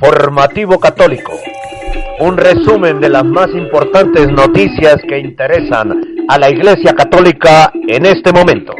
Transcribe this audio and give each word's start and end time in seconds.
informativo 0.00 0.80
católico. 0.80 1.38
Un 2.20 2.38
resumen 2.38 3.00
de 3.00 3.10
las 3.10 3.24
más 3.24 3.48
importantes 3.50 4.28
noticias 4.28 4.96
que 5.06 5.18
interesan 5.18 5.92
a 6.26 6.38
la 6.38 6.48
Iglesia 6.48 6.94
Católica 6.94 7.70
en 7.86 8.06
este 8.06 8.32
momento. 8.32 8.72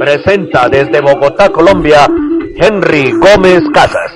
Presenta 0.00 0.68
desde 0.68 1.00
Bogotá, 1.00 1.50
Colombia, 1.50 2.08
Henry 2.56 3.12
Gómez 3.12 3.62
Casas. 3.72 4.10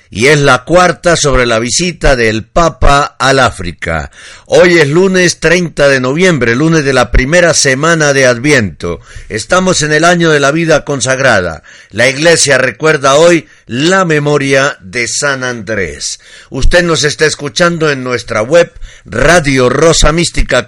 y 0.09 0.27
es 0.27 0.39
la 0.39 0.63
cuarta 0.63 1.17
sobre 1.17 1.45
la 1.45 1.59
visita 1.59 2.15
del 2.15 2.45
Papa 2.45 3.17
al 3.19 3.39
África. 3.39 4.09
Hoy 4.45 4.77
es 4.77 4.87
lunes 4.87 5.41
30 5.41 5.89
de 5.89 5.99
noviembre, 5.99 6.55
lunes 6.55 6.85
de 6.85 6.93
la 6.93 7.11
primera 7.11 7.53
semana 7.53 8.13
de 8.13 8.25
Adviento. 8.25 9.01
Estamos 9.27 9.81
en 9.81 9.91
el 9.91 10.05
año 10.05 10.29
de 10.29 10.39
la 10.39 10.51
vida 10.51 10.85
consagrada. 10.85 11.63
La 11.89 12.07
Iglesia 12.07 12.57
recuerda 12.57 13.15
hoy 13.15 13.47
la 13.65 14.05
memoria 14.05 14.77
de 14.81 15.07
San 15.07 15.43
Andrés. 15.43 16.19
Usted 16.49 16.83
nos 16.83 17.03
está 17.03 17.25
escuchando 17.25 17.89
en 17.89 18.03
nuestra 18.03 18.41
web 18.41 18.71
radio 19.05 19.69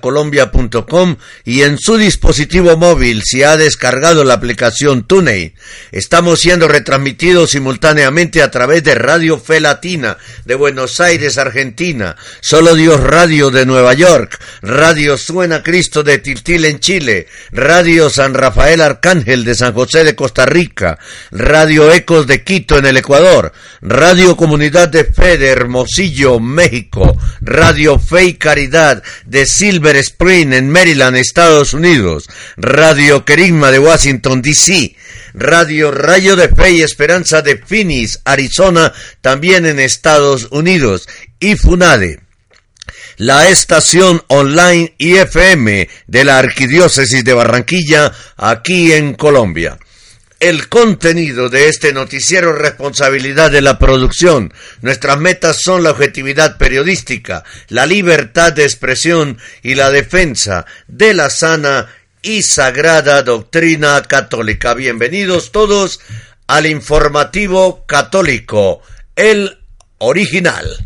colombia.com 0.02 1.18
y 1.44 1.62
en 1.62 1.78
su 1.78 1.98
dispositivo 1.98 2.78
móvil 2.78 3.22
si 3.24 3.44
ha 3.44 3.58
descargado 3.58 4.24
la 4.24 4.36
aplicación 4.36 5.04
TuneIn. 5.04 5.54
Estamos 5.92 6.40
siendo 6.40 6.68
retransmitidos 6.68 7.52
simultáneamente 7.52 8.42
a 8.42 8.52
través 8.52 8.84
de 8.84 8.96
Radio 8.96 9.40
Fe 9.40 9.60
Latina 9.60 10.18
de 10.46 10.56
Buenos 10.56 11.00
Aires, 11.00 11.38
Argentina, 11.38 12.16
Solo 12.42 12.76
Dios 12.76 13.02
Radio 13.02 13.52
de 13.52 13.66
Nueva 13.66 13.94
York, 13.94 14.40
Radio 14.62 15.18
Suena 15.18 15.64
Cristo 15.64 16.04
de 16.04 16.18
Tiltil 16.20 16.66
en 16.66 16.80
Chile, 16.80 17.28
Radio 17.52 18.10
San 18.10 18.34
Rafael 18.34 18.82
Arcángel 18.82 19.44
de 19.44 19.56
San 19.56 19.74
José 19.74 20.04
de 20.04 20.16
Costa 20.16 20.46
Rica, 20.46 21.00
Radio 21.32 21.92
Ecos 21.92 22.28
de 22.28 22.44
Quito 22.44 22.78
en 22.78 22.85
el 22.86 22.98
Ecuador, 22.98 23.52
Radio 23.82 24.36
Comunidad 24.36 24.90
de 24.90 25.06
Fe 25.06 25.38
de 25.38 25.48
Hermosillo, 25.48 26.40
México, 26.40 27.18
Radio 27.42 28.00
Fe 28.00 28.26
y 28.26 28.34
Caridad 28.36 29.04
de 29.26 29.46
Silver 29.46 29.96
Spring 29.98 30.54
en 30.54 30.70
Maryland, 30.70 31.18
Estados 31.18 31.74
Unidos, 31.74 32.30
Radio 32.58 33.26
Querigma 33.26 33.72
de 33.72 33.80
Washington, 33.80 34.42
D.C., 34.42 34.96
Radio 35.34 35.92
Rayo 35.92 36.36
de 36.36 36.50
Fe 36.50 36.72
y 36.72 36.82
Esperanza 36.82 37.42
de 37.42 37.58
Phoenix, 37.58 38.22
Arizona, 38.24 38.94
también 39.22 39.66
en 39.66 39.80
Estados 39.80 40.48
Unidos, 40.52 41.10
y 41.40 41.56
FUNADE 41.56 42.26
la 43.18 43.50
estación 43.50 44.22
online 44.28 44.94
IFM 44.98 45.88
de 46.08 46.24
la 46.26 46.38
Arquidiócesis 46.38 47.24
de 47.24 47.34
Barranquilla, 47.34 48.12
aquí 48.38 48.92
en 48.92 49.14
Colombia. 49.14 49.78
El 50.40 50.68
contenido 50.68 51.50
de 51.50 51.70
este 51.70 51.94
noticiero 51.94 52.52
es 52.54 52.62
responsabilidad 52.62 53.52
de 53.52 53.62
la 53.62 53.80
producción. 53.80 54.54
Nuestras 54.82 55.18
metas 55.18 55.62
son 55.62 55.84
la 55.84 55.92
objetividad 55.92 56.58
periodística, 56.58 57.44
la 57.70 57.86
libertad 57.86 58.52
de 58.52 58.64
expresión 58.64 59.38
y 59.64 59.76
la 59.76 59.92
defensa 59.92 60.66
de 60.88 61.14
la 61.14 61.30
sana 61.30 61.88
y 62.22 62.44
sagrada 62.44 63.24
doctrina 63.24 64.02
católica. 64.04 64.74
Bienvenidos 64.74 65.52
todos 65.54 66.02
al 66.48 66.66
informativo 66.66 67.86
católico, 67.86 68.82
el 69.16 69.58
original. 70.00 70.86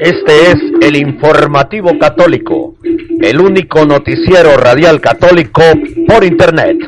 Este 0.00 0.52
es 0.52 0.56
el 0.80 0.96
informativo 0.96 1.98
católico, 1.98 2.74
el 3.20 3.38
único 3.38 3.84
noticiero 3.84 4.56
radial 4.56 4.98
católico 4.98 5.62
por 6.08 6.24
Internet. 6.24 6.78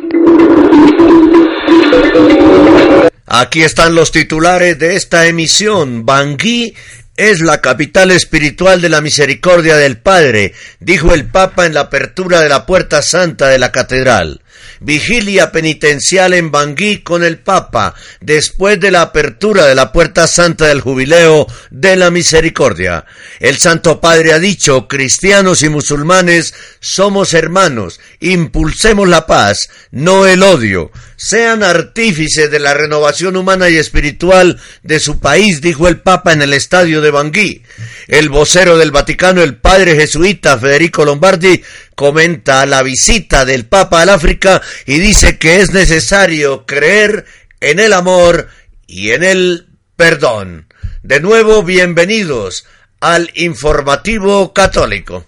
Aquí 3.26 3.60
están 3.64 3.94
los 3.94 4.12
titulares 4.12 4.78
de 4.78 4.96
esta 4.96 5.26
emisión. 5.26 6.06
Bangui 6.06 6.74
es 7.14 7.42
la 7.42 7.60
capital 7.60 8.12
espiritual 8.12 8.80
de 8.80 8.88
la 8.88 9.02
misericordia 9.02 9.76
del 9.76 9.98
Padre, 9.98 10.54
dijo 10.80 11.12
el 11.12 11.26
Papa 11.26 11.66
en 11.66 11.74
la 11.74 11.80
apertura 11.80 12.40
de 12.40 12.48
la 12.48 12.64
puerta 12.64 13.02
santa 13.02 13.48
de 13.48 13.58
la 13.58 13.70
catedral 13.70 14.41
vigilia 14.82 15.52
penitencial 15.52 16.34
en 16.34 16.50
Bangui 16.50 16.98
con 16.98 17.24
el 17.24 17.38
Papa, 17.38 17.94
después 18.20 18.78
de 18.80 18.90
la 18.90 19.02
apertura 19.02 19.66
de 19.66 19.74
la 19.74 19.92
puerta 19.92 20.26
santa 20.26 20.66
del 20.66 20.80
jubileo 20.80 21.46
de 21.70 21.96
la 21.96 22.10
misericordia. 22.10 23.04
El 23.40 23.58
Santo 23.58 24.00
Padre 24.00 24.32
ha 24.32 24.38
dicho, 24.38 24.88
cristianos 24.88 25.62
y 25.62 25.68
musulmanes 25.68 26.54
somos 26.80 27.34
hermanos, 27.34 28.00
impulsemos 28.20 29.08
la 29.08 29.26
paz, 29.26 29.68
no 29.90 30.26
el 30.26 30.42
odio. 30.42 30.90
Sean 31.16 31.62
artífices 31.62 32.50
de 32.50 32.58
la 32.58 32.74
renovación 32.74 33.36
humana 33.36 33.70
y 33.70 33.76
espiritual 33.76 34.60
de 34.82 34.98
su 34.98 35.20
país, 35.20 35.60
dijo 35.60 35.86
el 35.86 36.00
Papa 36.00 36.32
en 36.32 36.42
el 36.42 36.52
estadio 36.52 37.00
de 37.00 37.12
Bangui. 37.12 37.62
El 38.08 38.28
vocero 38.28 38.76
del 38.76 38.90
Vaticano, 38.90 39.40
el 39.42 39.56
padre 39.56 39.94
jesuita 39.94 40.58
Federico 40.58 41.04
Lombardi, 41.04 41.62
comenta 42.02 42.66
la 42.66 42.82
visita 42.82 43.44
del 43.44 43.64
Papa 43.64 44.02
al 44.02 44.08
África 44.08 44.60
y 44.86 44.98
dice 44.98 45.38
que 45.38 45.60
es 45.60 45.70
necesario 45.70 46.66
creer 46.66 47.26
en 47.60 47.78
el 47.78 47.92
amor 47.92 48.48
y 48.88 49.12
en 49.12 49.22
el 49.22 49.68
perdón. 49.94 50.66
De 51.04 51.20
nuevo, 51.20 51.62
bienvenidos 51.62 52.66
al 52.98 53.30
informativo 53.36 54.52
católico. 54.52 55.26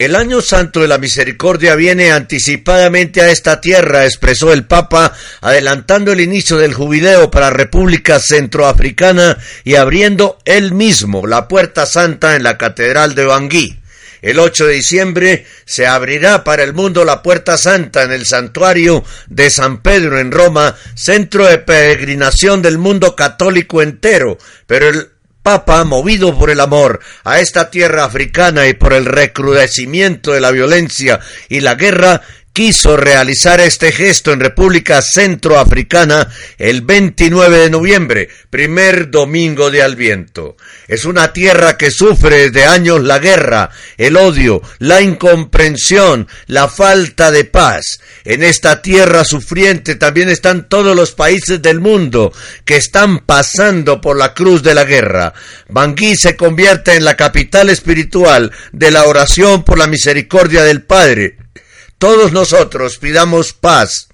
El 0.00 0.16
año 0.16 0.40
santo 0.40 0.80
de 0.80 0.88
la 0.88 0.96
misericordia 0.96 1.74
viene 1.74 2.10
anticipadamente 2.10 3.20
a 3.20 3.28
esta 3.28 3.60
tierra, 3.60 4.06
expresó 4.06 4.50
el 4.50 4.64
Papa, 4.64 5.12
adelantando 5.42 6.10
el 6.10 6.22
inicio 6.22 6.56
del 6.56 6.72
jubileo 6.72 7.30
para 7.30 7.50
República 7.50 8.18
Centroafricana 8.18 9.36
y 9.62 9.74
abriendo 9.74 10.38
él 10.46 10.72
mismo 10.72 11.26
la 11.26 11.48
puerta 11.48 11.84
santa 11.84 12.34
en 12.34 12.44
la 12.44 12.56
Catedral 12.56 13.14
de 13.14 13.26
Bangui. 13.26 13.78
El 14.22 14.38
8 14.38 14.68
de 14.68 14.72
diciembre 14.72 15.46
se 15.66 15.86
abrirá 15.86 16.44
para 16.44 16.62
el 16.62 16.72
mundo 16.72 17.04
la 17.04 17.22
Puerta 17.22 17.58
Santa 17.58 18.02
en 18.02 18.12
el 18.12 18.24
santuario 18.24 19.04
de 19.28 19.50
San 19.50 19.82
Pedro 19.82 20.18
en 20.18 20.32
Roma, 20.32 20.76
centro 20.94 21.46
de 21.46 21.58
peregrinación 21.58 22.62
del 22.62 22.78
mundo 22.78 23.14
católico 23.14 23.82
entero, 23.82 24.38
pero 24.66 24.88
el 24.88 25.10
Papa, 25.42 25.84
movido 25.84 26.38
por 26.38 26.50
el 26.50 26.60
amor 26.60 27.00
a 27.24 27.40
esta 27.40 27.70
tierra 27.70 28.04
africana 28.04 28.68
y 28.68 28.74
por 28.74 28.92
el 28.92 29.06
recrudecimiento 29.06 30.32
de 30.32 30.40
la 30.40 30.50
violencia 30.50 31.20
y 31.48 31.60
la 31.60 31.76
guerra, 31.76 32.20
quiso 32.52 32.96
realizar 32.96 33.60
este 33.60 33.92
gesto 33.92 34.32
en 34.32 34.40
República 34.40 35.00
Centroafricana 35.02 36.28
el 36.58 36.82
29 36.82 37.58
de 37.58 37.70
noviembre, 37.70 38.28
primer 38.50 39.10
domingo 39.10 39.70
de 39.70 39.82
Alviento. 39.82 40.56
Es 40.88 41.04
una 41.04 41.32
tierra 41.32 41.76
que 41.76 41.90
sufre 41.90 42.50
desde 42.50 42.64
años 42.64 43.02
la 43.02 43.18
guerra, 43.18 43.70
el 43.96 44.16
odio, 44.16 44.62
la 44.78 45.00
incomprensión, 45.00 46.28
la 46.46 46.68
falta 46.68 47.30
de 47.30 47.44
paz. 47.44 48.00
En 48.24 48.42
esta 48.42 48.82
tierra 48.82 49.24
sufriente 49.24 49.94
también 49.94 50.28
están 50.28 50.68
todos 50.68 50.96
los 50.96 51.12
países 51.12 51.62
del 51.62 51.80
mundo 51.80 52.32
que 52.64 52.76
están 52.76 53.20
pasando 53.20 54.00
por 54.00 54.18
la 54.18 54.34
cruz 54.34 54.62
de 54.62 54.74
la 54.74 54.84
guerra. 54.84 55.32
Bangui 55.68 56.16
se 56.16 56.36
convierte 56.36 56.94
en 56.96 57.04
la 57.04 57.16
capital 57.16 57.70
espiritual 57.70 58.50
de 58.72 58.90
la 58.90 59.04
oración 59.04 59.64
por 59.64 59.78
la 59.78 59.86
misericordia 59.86 60.64
del 60.64 60.82
Padre 60.82 61.36
todos 62.00 62.32
nosotros 62.32 62.96
pidamos 62.96 63.52
paz, 63.52 64.08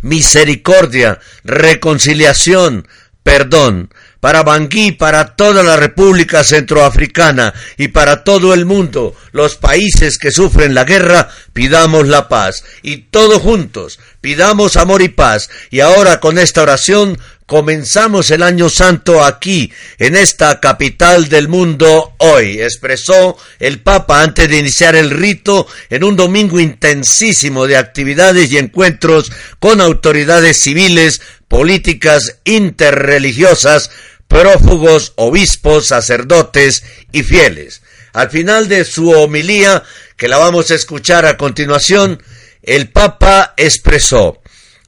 misericordia, 0.00 1.20
reconciliación, 1.44 2.88
perdón, 3.22 3.90
para 4.20 4.42
Bangui, 4.42 4.92
para 4.92 5.36
toda 5.36 5.62
la 5.62 5.76
República 5.76 6.42
Centroafricana 6.42 7.52
y 7.76 7.88
para 7.88 8.24
todo 8.24 8.54
el 8.54 8.64
mundo, 8.64 9.14
los 9.32 9.56
países 9.56 10.16
que 10.16 10.30
sufren 10.30 10.72
la 10.72 10.84
guerra, 10.84 11.28
pidamos 11.52 12.08
la 12.08 12.26
paz. 12.26 12.64
Y 12.80 12.96
todos 13.10 13.42
juntos, 13.42 14.00
pidamos 14.22 14.78
amor 14.78 15.02
y 15.02 15.10
paz. 15.10 15.50
Y 15.70 15.80
ahora 15.80 16.20
con 16.20 16.38
esta 16.38 16.62
oración 16.62 17.18
Comenzamos 17.46 18.30
el 18.30 18.42
año 18.42 18.70
santo 18.70 19.22
aquí, 19.22 19.70
en 19.98 20.16
esta 20.16 20.60
capital 20.60 21.28
del 21.28 21.46
mundo 21.48 22.14
hoy, 22.16 22.62
expresó 22.62 23.36
el 23.58 23.80
Papa 23.80 24.22
antes 24.22 24.48
de 24.48 24.56
iniciar 24.56 24.96
el 24.96 25.10
rito 25.10 25.66
en 25.90 26.04
un 26.04 26.16
domingo 26.16 26.58
intensísimo 26.58 27.66
de 27.66 27.76
actividades 27.76 28.50
y 28.50 28.56
encuentros 28.56 29.30
con 29.58 29.82
autoridades 29.82 30.58
civiles, 30.58 31.20
políticas, 31.46 32.38
interreligiosas, 32.44 33.90
prófugos, 34.26 35.12
obispos, 35.16 35.88
sacerdotes 35.88 36.82
y 37.12 37.24
fieles. 37.24 37.82
Al 38.14 38.30
final 38.30 38.68
de 38.68 38.86
su 38.86 39.10
homilía, 39.10 39.82
que 40.16 40.28
la 40.28 40.38
vamos 40.38 40.70
a 40.70 40.76
escuchar 40.76 41.26
a 41.26 41.36
continuación, 41.36 42.22
el 42.62 42.88
Papa 42.88 43.52
expresó 43.58 44.40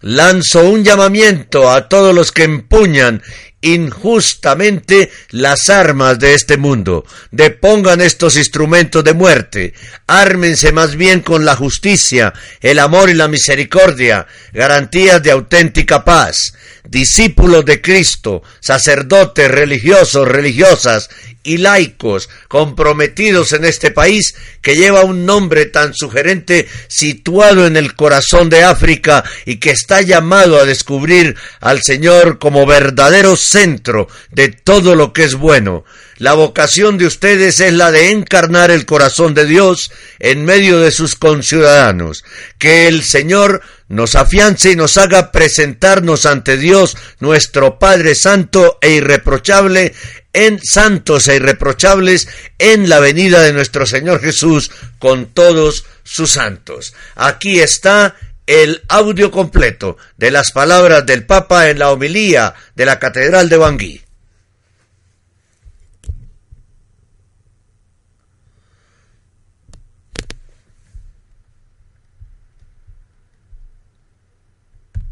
lanzo 0.07 0.63
un 0.71 0.85
llamamiento 0.85 1.69
a 1.69 1.89
todos 1.89 2.15
los 2.15 2.31
que 2.31 2.45
empuñan 2.45 3.25
injustamente 3.61 5.11
las 5.31 5.69
armas 5.69 6.21
de 6.21 6.35
este 6.35 6.57
mundo. 6.57 7.05
Depongan 7.33 8.01
estos 8.01 8.37
instrumentos 8.37 9.03
de 9.03 9.15
muerte. 9.15 9.75
Ármense 10.07 10.71
más 10.71 10.95
bien 10.95 11.23
con 11.23 11.45
la 11.45 11.57
justicia, 11.57 12.33
el 12.61 12.79
amor 12.79 13.11
y 13.11 13.15
la 13.15 13.27
misericordia, 13.27 14.29
garantías 14.53 15.21
de 15.25 15.33
auténtica 15.33 16.05
paz. 16.05 16.55
Discípulos 16.89 17.65
de 17.65 17.81
Cristo, 17.81 18.43
sacerdotes 18.61 19.51
religiosos, 19.51 20.27
religiosas 20.29 21.09
y 21.47 21.59
laicos 21.59 22.29
comprometidos 22.49 23.53
en 23.53 23.65
este 23.65 23.91
país 23.93 24.35
que 24.61 24.75
lleva 24.75 25.05
un 25.05 25.25
nombre 25.25 25.67
tan 25.67 25.95
sugerente 25.95 26.67
situado 26.89 27.67
en 27.67 27.77
el 27.77 27.95
corazón 27.95 28.51
de 28.51 28.65
África 28.65 29.25
y 29.45 29.57
que 29.57 29.71
está 29.71 30.03
llamado 30.03 30.59
a 30.59 30.65
descubrir 30.65 31.37
al 31.61 31.83
Señor 31.83 32.39
como 32.39 32.67
verdadero 32.67 33.37
centro 33.37 34.09
de 34.31 34.49
todo 34.49 34.97
lo 34.97 35.13
que 35.13 35.25
es 35.25 35.35
bueno. 35.37 35.85
La 36.19 36.33
vocación 36.33 36.99
de 36.99 37.07
ustedes 37.07 37.61
es 37.61 37.73
la 37.75 37.93
de 37.93 38.11
encarnar 38.11 38.71
el 38.71 38.87
corazón 38.87 39.35
de 39.35 39.45
Dios 39.47 39.93
en 40.19 40.45
medio 40.45 40.81
de 40.81 40.91
sus 40.91 41.15
conciudadanos. 41.15 42.25
Que 42.59 42.89
el 42.89 43.03
Señor 43.05 43.63
nos 43.89 44.15
afiance 44.15 44.73
y 44.73 44.77
nos 44.77 44.99
haga 44.99 45.31
presentarnos 45.33 46.27
ante 46.27 46.57
Dios, 46.57 46.97
nuestro 47.21 47.79
Padre 47.79 48.15
Santo 48.15 48.79
e 48.81 48.93
irreprochable, 48.93 49.95
en 50.33 50.61
santos 50.63 51.29
e 51.29 51.37
irreprochables 51.37 52.29
en 52.59 52.89
la 52.89 53.01
venida 53.01 53.41
de 53.41 53.53
nuestro 53.53 53.87
Señor 53.87 54.21
Jesús 54.21 54.71
con 54.99 55.27
todos 55.27 55.87
sus 56.05 56.33
santos. 56.33 56.95
Aquí 57.15 57.61
está 57.61 58.17
el 58.47 58.83
audio 58.89 59.31
completo 59.31 59.97
de 60.17 60.31
las 60.31 60.53
palabras 60.53 61.05
del 61.07 61.25
Papa 61.25 61.69
en 61.69 61.79
la 61.79 61.91
homilía 61.91 62.55
de 62.75 62.87
la 62.87 62.99
Catedral 62.99 63.49
de 63.49 63.57
Bangui. 63.57 64.06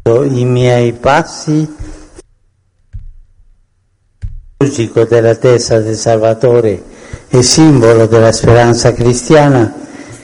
I 0.07 0.45
miei 0.45 0.93
passi 0.93 1.67
liturgico 4.59 5.03
della 5.05 5.33
testa 5.33 5.79
del 5.79 5.95
Salvatore 5.95 6.83
e 7.27 7.41
simbolo 7.41 8.05
della 8.05 8.31
speranza 8.31 8.93
cristiana, 8.93 9.73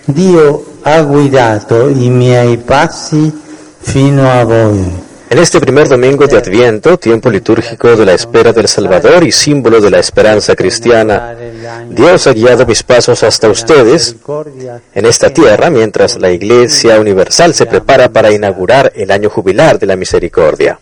Dio 0.06 0.78
ha 0.82 1.02
guidato 1.02 1.88
i 1.88 2.10
miei 2.10 2.58
passi 2.58 3.32
fino 3.80 4.30
a 4.30 4.44
voi. 4.44 5.10
En 5.32 5.38
este 5.38 5.62
primer 5.62 5.88
domingo 5.88 6.28
de 6.28 6.38
Adviento, 6.38 6.98
tiempo 6.98 7.30
litúrgico 7.30 7.96
de 7.96 8.06
la 8.06 8.12
espera 8.12 8.52
del 8.52 8.68
Salvador 8.68 9.24
y 9.24 9.32
símbolo 9.32 9.80
de 9.80 9.90
la 9.90 9.98
esperanza 9.98 10.58
cristiana, 10.58 11.34
Dios 11.88 12.28
ha 12.28 12.34
guiado 12.34 12.66
mis 12.66 12.84
pasos 12.84 13.24
hasta 13.24 13.48
ustedes 13.48 14.18
en 14.94 15.06
esta 15.06 15.30
tierra 15.30 15.70
mientras 15.70 16.20
la 16.20 16.32
Iglesia 16.32 17.00
Universal 17.00 17.54
se 17.54 17.66
prepara 17.66 18.10
para 18.10 18.34
inaugurar 18.34 18.92
el 18.94 19.10
año 19.10 19.30
jubilar 19.30 19.80
de 19.80 19.86
la 19.86 19.96
misericordia. 19.96 20.82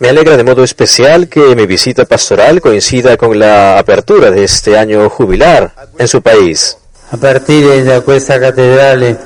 Me 0.00 0.08
alegra 0.08 0.36
de 0.36 0.42
modo 0.42 0.64
especial 0.64 1.28
que 1.28 1.54
mi 1.54 1.64
visita 1.64 2.06
pastoral 2.06 2.60
coincida 2.60 3.16
con 3.16 3.38
la 3.38 3.78
apertura 3.78 4.32
de 4.32 4.42
este 4.42 4.76
año 4.76 5.08
jubilar 5.08 5.72
en 5.96 6.08
su 6.08 6.22
país. 6.22 6.76
A 7.12 7.16
partire 7.16 7.84
da 7.84 8.00
questa 8.00 8.40
cattedrale, 8.40 9.16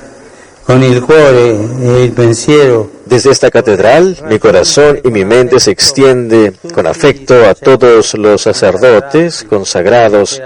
con 0.66 0.82
il 0.82 1.00
cuore 1.00 1.56
e 1.80 2.04
il 2.04 2.12
pensiero, 2.12 3.00
Desde 3.12 3.30
esta 3.30 3.50
catedral, 3.50 4.16
mi 4.26 4.38
corazón 4.38 4.98
y 5.04 5.10
mi 5.10 5.26
mente 5.26 5.60
se 5.60 5.70
extiende 5.70 6.54
con 6.72 6.86
afecto 6.86 7.46
a 7.46 7.54
todos 7.54 8.14
los 8.14 8.40
sacerdotes, 8.40 9.44
consagrados 9.46 10.40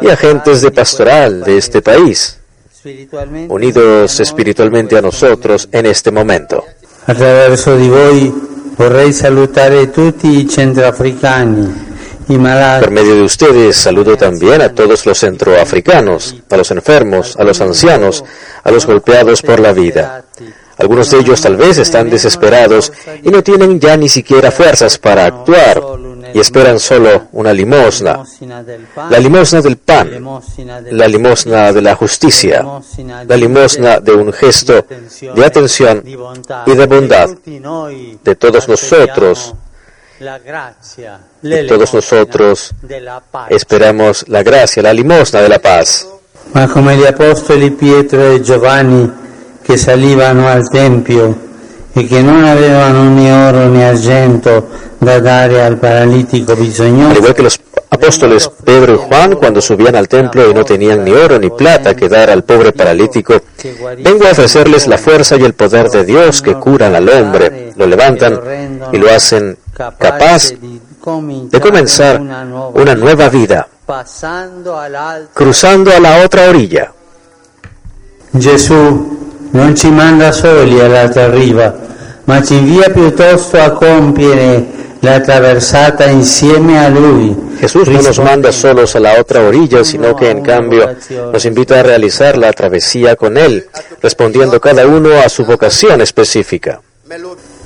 y 0.00 0.08
agentes 0.10 0.62
de 0.62 0.70
pastoral 0.70 1.42
de 1.42 1.58
este 1.58 1.82
país, 1.82 2.38
unidos 3.48 4.20
espiritualmente 4.20 4.96
a 4.96 5.02
nosotros 5.02 5.68
en 5.72 5.86
este 5.86 6.12
momento. 6.12 6.64
attraverso 7.06 7.76
di 7.76 7.88
voi 7.88 8.32
vorrei 8.76 9.12
salutare 9.12 9.90
tutti 9.90 10.38
i 10.38 10.48
centroafricani, 10.48 11.86
i 12.28 12.38
malati, 12.38 12.84
Por 12.84 12.92
medio 12.92 13.16
de 13.16 13.22
ustedes 13.22 13.74
saludo 13.74 14.16
también 14.16 14.62
a 14.62 14.68
todos 14.72 15.04
los 15.04 15.18
centroafricanos, 15.18 16.36
a 16.48 16.56
los 16.56 16.70
enfermos, 16.70 17.36
a 17.36 17.42
los 17.42 17.60
ancianos, 17.60 18.22
a 18.62 18.70
los 18.70 18.86
golpeados 18.86 19.42
por 19.42 19.58
la 19.58 19.72
vida. 19.72 20.24
Algunos 20.78 21.10
de 21.10 21.18
ellos 21.18 21.40
tal 21.40 21.56
vez 21.56 21.78
están 21.78 22.10
desesperados 22.10 22.92
y 23.22 23.30
no 23.30 23.42
tienen 23.42 23.78
ya 23.78 23.96
ni 23.96 24.08
siquiera 24.08 24.50
fuerzas 24.50 24.98
para 24.98 25.26
actuar 25.26 25.80
y 26.34 26.40
esperan 26.40 26.80
solo 26.80 27.28
una 27.32 27.52
limosna, 27.52 28.24
la 29.08 29.18
limosna 29.20 29.60
del 29.60 29.76
pan, 29.76 30.42
la 30.90 31.06
limosna 31.06 31.72
de 31.72 31.80
la 31.80 31.94
justicia, 31.94 32.66
la 33.26 33.36
limosna 33.36 34.00
de 34.00 34.12
un 34.12 34.32
gesto 34.32 34.84
de 35.34 35.44
atención 35.44 36.02
y 36.04 36.74
de 36.74 36.86
bondad 36.86 37.30
de 38.24 38.34
todos 38.34 38.68
nosotros. 38.68 39.54
De 41.42 41.64
todos 41.64 41.92
nosotros 41.92 42.72
esperamos 43.48 44.24
la 44.28 44.42
gracia, 44.42 44.82
la 44.82 44.92
limosna 44.92 45.40
de 45.40 45.48
la 45.48 45.58
paz. 45.58 46.06
ma 46.52 46.68
come 46.68 46.96
gli 46.96 47.04
apostoli 47.04 47.72
Pietro 47.72 48.30
e 48.30 48.40
Giovanni 48.40 49.23
che 49.64 49.76
salivano 49.78 50.46
al 50.46 50.68
Tempio 50.68 51.36
e 51.92 52.06
che 52.06 52.20
non 52.20 52.44
avevano 52.44 53.08
né 53.08 53.32
oro 53.32 53.68
né 53.68 53.88
argento 53.88 54.68
da 54.98 55.20
dare 55.20 55.62
al 55.62 55.76
paralitico 55.78 56.52
Al 56.52 56.58
bisognoso, 56.58 57.18
igual 57.18 57.34
que 57.34 57.42
los 57.42 57.58
apóstoles 57.88 58.50
Pedro 58.64 58.94
y 58.94 58.98
Juan 58.98 59.36
cuando 59.36 59.60
subían 59.60 59.94
al 59.94 60.08
templo 60.08 60.50
y 60.50 60.52
no 60.52 60.64
tenían 60.64 61.04
ni 61.04 61.12
oro 61.12 61.38
ni 61.38 61.50
plata 61.50 61.94
que 61.94 62.08
dar 62.08 62.30
al 62.30 62.42
pobre 62.42 62.72
paralítico, 62.72 63.40
vengo 64.02 64.26
a 64.26 64.32
ofrecerles 64.32 64.86
la 64.86 64.98
fuerza 64.98 65.36
y 65.36 65.44
el 65.44 65.54
poder 65.54 65.88
de 65.88 66.04
Dios 66.04 66.42
que 66.42 66.54
curan 66.54 66.94
al 66.94 67.08
hombre, 67.08 67.72
lo 67.76 67.86
levantan 67.86 68.40
y 68.92 68.98
lo 68.98 69.10
hacen 69.10 69.56
capaz 69.98 70.50
de 70.50 71.60
comenzar 71.60 72.20
una 72.20 72.94
nueva 72.94 73.28
vida 73.28 73.68
cruzando 75.32 75.92
a 75.92 76.00
la 76.00 76.24
otra 76.24 76.48
orilla. 76.48 76.92
Gesù 78.36 79.23
non 79.54 79.74
ci 79.74 79.88
manda 79.88 80.32
soli 80.32 80.80
all'altra 80.80 81.30
riva, 81.30 81.72
ma 82.24 82.42
ci 82.42 82.54
invia 82.54 82.90
piuttosto 82.90 83.58
a 83.60 83.70
compiere 83.70 84.66
la 85.00 85.20
traversata 85.20 86.06
insieme 86.06 86.84
a 86.84 86.88
Lui. 86.88 87.42
Jesús 87.60 87.88
no 87.88 88.02
nos 88.02 88.18
manda 88.18 88.50
solos 88.50 88.96
a 88.96 89.00
la 89.00 89.18
otra 89.18 89.42
orilla, 89.42 89.84
sino 89.84 90.16
que 90.16 90.30
en 90.30 90.42
cambio 90.42 90.96
nos 91.32 91.44
invita 91.44 91.78
a 91.78 91.82
realizar 91.82 92.36
la 92.36 92.52
travesía 92.52 93.14
con 93.14 93.36
Él, 93.36 93.66
respondiendo 94.00 94.58
cada 94.60 94.86
uno 94.86 95.20
a 95.20 95.28
su 95.28 95.44
vocación 95.44 96.00
específica. 96.00 96.80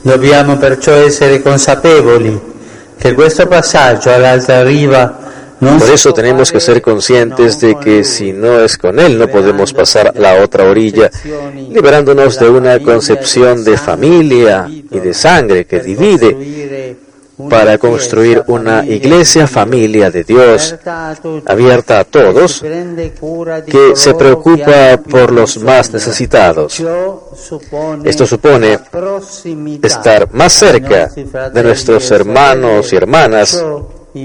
Dobbiamo 0.02 0.58
perciò 0.58 0.92
essere 0.92 1.40
consapevoli 1.40 2.38
che 2.98 3.14
questo 3.14 3.46
passaggio 3.46 4.12
all'altra 4.12 4.62
riva 4.62 5.27
por 5.60 5.90
eso 5.90 6.12
tenemos 6.12 6.52
que 6.52 6.60
ser 6.60 6.80
conscientes 6.80 7.60
de 7.60 7.76
que 7.76 8.04
si 8.04 8.32
no 8.32 8.60
es 8.60 8.76
con 8.76 8.98
Él 8.98 9.18
no 9.18 9.28
podemos 9.28 9.72
pasar 9.72 10.12
la 10.16 10.42
otra 10.42 10.64
orilla, 10.64 11.10
liberándonos 11.70 12.38
de 12.38 12.48
una 12.48 12.78
concepción 12.80 13.64
de 13.64 13.76
familia 13.76 14.66
y 14.68 14.98
de 14.98 15.14
sangre 15.14 15.64
que 15.64 15.80
divide 15.80 16.96
para 17.48 17.78
construir 17.78 18.42
una 18.48 18.84
iglesia 18.84 19.46
familia 19.46 20.10
de 20.10 20.24
Dios 20.24 20.74
abierta 21.46 22.00
a 22.00 22.04
todos, 22.04 22.62
que 23.66 23.92
se 23.94 24.14
preocupa 24.14 25.00
por 25.08 25.32
los 25.32 25.58
más 25.58 25.92
necesitados. 25.92 26.82
Esto 28.04 28.26
supone 28.26 28.78
estar 29.82 30.32
más 30.32 30.52
cerca 30.52 31.08
de 31.08 31.62
nuestros 31.62 32.10
hermanos 32.10 32.92
y 32.92 32.96
hermanas 32.96 33.64
e 34.12 34.20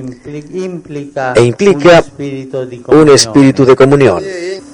implica 1.41 2.03
un 2.87 3.09
espíritu 3.09 3.65
de 3.65 3.75
comunión. 3.75 4.23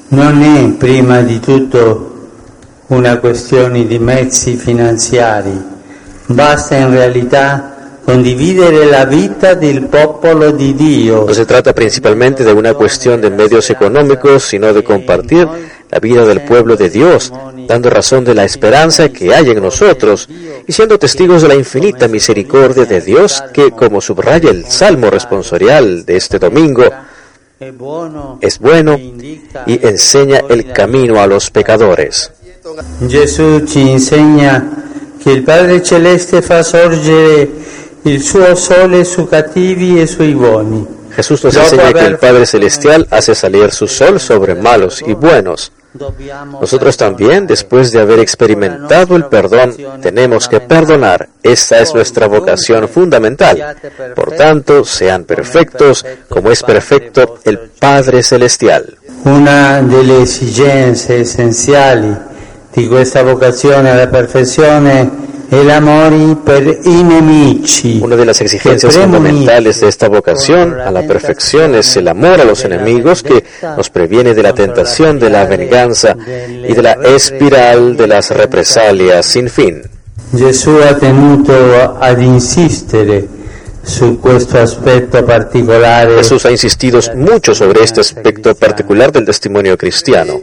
Non 0.09 0.41
è 0.41 0.69
prima 0.77 1.21
di 1.21 1.39
tutto 1.39 2.27
una 2.87 3.17
questione 3.19 3.85
di 3.85 3.99
mezzi 3.99 4.55
finanziari, 4.55 5.51
basta 6.27 6.75
in 6.75 6.89
realtà 6.89 7.99
condividere 8.03 8.85
la 8.85 9.05
vita 9.05 9.53
del 9.53 9.85
popolo 9.85 10.51
di 10.51 10.73
Dio. 10.73 11.25
No 11.25 11.33
se 11.33 11.45
trata 11.45 11.73
principalmente 11.73 12.43
de 12.43 12.51
una 12.51 12.73
cuestión 12.73 13.21
de 13.21 13.29
medios 13.29 13.69
económicos, 13.69 14.43
sino 14.43 14.73
de 14.73 14.83
compartir 14.83 15.47
la 15.91 15.99
vida 15.99 16.25
del 16.25 16.41
pueblo 16.41 16.75
de 16.75 16.89
Dios, 16.89 17.33
dando 17.67 17.89
razón 17.89 18.23
de 18.23 18.35
la 18.35 18.45
esperanza 18.45 19.09
que 19.09 19.33
hay 19.33 19.49
en 19.49 19.61
nosotros 19.61 20.27
y 20.67 20.71
siendo 20.71 20.99
testigos 20.99 21.41
de 21.41 21.47
la 21.47 21.55
infinita 21.55 22.07
misericordia 22.07 22.85
de 22.85 23.01
Dios 23.01 23.43
que, 23.53 23.71
como 23.71 24.01
subraya 24.01 24.51
el 24.51 24.65
Salmo 24.65 25.09
responsorial 25.09 26.05
de 26.05 26.17
este 26.17 26.37
domingo, 26.37 26.83
es 28.39 28.59
bueno 28.59 28.97
y 28.97 29.85
enseña 29.85 30.41
el 30.47 30.71
camino 30.71 31.19
a 31.19 31.27
los 31.27 31.49
pecadores. 31.49 32.31
Jesús 33.09 33.63
ci 33.65 33.89
insegna 33.89 34.69
che 35.21 35.31
il 35.31 35.43
Padre 35.43 35.81
Celeste 35.81 36.41
fa 36.41 36.63
sorgere 36.63 37.49
il 38.03 38.21
suo 38.21 38.55
sole 38.55 39.03
su 39.03 39.27
cattivi 39.27 39.99
e 39.99 40.07
sui 40.07 40.33
buoni. 40.33 40.85
Jesús 41.15 41.43
nos 41.43 41.55
enseña 41.55 41.93
que 41.93 42.05
el 42.05 42.17
Padre 42.17 42.45
Celestial 42.45 43.07
hace 43.09 43.35
salir 43.35 43.71
su 43.71 43.87
sol 43.87 44.19
sobre 44.19 44.55
malos 44.55 45.01
y 45.05 45.13
buenos. 45.13 45.71
Nosotros 46.61 46.97
también, 46.97 47.47
después 47.47 47.91
de 47.91 47.99
haber 47.99 48.19
experimentado 48.19 49.15
el 49.15 49.25
perdón, 49.25 49.75
tenemos 50.01 50.47
que 50.47 50.59
perdonar. 50.59 51.29
Esta 51.41 51.79
es 51.79 51.93
nuestra 51.95 52.27
vocación 52.27 52.87
fundamental. 52.87 53.75
Por 54.15 54.31
tanto, 54.35 54.83
sean 54.83 55.23
perfectos 55.23 56.05
como 56.27 56.51
es 56.51 56.61
perfecto 56.61 57.39
el 57.43 57.57
Padre 57.79 58.21
Celestial. 58.21 58.97
Una 59.25 59.81
delle 59.81 60.21
esigenze 60.21 61.21
essenziali 61.21 62.15
di 62.71 62.87
questa 62.87 63.23
vocazione 63.23 63.89
alla 63.89 64.07
perfezione 64.07 65.28
una 68.01 68.15
de 68.15 68.25
las 68.25 68.41
exigencias 68.41 68.95
fundamentales 68.95 69.81
de 69.81 69.87
esta 69.87 70.07
vocación 70.07 70.79
a 70.79 70.91
la 70.91 71.07
perfección 71.07 71.73
es 71.75 71.97
el 71.97 72.07
amor 72.07 72.39
a 72.39 72.45
los 72.45 72.63
enemigos 72.65 73.23
que 73.23 73.43
nos 73.75 73.89
previene 73.89 74.35
de 74.35 74.43
la 74.43 74.53
tentación 74.53 75.17
de 75.19 75.29
la 75.29 75.45
venganza 75.45 76.15
y 76.47 76.73
de 76.73 76.81
la 76.81 76.93
espiral 76.93 77.97
de 77.97 78.07
las 78.07 78.29
represalias 78.29 79.25
sin 79.25 79.49
fin. 79.49 79.81
Jesús 80.37 80.83
ha 80.85 80.95
tenuto 80.97 81.97
ad 81.99 82.19
insistere 82.19 83.27
su 83.83 84.19
questo 84.19 84.59
aspetto 84.59 85.25
particolare. 85.25 86.17
Jesús 86.17 86.45
ha 86.45 86.51
insistido 86.51 86.99
mucho 87.15 87.55
sobre 87.55 87.83
este 87.83 88.01
aspecto 88.01 88.53
particular 88.53 89.11
del 89.11 89.25
testimonio 89.25 89.75
cristiano. 89.77 90.39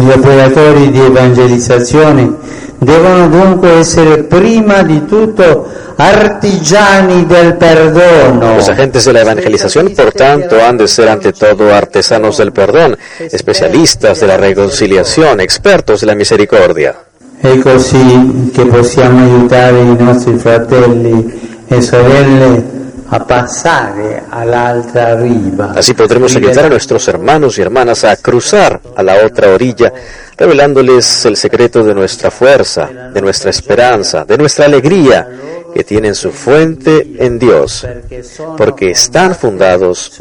Gli 0.00 0.10
operatori 0.10 0.92
di 0.92 1.00
evangelizzazione 1.00 2.32
devono 2.78 3.26
dunque 3.26 3.78
essere 3.78 4.22
prima 4.22 4.82
di 4.82 5.04
tutto 5.06 5.66
artigiani 5.96 7.26
del 7.26 7.56
perdono. 7.56 8.54
Los 8.54 8.68
agentes 8.68 9.04
de 9.06 9.12
la 9.12 9.22
evangelización, 9.22 9.92
por 9.96 10.12
tanto, 10.12 10.62
han 10.62 10.76
de 10.76 10.86
ser 10.86 11.08
ante 11.08 11.32
todo 11.32 11.74
artesanos 11.74 12.36
del 12.36 12.52
perdón, 12.52 12.96
especialistas 13.18 14.20
de 14.20 14.28
la 14.28 14.36
reconciliación, 14.36 15.40
expertos 15.40 16.02
de 16.02 16.06
la 16.06 16.14
misericordia. 16.14 16.94
È 17.40 17.58
così 17.58 18.52
che 18.54 18.66
possiamo 18.66 19.18
aiutare 19.18 19.80
i 19.80 19.96
nostri 19.98 20.38
fratelli 20.38 21.64
e 21.66 21.82
sorelle 21.82 22.87
a 23.10 23.24
pasare 23.24 24.24
all'altra 24.30 25.16
riva. 25.16 25.72
Así 25.74 25.94
podremos 25.94 26.34
ayudar 26.36 26.66
a 26.66 26.68
nuestros 26.68 27.06
hermanos 27.08 27.58
y 27.58 27.62
hermanas 27.62 28.04
a 28.04 28.16
cruzar 28.16 28.80
a 28.94 29.02
la 29.02 29.24
otra 29.24 29.50
orilla, 29.50 29.92
revelándoles 30.36 31.24
el 31.24 31.36
secreto 31.36 31.82
de 31.82 31.94
nuestra 31.94 32.30
fuerza, 32.30 32.86
de 33.12 33.22
nuestra 33.22 33.50
esperanza, 33.50 34.24
de 34.24 34.36
nuestra 34.36 34.66
alegría, 34.66 35.28
que 35.72 35.84
tienen 35.84 36.14
su 36.14 36.32
fuente 36.32 37.16
en 37.18 37.38
Dios, 37.38 37.86
porque 38.56 38.90
están 38.90 39.34
fundados 39.34 40.20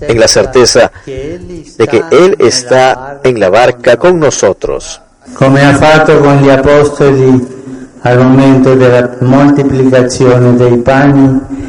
en 0.00 0.20
la 0.20 0.28
certeza 0.28 0.90
de 1.04 1.86
que 1.88 2.02
Él 2.10 2.36
está 2.38 3.20
en 3.22 3.40
la 3.40 3.48
barca 3.48 3.96
con 3.96 4.18
nosotros. 4.18 5.00
Come 5.34 5.60
ha 5.60 5.74
fatto 5.74 6.20
con 6.20 6.40
gli 6.40 6.50
apostoli 6.50 7.54
al 8.02 8.18
momento 8.18 8.74
della 8.74 9.16
moltiplicazione 9.20 10.56
dei 10.56 10.76
pani 10.76 11.65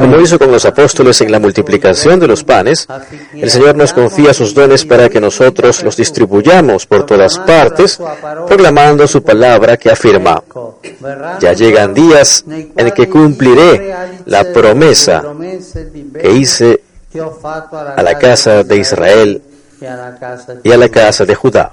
como 0.00 0.20
hizo 0.20 0.38
con 0.38 0.50
los 0.50 0.64
apóstoles 0.64 1.20
en 1.20 1.30
la 1.30 1.38
multiplicación 1.38 2.18
de 2.18 2.26
los 2.26 2.42
panes, 2.42 2.88
el 3.34 3.48
Señor 3.48 3.76
nos 3.76 3.92
confía 3.92 4.34
sus 4.34 4.52
dones 4.52 4.84
para 4.84 5.08
que 5.08 5.20
nosotros 5.20 5.82
los 5.84 5.96
distribuyamos 5.96 6.86
por 6.86 7.06
todas 7.06 7.38
partes, 7.38 8.00
proclamando 8.48 9.06
su 9.06 9.22
palabra 9.22 9.76
que 9.76 9.90
afirma, 9.90 10.42
ya 11.40 11.52
llegan 11.52 11.94
días 11.94 12.44
en 12.48 12.90
que 12.90 13.08
cumpliré 13.08 13.94
la 14.26 14.52
promesa 14.52 15.22
que 16.20 16.32
hice 16.32 16.82
a 17.96 18.02
la 18.02 18.18
casa 18.18 18.64
de 18.64 18.76
Israel 18.76 19.42
y 19.80 19.86
a 20.72 20.76
la 20.76 20.88
casa 20.88 21.24
de 21.24 21.34
Judá. 21.34 21.72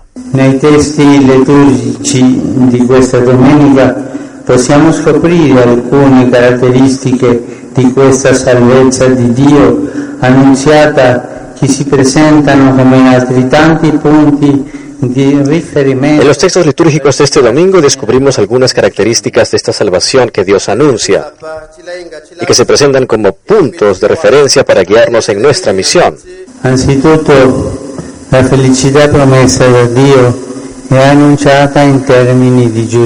Possiamo 4.50 4.92
scoprire 4.92 5.62
alcune 5.62 6.28
caratteristiche 6.28 7.70
di 7.72 7.94
questa 7.94 8.34
salvezza 8.34 9.06
di 9.06 9.32
Dio 9.32 9.92
annunziata 10.18 11.52
che 11.54 11.68
si 11.68 11.84
presentano 11.84 12.74
come 12.74 13.14
altri 13.14 13.48
tanti 13.48 13.92
punti 13.92 14.72
En 15.02 16.26
los 16.26 16.38
textos 16.40 16.66
litúrgicos 16.66 17.20
de 17.20 17.26
este 17.26 17.42
domingo 17.44 17.80
descubrimos 17.80 18.40
algunas 18.40 18.74
características 18.74 19.52
de 19.52 19.58
esta 19.58 19.72
salvación 19.72 20.30
que 20.30 20.44
Dios 20.44 20.68
anuncia 20.68 21.32
y 22.42 22.46
que 22.46 22.54
se 22.56 22.66
presentan 22.66 23.06
como 23.06 23.34
puntos 23.34 24.00
de 24.00 24.08
referencia 24.08 24.66
para 24.66 24.84
guiarnos 24.84 25.30
en 25.30 25.44
nuestra 25.44 25.74
misión. 25.74 26.18
Anzitutto, 26.64 27.32
la 28.32 28.44
felicidad 28.44 29.12
promesa 29.12 29.66
de 29.68 29.88
Dios 29.94 30.49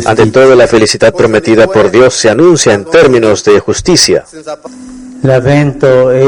ante 0.05 0.25
todo, 0.27 0.55
la 0.55 0.67
felicidad 0.67 1.13
prometida 1.13 1.67
por 1.67 1.91
Dios 1.91 2.13
se 2.13 2.29
anuncia 2.29 2.73
en 2.73 2.85
términos 2.85 3.43
de 3.43 3.59
justicia. 3.59 4.23
El 5.21 5.31
Adviento 5.31 6.11
es 6.11 6.25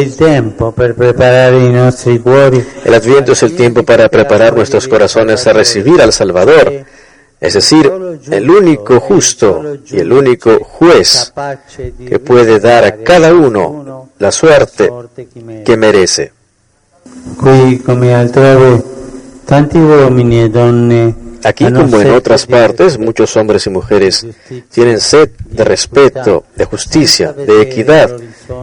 el 3.43 3.55
tiempo 3.55 3.83
para 3.83 4.09
preparar 4.09 4.53
nuestros 4.55 4.87
corazones 4.87 5.47
a 5.47 5.53
recibir 5.53 6.01
al 6.01 6.11
Salvador, 6.11 6.85
es 7.39 7.53
decir, 7.53 7.91
el 8.31 8.49
único 8.49 8.99
justo 8.99 9.77
y 9.89 9.99
el 9.99 10.11
único 10.11 10.59
juez 10.59 11.33
que 12.07 12.19
puede 12.19 12.59
dar 12.59 12.83
a 12.83 12.97
cada 12.97 13.33
uno 13.33 14.09
la 14.19 14.31
suerte 14.31 14.89
que 15.63 15.77
merece. 15.77 16.33
Qui, 17.39 17.79
come 17.79 18.13
altrove, 18.13 18.83
tanti 19.45 19.77
uomini 19.77 20.41
e 20.41 20.49
donne 20.49 21.24
Aquí 21.45 21.71
como 21.71 22.01
en 22.01 22.09
otras 22.09 22.47
partes, 22.47 22.97
muchos 22.97 23.37
hombres 23.37 23.67
y 23.67 23.69
mujeres 23.69 24.25
tienen 24.71 24.99
sed 24.99 25.29
de 25.45 25.63
respeto, 25.63 26.45
de 26.55 26.65
justicia, 26.65 27.33
de 27.33 27.61
equidad 27.61 28.17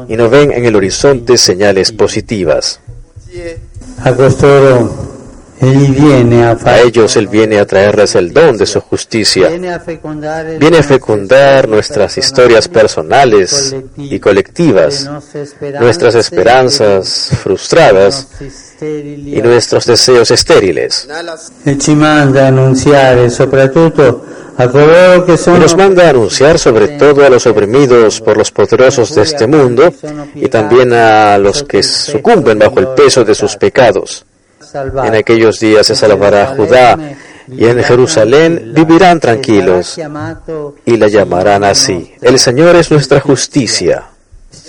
y 0.08 0.16
no 0.16 0.28
ven 0.28 0.50
en 0.50 0.64
el 0.64 0.74
horizonte 0.74 1.36
señales 1.38 1.92
positivas. 1.92 2.80
A 5.62 6.80
ellos 6.80 7.16
Él 7.16 7.28
viene 7.28 7.60
a 7.60 7.66
traerles 7.66 8.16
el 8.16 8.32
don 8.32 8.56
de 8.56 8.66
su 8.66 8.80
justicia. 8.80 9.48
viene 9.48 9.70
a 10.78 10.82
fecundar 10.82 11.68
nuestras 11.68 12.18
historias 12.18 12.66
personales 12.66 13.74
y 13.96 14.18
colectivas, 14.18 15.08
nuestras 15.80 16.16
esperanzas 16.16 17.30
frustradas 17.42 18.28
y 18.80 19.40
nuestros 19.42 19.86
deseos 19.86 20.32
estériles. 20.32 21.08
Y 21.64 21.78
nos 25.58 25.76
manda 25.76 26.06
a 26.06 26.08
anunciar 26.08 26.58
sobre 26.58 26.88
todo 26.88 27.24
a 27.24 27.30
los 27.30 27.46
oprimidos 27.46 28.20
por 28.20 28.36
los 28.36 28.50
poderosos 28.50 29.14
de 29.14 29.22
este 29.22 29.46
mundo 29.46 29.92
y 30.34 30.48
también 30.48 30.92
a 30.92 31.38
los 31.38 31.62
que 31.62 31.82
sucumben 31.82 32.58
bajo 32.58 32.80
el 32.80 32.88
peso 32.88 33.24
de 33.24 33.34
sus 33.34 33.56
pecados. 33.56 34.26
En 34.74 35.14
aquellos 35.14 35.58
días 35.60 35.86
se 35.86 35.94
salvará 35.94 36.54
Judá 36.56 36.96
y 37.48 37.64
en 37.66 37.82
Jerusalén 37.82 38.72
vivirán 38.74 39.20
tranquilos 39.20 39.98
y 40.84 40.96
la 40.96 41.08
llamarán 41.08 41.64
así. 41.64 42.14
El 42.20 42.38
Señor 42.38 42.76
es 42.76 42.90
nuestra 42.90 43.20
justicia. 43.20 44.04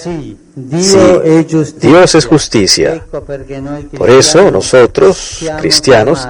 Giustizia. 0.03 1.89
Dios 1.89 2.15
es 2.15 2.25
justicia. 2.25 3.03
Por 3.97 4.09
eso 4.09 4.51
nosotros, 4.51 5.45
cristianos, 5.59 6.27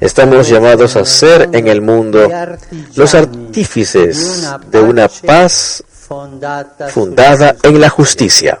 estamos 0.00 0.48
llamados 0.48 0.96
a 0.96 1.04
ser 1.04 1.50
en 1.52 1.68
el 1.68 1.80
mundo 1.80 2.28
los 2.94 3.14
artífices 3.14 4.48
de 4.70 4.80
una 4.80 5.08
paz 5.08 5.82
fundada 6.88 7.56
en 7.62 7.80
la 7.80 7.88
justicia. 7.88 8.60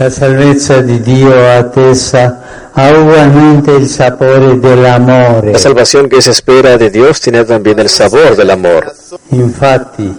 La 0.00 0.08
salvezza 0.08 0.80
di 0.80 0.98
Dio 1.02 1.30
ha 1.30 2.90
ugualmente 2.98 3.84
sapore 3.84 4.58
dell'amore. 4.58 5.52
La 5.52 5.58
salvación 5.58 6.08
que 6.08 6.22
se 6.22 6.30
espera 6.30 6.78
de 6.78 6.88
Dios 6.88 7.20
tiene 7.20 7.44
también 7.44 7.78
el 7.80 7.90
sabor 7.90 8.34
del 8.34 8.48
amor. 8.48 8.90
Infatti, 9.32 10.10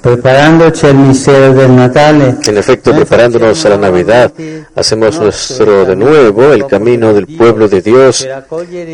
preparandoci 0.00 0.86
al 0.86 0.94
mistero 0.94 1.52
del 1.54 1.74
Natale, 1.74 2.36
En 2.40 2.56
efecto, 2.56 2.94
preparándonos 2.94 3.66
a 3.66 3.70
la 3.70 3.78
Navidad, 3.78 4.32
hacemos 4.76 5.18
nuestro 5.18 5.84
de 5.84 5.96
nuevo 5.96 6.52
el 6.52 6.64
camino 6.68 7.12
del 7.12 7.26
pueblo 7.26 7.66
de 7.66 7.82
Dios 7.82 8.28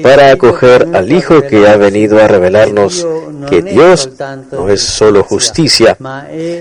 para 0.03 0.31
acoger 0.31 0.89
al 0.95 1.13
Hijo 1.13 1.43
que 1.43 1.69
ha 1.69 1.77
venido 1.77 2.19
a 2.19 2.27
revelarnos 2.27 3.07
que 3.51 3.61
Dios 3.61 4.09
no 4.51 4.71
es 4.71 4.81
solo 4.81 5.25
justicia, 5.25 5.99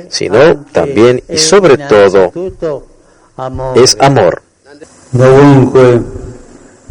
sino 0.10 0.66
también 0.74 1.24
y 1.30 1.38
sobre 1.38 1.78
todo 1.78 2.34
es 3.76 3.98
amor. 4.00 4.42
Dovunque, 5.12 6.02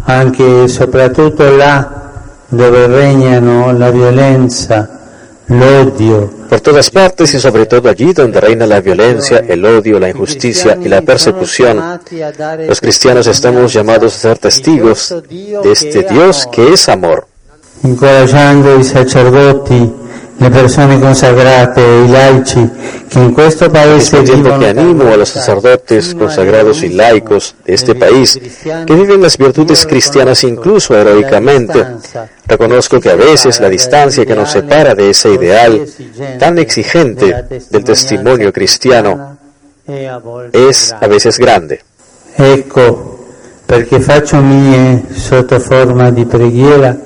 anche 0.04 0.64
e 0.64 0.68
soprattutto 0.68 1.56
là 1.56 2.11
dove 2.49 2.87
regnano 2.87 3.73
la 3.73 3.90
violenza, 3.90 5.00
l'odio, 5.47 6.38
Por 6.50 6.61
todas 6.61 6.90
partes 6.90 7.32
y 7.35 7.38
sobre 7.38 7.66
todo 7.66 7.88
allí 7.88 8.12
donde 8.12 8.40
reina 8.40 8.66
la 8.66 8.80
violencia, 8.80 9.38
el 9.38 9.64
odio, 9.64 10.00
la 10.00 10.09
injusticia 10.09 10.76
y 10.82 10.88
la 10.88 11.00
persecución, 11.00 12.00
los 12.66 12.80
cristianos 12.80 13.28
estamos 13.28 13.73
llamados 13.73 14.16
a 14.16 14.18
ser 14.18 14.38
testigos 14.38 15.14
de 15.28 15.70
este 15.70 16.02
Dios 16.02 16.49
que 16.50 16.73
es 16.73 16.88
amor. 16.88 17.28
incoraggiando 17.82 18.78
i 18.78 18.85
sacerdoti, 18.85 19.92
le 20.40 20.49
persone 20.49 20.99
consacrate 20.99 21.82
e 21.82 22.04
i 22.04 22.09
laici 22.09 22.70
che 23.09 23.18
in 23.18 23.32
questo 23.35 23.68
paese 23.68 24.23
tiempo 24.23 24.49
vivono 24.49 24.59
que 24.59 24.68
animo 24.68 25.12
a 25.12 25.16
los 25.16 25.28
sacerdotes 25.28 26.14
consagrados 26.14 26.82
y 26.82 26.88
laicos 26.94 27.54
de 27.62 27.75
este 27.75 27.94
país 27.94 28.40
que 28.87 28.94
viven 28.94 29.20
las 29.20 29.37
virtudes 29.37 29.85
cristianas 29.85 30.42
incluso 30.44 30.97
heroicamente, 30.97 31.86
reconozco 32.47 32.99
que 32.99 33.10
a 33.10 33.17
veces 33.17 33.60
la 33.60 33.69
distancia 33.69 34.25
que 34.25 34.34
nos 34.34 34.50
separa 34.50 34.95
de 34.95 35.10
ese 35.10 35.30
ideal 35.30 35.84
tan 36.38 36.56
exigente 36.58 37.45
del 37.69 37.84
testimonio 37.84 38.50
cristiano 38.50 39.36
es 40.52 40.95
a 40.99 41.06
veces 41.06 41.38
grande. 41.38 41.82
Ecco 42.34 43.19
perché 43.67 44.00
faccio 44.00 44.41
mie 44.41 45.04
sotto 45.12 45.60
forma 45.60 46.10
di 46.10 46.25
preghiera 46.25 46.97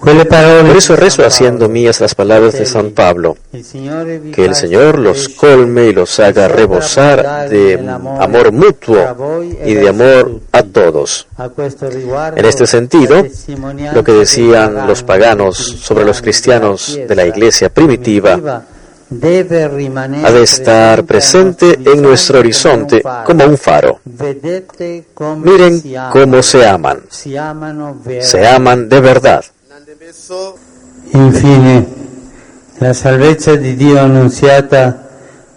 Por 0.00 0.76
eso 0.76 0.96
rezo 0.96 1.26
haciendo 1.26 1.68
mías 1.68 2.00
las 2.00 2.14
palabras 2.14 2.54
de 2.54 2.64
San 2.64 2.92
Pablo, 2.92 3.36
que 3.52 4.44
el 4.44 4.54
Señor 4.54 4.98
los 4.98 5.28
colme 5.28 5.86
y 5.86 5.92
los 5.92 6.18
haga 6.18 6.48
rebosar 6.48 7.48
de 7.48 7.74
amor. 8.18 8.52
mutuo 8.52 9.42
y 9.64 9.74
de 9.74 9.88
amor 9.88 10.40
a 10.52 10.62
todos. 10.62 11.26
En 12.36 12.44
este 12.44 12.66
sentido, 12.66 13.26
lo 13.92 14.04
que 14.04 14.12
decían 14.12 14.86
los 14.86 15.02
paganos 15.02 15.56
sobre 15.56 16.04
los 16.04 16.22
cristianos 16.22 16.98
de 17.06 17.14
la 17.14 17.26
iglesia 17.26 17.68
primitiva 17.68 18.64
ha 19.12 20.30
de 20.30 20.42
estar 20.42 21.04
presente 21.04 21.78
en 21.84 22.00
nuestro 22.00 22.38
horizonte 22.38 23.02
como 23.24 23.44
un 23.44 23.58
faro. 23.58 24.00
Miren 24.04 25.82
cómo 26.12 26.42
se 26.42 26.66
aman, 26.66 27.02
se 27.10 28.46
aman 28.46 28.88
de 28.88 29.00
verdad. 29.00 29.44
Infine, 31.12 31.86
la 32.78 32.92
salvezza 32.92 33.54
di 33.54 33.76
Dio 33.76 33.98
annunziata 34.00 35.08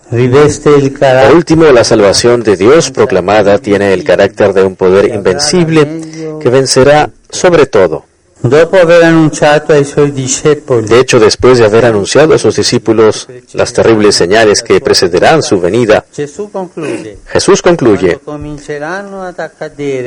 riveste 0.09 0.69
il 0.69 0.91
Por 0.91 1.35
último, 1.35 1.71
la 1.71 1.83
salvación 1.83 2.43
de 2.43 2.55
Dios 2.55 2.91
proclamada 2.91 3.57
tiene 3.57 3.93
el 3.93 4.03
carácter 4.03 4.53
de 4.53 4.63
un 4.63 4.75
poder 4.75 5.05
invencible 5.05 6.01
que 6.39 6.49
vencerá 6.49 7.09
sobre 7.29 7.65
todo. 7.65 8.05
De 8.43 8.67
hecho, 10.99 11.17
después 11.17 11.57
de 11.59 11.65
haber 11.65 11.85
anunciado 11.85 12.33
a 12.33 12.37
sus 12.37 12.57
discípulos 12.57 13.29
las 13.53 13.71
terribles 13.71 14.15
señales 14.15 14.61
que 14.61 14.81
precederán 14.81 15.41
su 15.41 15.61
venida, 15.61 16.03
Jesús 16.13 17.61
concluye, 17.61 18.19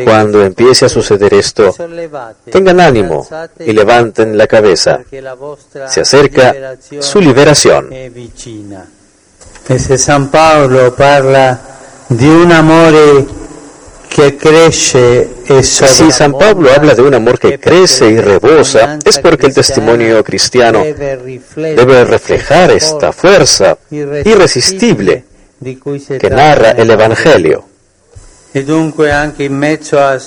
cuando 0.05 0.43
empiece 0.43 0.85
a 0.85 0.89
suceder 0.91 1.33
esto, 1.33 1.75
tengan 2.51 2.81
ánimo 2.81 3.27
y 3.61 3.73
levanten 3.73 4.37
la 4.37 4.47
cabeza. 4.47 5.01
Se 5.89 6.03
acerca 6.03 6.77
su 7.01 7.23
liberación. 7.23 7.89
San 9.97 10.29
Paolo 10.29 10.95
parla 10.95 11.59
di 12.09 12.29
un 12.29 12.53
amore 12.53 13.46
Si 14.17 16.11
San 16.11 16.33
Pablo 16.33 16.71
habla 16.75 16.95
de 16.95 17.03
un 17.03 17.13
amor 17.13 17.39
que 17.39 17.59
crece 17.59 18.09
y 18.09 18.19
rebosa, 18.19 18.99
es 19.05 19.19
porque 19.19 19.49
el 19.49 19.55
testimonio 19.55 20.25
cristiano 20.25 20.83
debe 20.83 22.05
reflejar 22.05 22.71
esta 22.71 23.13
fuerza 23.13 23.77
irresistible 23.91 25.25
que 26.19 26.31
narra 26.31 26.71
el 26.71 26.91
Evangelio. 26.91 27.65
E 28.53 28.65
dunque 28.65 29.11
anche 29.11 29.43
in 29.45 29.55
mezzo 29.55 30.01
a 30.01 30.19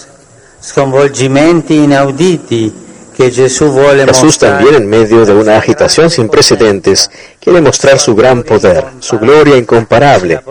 sconvolgimenti 0.61 1.73
inauditi 1.73 2.71
Jesús 3.19 4.37
también 4.39 4.75
en 4.75 4.87
medio 4.87 5.25
de 5.25 5.33
una 5.33 5.57
agitación 5.57 6.09
sin 6.09 6.29
precedentes 6.29 7.11
quiere 7.37 7.59
mostrar 7.59 7.99
su 7.99 8.15
gran 8.15 8.43
poder, 8.43 8.85
su 8.99 9.19
gloria 9.19 9.57
incomparable 9.57 10.41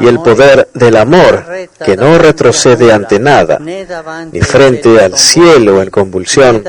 y 0.00 0.06
el 0.06 0.20
poder 0.20 0.68
del 0.74 0.94
amor 0.96 1.42
que 1.82 1.96
no 1.96 2.18
retrocede 2.18 2.92
ante 2.92 3.18
nada, 3.18 3.58
ni 3.58 4.40
frente 4.42 5.02
al 5.02 5.16
cielo 5.16 5.80
en 5.80 5.88
convulsión, 5.88 6.62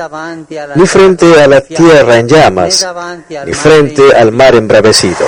ni 0.74 0.86
frente 0.86 1.38
a 1.38 1.46
la 1.46 1.60
tierra 1.60 2.18
en 2.18 2.28
llamas, 2.28 2.88
ni 3.44 3.52
frente 3.52 4.16
al 4.16 4.32
mar 4.32 4.54
embravecido. 4.54 5.26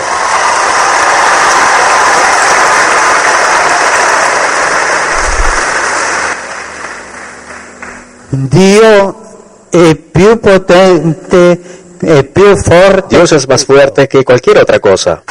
Dio 8.32 9.29
è 9.70 9.94
più 9.94 10.38
potente 10.40 11.78
più 12.32 12.56
forte 12.56 13.16
Dios 13.16 13.32
es 13.32 13.46
más 13.46 13.64
fuerte 13.64 14.08
que 14.08 14.24
cualquier 14.24 14.58
otra 14.58 14.80
cosa. 14.80 15.22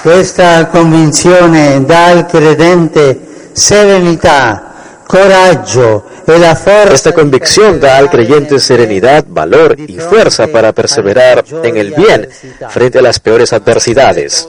Questa 0.00 0.66
convinzione 0.66 1.84
dà 1.84 2.06
al 2.06 2.26
credente 2.26 3.50
serenità, 3.52 5.02
coraggio 5.04 6.04
e 6.24 6.38
la 6.38 6.54
forza 6.54 6.92
Esta 6.92 7.12
convicción 7.12 7.78
da 7.80 7.96
al 7.96 8.08
creyente 8.08 8.58
serenidad, 8.60 9.24
valor 9.26 9.74
y 9.78 9.98
fuerza 9.98 10.46
para 10.46 10.72
perseverar 10.72 11.44
en 11.62 11.76
el 11.76 11.92
bien 11.92 12.28
frente 12.68 12.98
a 12.98 13.02
las 13.02 13.18
peores 13.18 13.52
adversidades. 13.52 14.48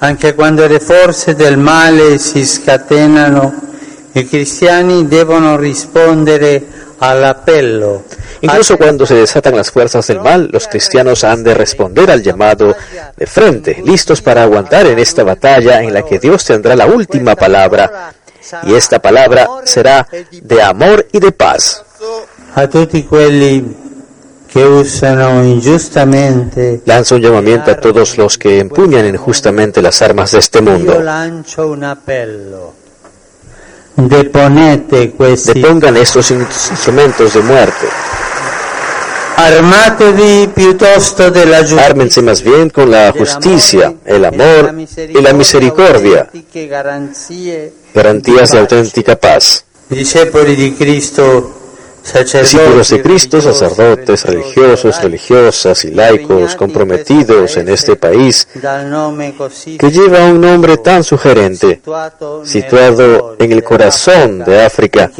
Anche 0.00 0.34
quando 0.34 0.66
le 0.66 0.78
forze 0.78 1.34
del 1.34 1.56
male 1.56 2.18
si 2.18 2.44
scatenano 2.44 3.52
I 4.12 4.26
cristiani 4.26 5.06
devono 5.06 5.56
rispondere 5.56 6.66
all'appello. 6.98 8.04
Incluso 8.40 8.76
cuando 8.76 9.04
se 9.04 9.14
desatan 9.14 9.56
las 9.56 9.70
fuerzas 9.70 10.06
del 10.06 10.20
mal, 10.20 10.48
los 10.52 10.66
cristianos 10.68 11.24
han 11.24 11.42
de 11.42 11.54
responder 11.54 12.10
al 12.10 12.22
llamado 12.22 12.74
de 13.16 13.26
frente, 13.26 13.82
listos 13.84 14.22
para 14.22 14.42
aguantar 14.42 14.86
en 14.86 14.98
esta 14.98 15.24
batalla 15.24 15.82
en 15.82 15.92
la 15.92 16.02
que 16.02 16.18
Dios 16.18 16.44
tendrá 16.44 16.76
la 16.76 16.86
última 16.86 17.34
palabra, 17.34 18.12
y 18.64 18.74
esta 18.74 19.00
palabra 19.00 19.46
será 19.64 20.06
de 20.30 20.62
amor 20.62 21.06
y 21.12 21.18
de 21.18 21.32
paz. 21.32 21.84
A 22.54 22.66
tutti 22.66 23.04
quelli 23.04 23.76
che 24.46 24.62
usano 24.62 25.44
ingiustamente 25.44 26.80
Lanza 26.84 27.14
un 27.14 27.20
llamamiento 27.20 27.70
a 27.70 27.76
todos 27.78 28.16
los 28.16 28.38
que 28.38 28.60
empuñan 28.60 29.06
injustamente 29.06 29.82
las 29.82 30.00
armas 30.00 30.32
de 30.32 30.38
este 30.38 30.62
mundo. 30.62 30.98
Deponete 34.00 35.10
questi 35.10 35.54
Depongan 35.54 35.96
estos 35.96 36.30
instrumentos 36.30 37.34
de 37.34 37.40
muerte. 37.40 37.88
Armatevi 39.34 40.50
piuttosto 40.54 41.30
della 41.30 41.64
giustizia. 41.64 41.84
Ármense 41.84 42.22
más 42.22 42.42
bien 42.42 42.70
con 42.70 42.92
la 42.92 43.10
justicia, 43.10 43.92
el 44.04 44.24
amor 44.24 44.72
y 44.96 45.20
la 45.20 45.32
misericordia, 45.32 46.30
garantías 47.92 48.52
de 48.52 48.58
auténtica 48.60 49.16
paz. 49.16 49.64
Discepoli 49.88 50.54
di 50.54 50.74
Cristo, 50.74 51.57
Discípulos 52.04 52.90
de 52.90 53.02
Cristo, 53.02 53.40
sacerdotes, 53.40 54.24
religiosos, 54.24 55.02
religiosas 55.02 55.84
y 55.84 55.90
laicos 55.90 56.56
comprometidos 56.56 57.56
en 57.56 57.68
este 57.68 57.96
país 57.96 58.48
que 59.78 59.90
lleva 59.90 60.24
un 60.24 60.40
nombre 60.40 60.78
tan 60.78 61.04
sugerente, 61.04 61.80
situado 62.44 63.36
en 63.38 63.52
el 63.52 63.62
corazón 63.62 64.38
de 64.44 64.62
África 64.62 65.10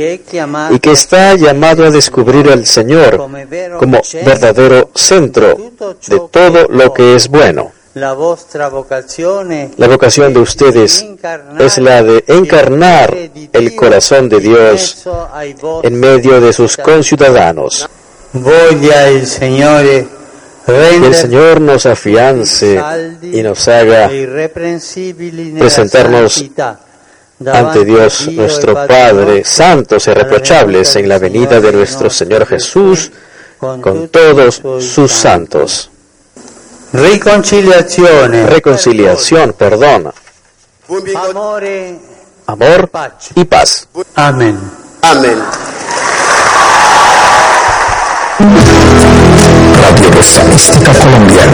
y 0.70 0.78
que 0.78 0.92
está 0.92 1.34
llamado 1.34 1.84
a 1.84 1.90
descubrir 1.90 2.50
al 2.50 2.66
Señor 2.66 3.28
como 3.78 4.00
verdadero 4.24 4.90
centro 4.94 5.56
de 6.06 6.20
todo 6.30 6.68
lo 6.68 6.92
que 6.92 7.14
es 7.14 7.28
bueno. 7.28 7.77
La 8.00 9.88
vocación 9.88 10.32
de 10.32 10.40
ustedes 10.40 11.04
es 11.58 11.78
la 11.78 12.02
de 12.02 12.24
encarnar 12.28 13.16
el 13.52 13.74
corazón 13.74 14.28
de 14.28 14.40
Dios 14.40 15.04
en 15.82 16.00
medio 16.00 16.40
de 16.40 16.52
sus 16.52 16.76
conciudadanos. 16.76 17.88
Signore 19.26 20.06
Que 20.66 20.96
el 20.96 21.14
Señor 21.14 21.60
nos 21.60 21.86
afiance 21.86 22.80
y 23.22 23.42
nos 23.42 23.66
haga 23.68 24.10
presentarnos 25.58 26.44
ante 27.46 27.84
Dios 27.84 28.28
nuestro 28.32 28.74
Padre, 28.74 29.44
santos 29.44 30.06
y 30.08 30.10
reprochables 30.12 30.94
en 30.96 31.08
la 31.08 31.18
venida 31.18 31.60
de 31.60 31.72
nuestro 31.72 32.10
Señor 32.10 32.46
Jesús 32.46 33.10
con 33.58 34.08
todos 34.08 34.62
sus 34.80 35.10
santos. 35.10 35.90
Riconciliazione, 36.92 38.46
Reconciliación, 38.46 39.52
perdón, 39.52 40.10
amore, 41.16 41.98
amor 42.46 42.90
y 43.34 43.44
paz. 43.44 43.88
Amen. 44.14 44.58
Amén. 45.02 45.38
Radio 49.82 50.10
Rosa 50.12 50.44
Mística 50.44 50.94
Colombia, 50.94 51.44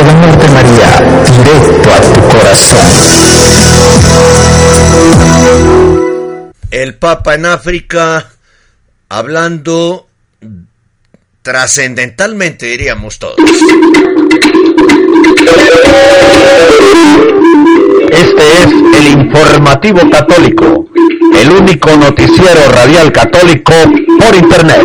el 0.00 0.08
amor 0.08 0.38
de 0.38 0.48
María, 0.48 1.00
directo 1.36 1.92
a 1.92 2.00
tu 2.00 2.20
corazón. 2.28 2.78
El 6.70 6.94
Papa 6.96 7.34
en 7.34 7.46
África 7.46 8.30
hablando 9.08 10.07
trascendentalmente, 11.48 12.66
diríamos 12.66 13.18
todos. 13.18 13.36
Este 18.10 18.52
es 18.52 18.66
el 18.98 19.06
informativo 19.18 20.10
católico, 20.10 20.90
el 21.40 21.50
único 21.50 21.96
noticiero 21.96 22.60
radial 22.70 23.10
católico 23.12 23.72
por 24.18 24.34
internet. 24.36 24.84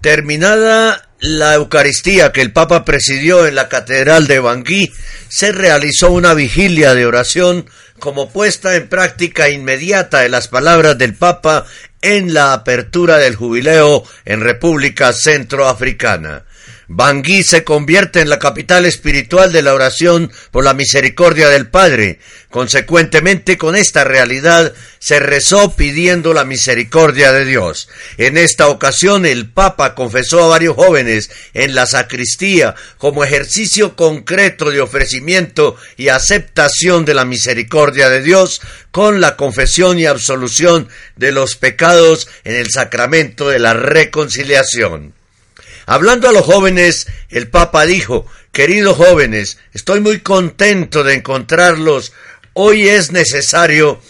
Terminada 0.00 1.09
la 1.20 1.54
Eucaristía 1.54 2.32
que 2.32 2.40
el 2.40 2.52
Papa 2.52 2.84
presidió 2.84 3.46
en 3.46 3.54
la 3.54 3.68
Catedral 3.68 4.26
de 4.26 4.40
Bangui, 4.40 4.92
se 5.28 5.52
realizó 5.52 6.10
una 6.10 6.34
vigilia 6.34 6.94
de 6.94 7.06
oración 7.06 7.66
como 7.98 8.30
puesta 8.30 8.76
en 8.76 8.88
práctica 8.88 9.50
inmediata 9.50 10.20
de 10.20 10.30
las 10.30 10.48
palabras 10.48 10.96
del 10.96 11.14
Papa 11.14 11.66
en 12.02 12.32
la 12.32 12.54
apertura 12.54 13.18
del 13.18 13.36
jubileo 13.36 14.04
en 14.24 14.40
República 14.40 15.12
Centroafricana. 15.12 16.44
Bangui 16.92 17.44
se 17.44 17.62
convierte 17.62 18.20
en 18.20 18.28
la 18.28 18.40
capital 18.40 18.84
espiritual 18.84 19.52
de 19.52 19.62
la 19.62 19.74
oración 19.74 20.32
por 20.50 20.64
la 20.64 20.74
misericordia 20.74 21.48
del 21.48 21.68
Padre. 21.68 22.18
Consecuentemente, 22.50 23.56
con 23.56 23.76
esta 23.76 24.02
realidad 24.02 24.72
se 24.98 25.20
rezó 25.20 25.76
pidiendo 25.76 26.34
la 26.34 26.44
misericordia 26.44 27.30
de 27.30 27.44
Dios. 27.44 27.88
En 28.18 28.36
esta 28.36 28.66
ocasión, 28.66 29.24
el 29.24 29.48
Papa 29.48 29.94
confesó 29.94 30.42
a 30.42 30.48
varios 30.48 30.74
jóvenes 30.74 31.30
en 31.54 31.76
la 31.76 31.86
sacristía 31.86 32.74
como 32.98 33.22
ejercicio 33.22 33.94
concreto 33.94 34.72
de 34.72 34.80
ofrecimiento 34.80 35.76
y 35.96 36.08
aceptación 36.08 37.04
de 37.04 37.14
la 37.14 37.24
misericordia 37.24 38.08
de 38.08 38.20
Dios 38.20 38.62
con 38.90 39.20
la 39.20 39.36
confesión 39.36 40.00
y 40.00 40.06
absolución 40.06 40.88
de 41.14 41.30
los 41.30 41.54
pecados 41.54 42.26
en 42.42 42.56
el 42.56 42.68
sacramento 42.68 43.48
de 43.48 43.60
la 43.60 43.74
reconciliación. 43.74 45.19
Hablando 45.90 46.28
a 46.28 46.32
los 46.32 46.44
jóvenes, 46.44 47.08
el 47.30 47.48
Papa 47.48 47.84
dijo, 47.84 48.24
queridos 48.52 48.96
jóvenes, 48.96 49.58
estoy 49.72 49.98
muy 49.98 50.20
contento 50.20 51.02
de 51.02 51.14
encontrarlos. 51.14 52.12
Hoy 52.52 52.88
es 52.88 53.10
necesario 53.10 54.00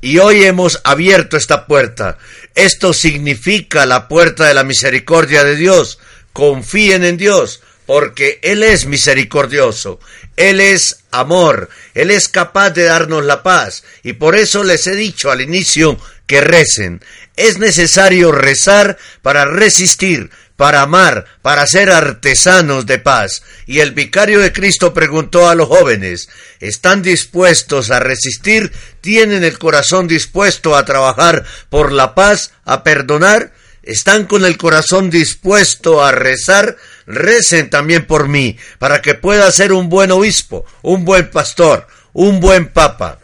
y 0.00 0.18
hoy 0.18 0.42
hemos 0.42 0.80
abierto 0.82 1.36
esta 1.36 1.68
puerta. 1.68 2.18
Esto 2.56 2.92
significa 2.92 3.86
la 3.86 4.08
puerta 4.08 4.48
de 4.48 4.54
la 4.54 4.64
misericordia 4.64 5.44
de 5.44 5.54
Dios. 5.54 6.00
Confíen 6.32 7.04
en 7.04 7.16
Dios, 7.16 7.62
porque 7.86 8.40
Él 8.42 8.64
es 8.64 8.86
misericordioso, 8.86 10.00
Él 10.34 10.58
es 10.58 11.04
amor, 11.12 11.70
Él 11.94 12.10
es 12.10 12.28
capaz 12.28 12.70
de 12.70 12.82
darnos 12.82 13.24
la 13.24 13.44
paz. 13.44 13.84
Y 14.02 14.14
por 14.14 14.34
eso 14.34 14.64
les 14.64 14.88
he 14.88 14.96
dicho 14.96 15.30
al 15.30 15.40
inicio 15.40 16.00
que 16.26 16.40
recen. 16.40 17.00
Es 17.36 17.58
necesario 17.58 18.32
rezar 18.32 18.98
para 19.22 19.44
resistir, 19.44 20.30
para 20.58 20.82
amar, 20.82 21.24
para 21.40 21.64
ser 21.68 21.88
artesanos 21.88 22.84
de 22.84 22.98
paz. 22.98 23.44
Y 23.64 23.78
el 23.78 23.92
vicario 23.92 24.40
de 24.40 24.52
Cristo 24.52 24.92
preguntó 24.92 25.48
a 25.48 25.54
los 25.54 25.68
jóvenes, 25.68 26.28
¿están 26.58 27.00
dispuestos 27.00 27.92
a 27.92 28.00
resistir? 28.00 28.72
¿Tienen 29.00 29.44
el 29.44 29.56
corazón 29.56 30.08
dispuesto 30.08 30.74
a 30.74 30.84
trabajar 30.84 31.44
por 31.70 31.92
la 31.92 32.16
paz, 32.16 32.54
a 32.64 32.82
perdonar? 32.82 33.52
¿Están 33.84 34.26
con 34.26 34.44
el 34.44 34.58
corazón 34.58 35.10
dispuesto 35.10 36.04
a 36.04 36.10
rezar? 36.10 36.76
Recen 37.06 37.70
también 37.70 38.04
por 38.04 38.26
mí, 38.28 38.56
para 38.80 39.00
que 39.00 39.14
pueda 39.14 39.48
ser 39.52 39.72
un 39.72 39.88
buen 39.88 40.10
obispo, 40.10 40.66
un 40.82 41.04
buen 41.04 41.30
pastor, 41.30 41.86
un 42.14 42.40
buen 42.40 42.66
papa. 42.66 43.20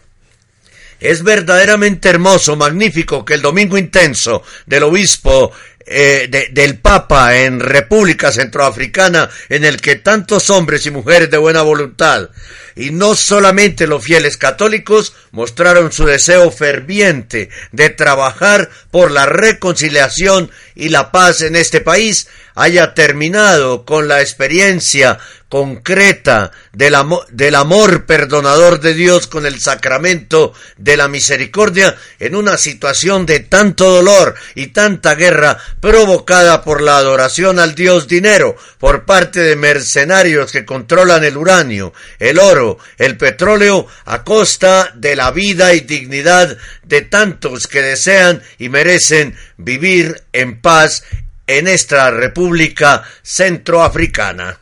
Es 1.01 1.23
verdaderamente 1.23 2.09
hermoso, 2.09 2.57
magnífico 2.57 3.25
que 3.25 3.35
el 3.35 3.42
domingo 3.42 3.77
intenso 3.77 4.42
del 4.64 4.85
obispo 4.85 5.53
eh, 5.87 6.29
de, 6.31 6.49
del 6.51 6.79
Papa 6.79 7.37
en 7.37 7.61
República 7.61 8.33
Centroafricana, 8.33 9.29
en 9.49 9.64
el 9.64 9.81
que 9.81 9.97
tantos 9.97 10.49
hombres 10.51 10.87
y 10.87 10.90
mujeres 10.90 11.31
de 11.31 11.37
buena 11.37 11.62
voluntad, 11.62 12.31
y 12.75 12.90
no 12.90 13.14
solamente 13.14 13.87
los 13.87 14.03
fieles 14.03 14.37
católicos, 14.37 15.14
mostraron 15.31 15.92
su 15.92 16.07
deseo 16.07 16.51
ferviente 16.51 17.51
de 17.73 17.90
trabajar 17.90 18.70
por 18.90 19.11
la 19.11 19.27
reconciliación 19.27 20.51
y 20.75 20.88
la 20.88 21.12
paz 21.12 21.42
en 21.42 21.55
este 21.55 21.81
país, 21.81 22.29
haya 22.55 22.95
terminado 22.95 23.85
con 23.85 24.09
la 24.09 24.21
experiencia 24.21 25.19
concreta 25.49 26.51
del, 26.73 26.97
amor, 26.97 27.27
del 27.31 27.55
amor 27.55 28.07
perdonador 28.07 28.81
de 28.81 28.93
Dios 28.93 29.29
con 29.29 29.47
el 29.47 29.61
sacramento 29.61 30.53
de 30.79 30.97
la 30.97 31.07
misericordia 31.07 31.95
en 32.19 32.35
una 32.35 32.57
situación 32.59 33.25
de 33.25 33.38
tanto 33.38 33.88
dolor 33.88 34.35
y 34.57 34.69
tanta 34.69 35.14
guerra 35.14 35.59
provocada 35.79 36.62
por 36.64 36.83
la 36.83 36.97
adoración 36.97 37.61
al 37.61 37.77
Dios 37.77 38.09
dinero 38.09 38.57
por 38.79 39.05
parte 39.05 39.40
de 39.40 39.55
mercenarios 39.55 40.51
que 40.51 40.64
controlan 40.64 41.23
el 41.23 41.37
uranio, 41.37 41.93
el 42.19 42.40
oro, 42.40 42.79
el 42.99 43.17
petróleo 43.17 43.87
a 44.07 44.25
costa 44.25 44.93
de 44.97 45.14
la 45.14 45.31
vida 45.31 45.73
y 45.75 45.81
dignidad 45.81 46.57
de 46.83 47.03
tantos 47.03 47.69
que 47.69 47.81
desean 47.81 48.43
y 48.59 48.71
merecen 48.71 49.37
vivir 49.57 50.23
en 50.33 50.61
paz 50.61 51.05
en 51.46 51.68
esta 51.68 52.11
República 52.11 53.02
Centroafricana. 53.22 54.59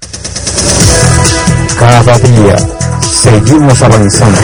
Cada 1.78 2.18
día 2.18 2.56
seguimos 3.02 3.82
avanzando. 3.82 4.40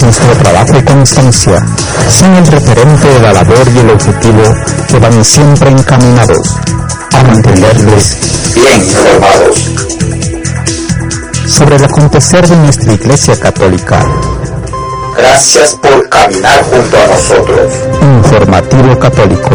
Nuestro 0.00 0.32
trabajo 0.42 0.78
y 0.78 0.82
constancia 0.82 1.66
son 2.08 2.34
el 2.34 2.46
referente 2.46 3.06
de 3.06 3.20
la 3.20 3.32
labor 3.32 3.68
y 3.74 3.78
el 3.78 3.90
objetivo 3.90 4.42
que 4.88 4.98
van 4.98 5.24
siempre 5.24 5.70
encaminados 5.70 6.56
a 7.12 7.22
mantenerles 7.22 8.54
bien 8.54 8.82
informados 8.82 9.70
sobre 11.46 11.76
el 11.76 11.84
acontecer 11.84 12.46
de 12.48 12.56
nuestra 12.56 12.92
Iglesia 12.92 13.38
Católica. 13.38 14.02
Gracias 15.16 15.74
por 15.74 16.08
caminar 16.08 16.64
junto 16.64 16.96
a 16.96 17.06
nosotros. 17.06 17.72
Informativo 18.02 18.98
Católico, 18.98 19.50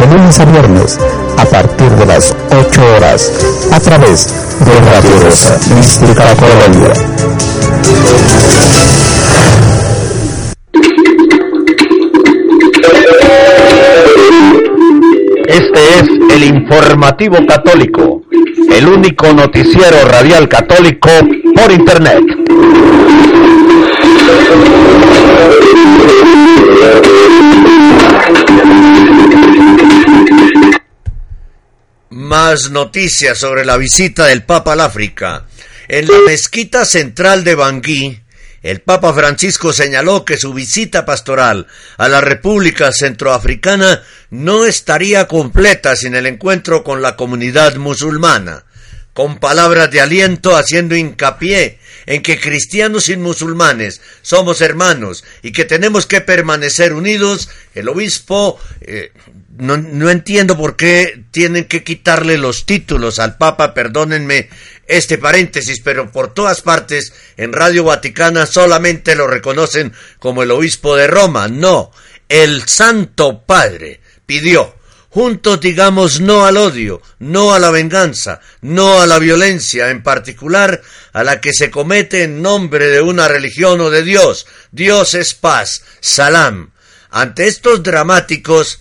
de 0.00 0.06
lunes 0.06 0.40
a 0.40 0.44
viernes, 0.46 0.98
a 1.36 1.44
partir 1.44 1.90
de 1.90 2.06
las 2.06 2.34
8 2.50 2.82
horas, 2.96 3.68
a 3.70 3.80
través 3.80 4.26
de 4.60 4.72
Radio 4.80 5.24
Rosa 5.24 5.58
Mística 5.74 6.24
Colombia. 6.36 6.92
Este 15.48 15.80
es 15.98 16.34
el 16.34 16.44
Informativo 16.44 17.36
Católico, 17.46 18.22
el 18.74 18.88
único 18.88 19.32
noticiero 19.34 19.96
radial 20.10 20.48
católico 20.48 21.10
por 21.54 21.70
Internet. 21.72 22.24
Más 32.10 32.70
noticias 32.70 33.38
sobre 33.38 33.64
la 33.64 33.76
visita 33.76 34.26
del 34.26 34.42
Papa 34.42 34.72
al 34.72 34.80
África. 34.80 35.46
En 35.88 36.06
la 36.06 36.18
mezquita 36.26 36.84
central 36.84 37.44
de 37.44 37.54
Bangui, 37.54 38.20
el 38.62 38.80
Papa 38.80 39.14
Francisco 39.14 39.72
señaló 39.72 40.24
que 40.24 40.36
su 40.36 40.52
visita 40.52 41.06
pastoral 41.06 41.66
a 41.96 42.08
la 42.08 42.20
República 42.20 42.92
Centroafricana 42.92 44.02
no 44.28 44.66
estaría 44.66 45.26
completa 45.26 45.96
sin 45.96 46.14
el 46.14 46.26
encuentro 46.26 46.84
con 46.84 47.00
la 47.00 47.16
comunidad 47.16 47.76
musulmana, 47.76 48.64
con 49.12 49.38
palabras 49.38 49.90
de 49.90 50.00
aliento 50.00 50.56
haciendo 50.56 50.96
hincapié 50.96 51.78
en 52.06 52.22
que 52.22 52.40
cristianos 52.40 53.08
y 53.08 53.16
musulmanes 53.16 54.00
somos 54.22 54.60
hermanos 54.60 55.24
y 55.42 55.52
que 55.52 55.64
tenemos 55.64 56.06
que 56.06 56.20
permanecer 56.20 56.92
unidos, 56.92 57.48
el 57.74 57.88
obispo 57.88 58.58
eh, 58.80 59.12
no, 59.58 59.76
no, 59.76 60.10
entiendo 60.10 60.56
por 60.56 60.76
qué 60.76 61.22
tienen 61.30 61.66
que 61.66 61.84
quitarle 61.84 62.38
los 62.38 62.66
títulos 62.66 63.18
al 63.18 63.36
Papa, 63.36 63.74
perdónenme 63.74 64.48
este 64.86 65.18
paréntesis, 65.18 65.80
pero 65.84 66.10
por 66.10 66.32
todas 66.32 66.62
partes 66.62 67.12
en 67.36 67.52
Radio 67.52 67.84
Vaticana 67.84 68.46
solamente 68.46 69.14
lo 69.14 69.26
reconocen 69.26 69.92
como 70.18 70.42
el 70.42 70.50
obispo 70.50 70.96
de 70.96 71.06
Roma. 71.06 71.48
No, 71.48 71.92
el 72.28 72.66
Santo 72.66 73.44
Padre 73.44 74.00
pidió 74.24 74.74
juntos 75.10 75.60
digamos 75.60 76.20
no 76.20 76.46
al 76.46 76.56
odio, 76.56 77.02
no 77.18 77.52
a 77.52 77.58
la 77.58 77.70
venganza, 77.70 78.40
no 78.62 79.00
a 79.00 79.06
la 79.06 79.18
violencia, 79.18 79.90
en 79.90 80.02
particular 80.02 80.80
a 81.12 81.24
la 81.24 81.40
que 81.40 81.52
se 81.52 81.70
comete 81.70 82.22
en 82.22 82.40
nombre 82.40 82.86
de 82.86 83.02
una 83.02 83.28
religión 83.28 83.80
o 83.80 83.90
de 83.90 84.02
Dios. 84.02 84.46
Dios 84.72 85.14
es 85.14 85.34
paz, 85.34 85.82
salam. 86.00 86.70
Ante 87.10 87.48
estos 87.48 87.82
dramáticos, 87.82 88.80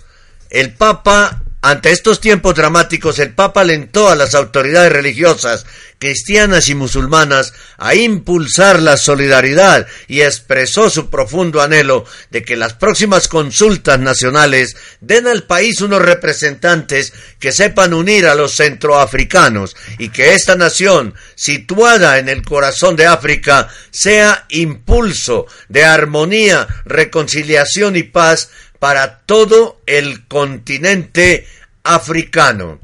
el 0.50 0.74
Papa 0.74 1.44
ante 1.62 1.92
estos 1.92 2.22
tiempos 2.22 2.56
dramáticos, 2.56 3.20
el 3.20 3.34
Papa 3.34 3.62
alentó 3.62 4.10
a 4.10 4.16
las 4.16 4.34
autoridades 4.34 4.94
religiosas, 4.94 5.66
cristianas 5.98 6.70
y 6.70 6.76
musulmanas, 6.76 7.54
a 7.78 7.96
impulsar 7.96 8.82
la 8.82 8.96
solidaridad 8.96 9.86
y 10.08 10.22
expresó 10.22 10.90
su 10.90 11.10
profundo 11.10 11.62
anhelo 11.62 12.06
de 12.32 12.44
que 12.44 12.56
las 12.56 12.76
próximas 12.76 13.28
consultas 13.28 14.00
nacionales 14.00 14.78
den 15.02 15.28
al 15.28 15.44
país 15.44 15.82
unos 15.82 16.02
representantes 16.02 17.12
que 17.40 17.52
sepan 17.52 17.94
unir 17.94 18.28
a 18.28 18.36
los 18.36 18.56
centroafricanos 18.56 19.76
y 19.98 20.10
que 20.10 20.36
esta 20.36 20.56
nación, 20.56 21.14
situada 21.36 22.20
en 22.20 22.30
el 22.30 22.42
corazón 22.42 22.96
de 22.96 23.06
África, 23.06 23.68
sea 23.92 24.46
impulso 24.48 25.46
de 25.68 25.84
armonía, 25.84 26.68
reconciliación 26.86 27.98
y 27.98 28.04
paz 28.04 28.50
para 28.80 29.20
todo 29.20 29.82
el 29.86 30.26
continente 30.28 31.46
africano. 31.84 32.80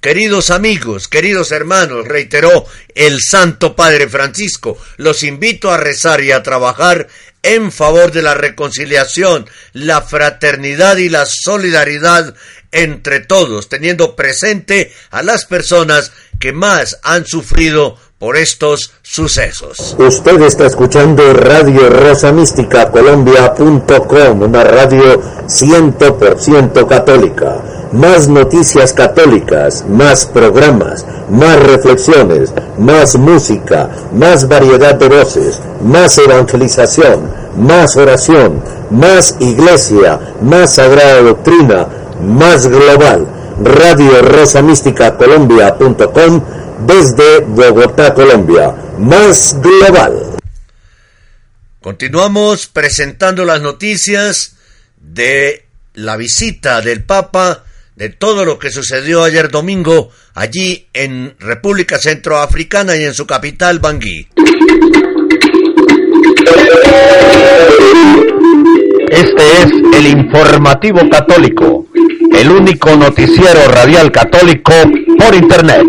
Queridos 0.00 0.50
amigos, 0.50 1.06
queridos 1.06 1.52
hermanos, 1.52 2.08
reiteró 2.08 2.66
el 2.94 3.20
Santo 3.20 3.76
Padre 3.76 4.08
Francisco, 4.08 4.76
los 4.96 5.22
invito 5.22 5.70
a 5.70 5.76
rezar 5.76 6.24
y 6.24 6.32
a 6.32 6.42
trabajar 6.42 7.06
en 7.44 7.70
favor 7.70 8.10
de 8.10 8.22
la 8.22 8.34
reconciliación, 8.34 9.48
la 9.72 10.02
fraternidad 10.02 10.96
y 10.96 11.08
la 11.08 11.24
solidaridad 11.26 12.34
entre 12.72 13.20
todos, 13.20 13.68
teniendo 13.68 14.16
presente 14.16 14.92
a 15.10 15.22
las 15.22 15.44
personas 15.44 16.12
que 16.40 16.52
más 16.52 16.98
han 17.04 17.24
sufrido 17.24 17.96
por 18.22 18.36
estos 18.36 18.92
sucesos. 19.02 19.96
Usted 19.98 20.42
está 20.42 20.66
escuchando 20.66 21.34
Radio 21.34 21.90
Rosa 21.90 22.30
Mística 22.30 22.88
Colombia.com, 22.88 24.42
una 24.42 24.62
radio 24.62 25.20
100% 25.48 26.86
católica. 26.86 27.56
Más 27.90 28.28
noticias 28.28 28.92
católicas, 28.92 29.84
más 29.88 30.24
programas, 30.26 31.04
más 31.30 31.60
reflexiones, 31.64 32.54
más 32.78 33.16
música, 33.16 33.90
más 34.14 34.46
variedad 34.46 34.94
de 34.94 35.08
voces, 35.08 35.58
más 35.82 36.16
evangelización, 36.16 37.28
más 37.56 37.96
oración, 37.96 38.62
más 38.90 39.34
iglesia, 39.40 40.20
más 40.40 40.76
sagrada 40.76 41.22
doctrina, 41.22 41.88
más 42.24 42.68
global. 42.68 43.26
Radio 43.64 44.22
Rosa 44.22 44.62
Mística 44.62 45.16
Colombia.com 45.16 46.40
desde 46.86 47.40
Bogotá, 47.40 48.14
Colombia. 48.14 48.74
Más 48.98 49.60
global. 49.60 50.36
Continuamos 51.80 52.68
presentando 52.68 53.44
las 53.44 53.60
noticias 53.60 54.56
de 54.96 55.66
la 55.94 56.16
visita 56.16 56.80
del 56.80 57.02
Papa, 57.04 57.64
de 57.96 58.08
todo 58.08 58.44
lo 58.44 58.58
que 58.58 58.70
sucedió 58.70 59.24
ayer 59.24 59.50
domingo 59.50 60.10
allí 60.34 60.86
en 60.92 61.34
República 61.38 61.98
Centroafricana 61.98 62.96
y 62.96 63.04
en 63.04 63.14
su 63.14 63.26
capital, 63.26 63.80
Bangui. 63.80 64.28
Este 69.10 69.42
es 69.62 69.72
el 69.98 70.06
informativo 70.06 71.00
católico, 71.10 71.86
el 72.34 72.50
único 72.50 72.96
noticiero 72.96 73.68
radial 73.68 74.10
católico 74.10 74.72
por 75.18 75.34
Internet. 75.34 75.86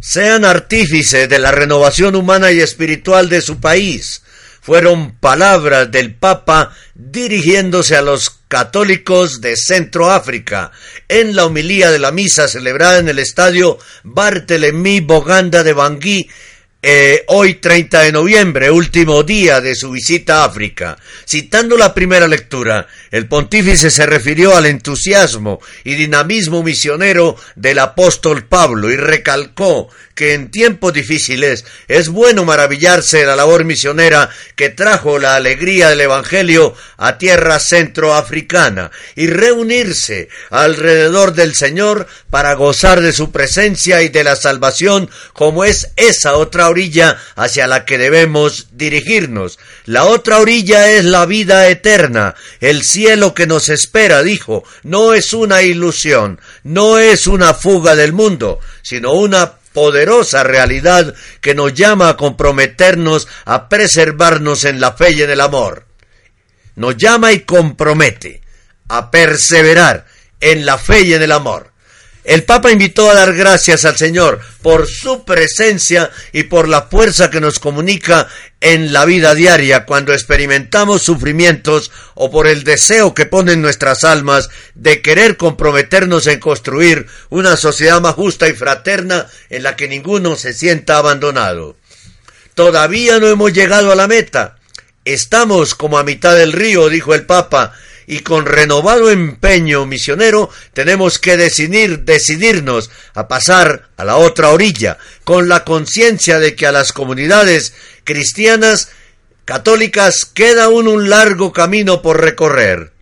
Sean 0.00 0.44
artífices 0.44 1.28
de 1.28 1.38
la 1.38 1.52
renovación 1.52 2.16
humana 2.16 2.52
y 2.52 2.60
espiritual 2.60 3.28
de 3.28 3.40
su 3.40 3.60
país. 3.60 4.22
Fueron 4.60 5.12
palabras 5.18 5.90
del 5.90 6.14
Papa 6.14 6.74
dirigiéndose 6.94 7.96
a 7.96 8.02
los 8.02 8.30
católicos 8.48 9.40
de 9.40 9.56
Centroáfrica 9.56 10.70
en 11.08 11.34
la 11.34 11.46
homilía 11.46 11.90
de 11.90 11.98
la 11.98 12.12
misa 12.12 12.46
celebrada 12.48 12.98
en 12.98 13.08
el 13.08 13.18
estadio 13.18 13.78
Barthélemy 14.04 15.00
Boganda 15.00 15.62
de 15.64 15.72
Bangui 15.72 16.28
eh, 16.84 17.24
hoy 17.28 17.54
30 17.54 18.00
de 18.00 18.10
noviembre, 18.10 18.68
último 18.68 19.22
día 19.22 19.60
de 19.60 19.76
su 19.76 19.92
visita 19.92 20.42
a 20.42 20.46
África. 20.46 20.98
Citando 21.24 21.76
la 21.76 21.94
primera 21.94 22.26
lectura, 22.26 22.88
el 23.12 23.28
pontífice 23.28 23.90
se 23.90 24.06
refirió 24.06 24.56
al 24.56 24.64
entusiasmo 24.64 25.60
y 25.84 25.94
dinamismo 25.94 26.62
misionero 26.62 27.36
del 27.54 27.78
apóstol 27.78 28.44
Pablo 28.44 28.90
y 28.90 28.96
recalcó 28.96 29.90
que 30.14 30.34
en 30.34 30.50
tiempos 30.50 30.92
difíciles 30.92 31.64
es 31.88 32.08
bueno 32.08 32.44
maravillarse 32.44 33.18
de 33.18 33.26
la 33.26 33.36
labor 33.36 33.64
misionera 33.64 34.30
que 34.56 34.70
trajo 34.70 35.18
la 35.18 35.36
alegría 35.36 35.90
del 35.90 36.00
Evangelio 36.00 36.74
a 36.96 37.18
tierra 37.18 37.58
centroafricana 37.58 38.90
y 39.14 39.26
reunirse 39.26 40.28
alrededor 40.50 41.34
del 41.34 41.54
Señor 41.54 42.06
para 42.30 42.54
gozar 42.54 43.02
de 43.02 43.12
su 43.12 43.30
presencia 43.30 44.02
y 44.02 44.08
de 44.08 44.24
la 44.24 44.36
salvación 44.36 45.10
como 45.32 45.64
es 45.64 45.92
esa 45.96 46.36
otra 46.36 46.68
orilla 46.68 47.18
hacia 47.36 47.66
la 47.66 47.84
que 47.84 47.98
debemos 47.98 48.68
dirigirnos. 48.72 49.58
La 49.84 50.04
otra 50.04 50.38
orilla 50.38 50.90
es 50.90 51.04
la 51.04 51.26
vida 51.26 51.68
eterna, 51.68 52.34
el 52.60 52.82
que 53.34 53.46
nos 53.46 53.68
espera, 53.68 54.22
dijo, 54.22 54.64
no 54.82 55.14
es 55.14 55.32
una 55.32 55.62
ilusión, 55.62 56.40
no 56.62 56.98
es 56.98 57.26
una 57.26 57.54
fuga 57.54 57.94
del 57.94 58.12
mundo, 58.12 58.58
sino 58.82 59.12
una 59.12 59.54
poderosa 59.72 60.44
realidad 60.44 61.14
que 61.40 61.54
nos 61.54 61.74
llama 61.74 62.10
a 62.10 62.16
comprometernos 62.16 63.28
a 63.44 63.68
preservarnos 63.68 64.64
en 64.64 64.80
la 64.80 64.92
fe 64.92 65.12
y 65.12 65.22
en 65.22 65.30
el 65.30 65.40
amor. 65.40 65.86
Nos 66.76 66.96
llama 66.96 67.32
y 67.32 67.40
compromete 67.40 68.42
a 68.88 69.10
perseverar 69.10 70.06
en 70.40 70.66
la 70.66 70.78
fe 70.78 71.02
y 71.02 71.14
en 71.14 71.22
el 71.22 71.32
amor. 71.32 71.71
El 72.24 72.44
Papa 72.44 72.70
invitó 72.70 73.10
a 73.10 73.14
dar 73.14 73.34
gracias 73.34 73.84
al 73.84 73.96
Señor 73.96 74.40
por 74.62 74.86
su 74.86 75.24
presencia 75.24 76.10
y 76.32 76.44
por 76.44 76.68
la 76.68 76.82
fuerza 76.82 77.30
que 77.30 77.40
nos 77.40 77.58
comunica 77.58 78.28
en 78.60 78.92
la 78.92 79.04
vida 79.04 79.34
diaria 79.34 79.86
cuando 79.86 80.12
experimentamos 80.12 81.02
sufrimientos 81.02 81.90
o 82.14 82.30
por 82.30 82.46
el 82.46 82.62
deseo 82.62 83.12
que 83.12 83.26
pone 83.26 83.54
en 83.54 83.62
nuestras 83.62 84.04
almas 84.04 84.50
de 84.76 85.02
querer 85.02 85.36
comprometernos 85.36 86.28
en 86.28 86.38
construir 86.38 87.08
una 87.28 87.56
sociedad 87.56 88.00
más 88.00 88.14
justa 88.14 88.48
y 88.48 88.52
fraterna 88.52 89.26
en 89.50 89.64
la 89.64 89.74
que 89.74 89.88
ninguno 89.88 90.36
se 90.36 90.52
sienta 90.52 90.98
abandonado. 90.98 91.76
Todavía 92.54 93.18
no 93.18 93.26
hemos 93.26 93.52
llegado 93.52 93.90
a 93.90 93.96
la 93.96 94.06
meta. 94.06 94.58
Estamos 95.04 95.74
como 95.74 95.98
a 95.98 96.04
mitad 96.04 96.36
del 96.36 96.52
río, 96.52 96.88
dijo 96.88 97.14
el 97.14 97.26
Papa, 97.26 97.72
y 98.06 98.20
con 98.20 98.46
renovado 98.46 99.10
empeño 99.10 99.86
misionero 99.86 100.50
tenemos 100.72 101.18
que 101.18 101.36
decidir, 101.36 102.00
decidirnos 102.00 102.90
a 103.14 103.28
pasar 103.28 103.90
a 103.96 104.04
la 104.04 104.16
otra 104.16 104.50
orilla, 104.50 104.98
con 105.24 105.48
la 105.48 105.64
conciencia 105.64 106.38
de 106.38 106.54
que 106.56 106.66
a 106.66 106.72
las 106.72 106.92
comunidades 106.92 107.74
cristianas 108.04 108.90
católicas 109.44 110.24
queda 110.24 110.64
aún 110.64 110.88
un 110.88 111.10
largo 111.10 111.52
camino 111.52 112.02
por 112.02 112.20
recorrer. 112.20 112.92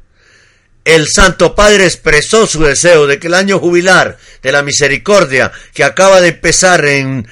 El 0.91 1.07
Santo 1.07 1.55
Padre 1.55 1.85
expresó 1.85 2.49
su 2.49 2.65
deseo 2.65 3.07
de 3.07 3.21
que 3.21 3.29
el 3.29 3.35
año 3.35 3.61
jubilar 3.61 4.19
de 4.43 4.51
la 4.51 4.65
misericordia 4.65 5.53
que 5.73 5.85
acaba 5.85 6.21
de 6.21 6.31
empezar 6.31 6.85
en, 6.85 7.29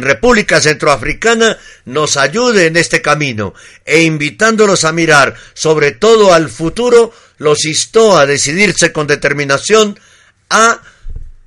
República 0.00 0.60
Centroafricana 0.60 1.58
nos 1.86 2.16
ayude 2.16 2.66
en 2.66 2.76
este 2.76 3.02
camino 3.02 3.54
e 3.84 4.02
invitándolos 4.02 4.84
a 4.84 4.92
mirar 4.92 5.34
sobre 5.52 5.90
todo 5.90 6.32
al 6.32 6.48
futuro, 6.48 7.12
los 7.38 7.64
instó 7.64 8.16
a 8.16 8.24
decidirse 8.24 8.92
con 8.92 9.08
determinación 9.08 9.98
a 10.48 10.80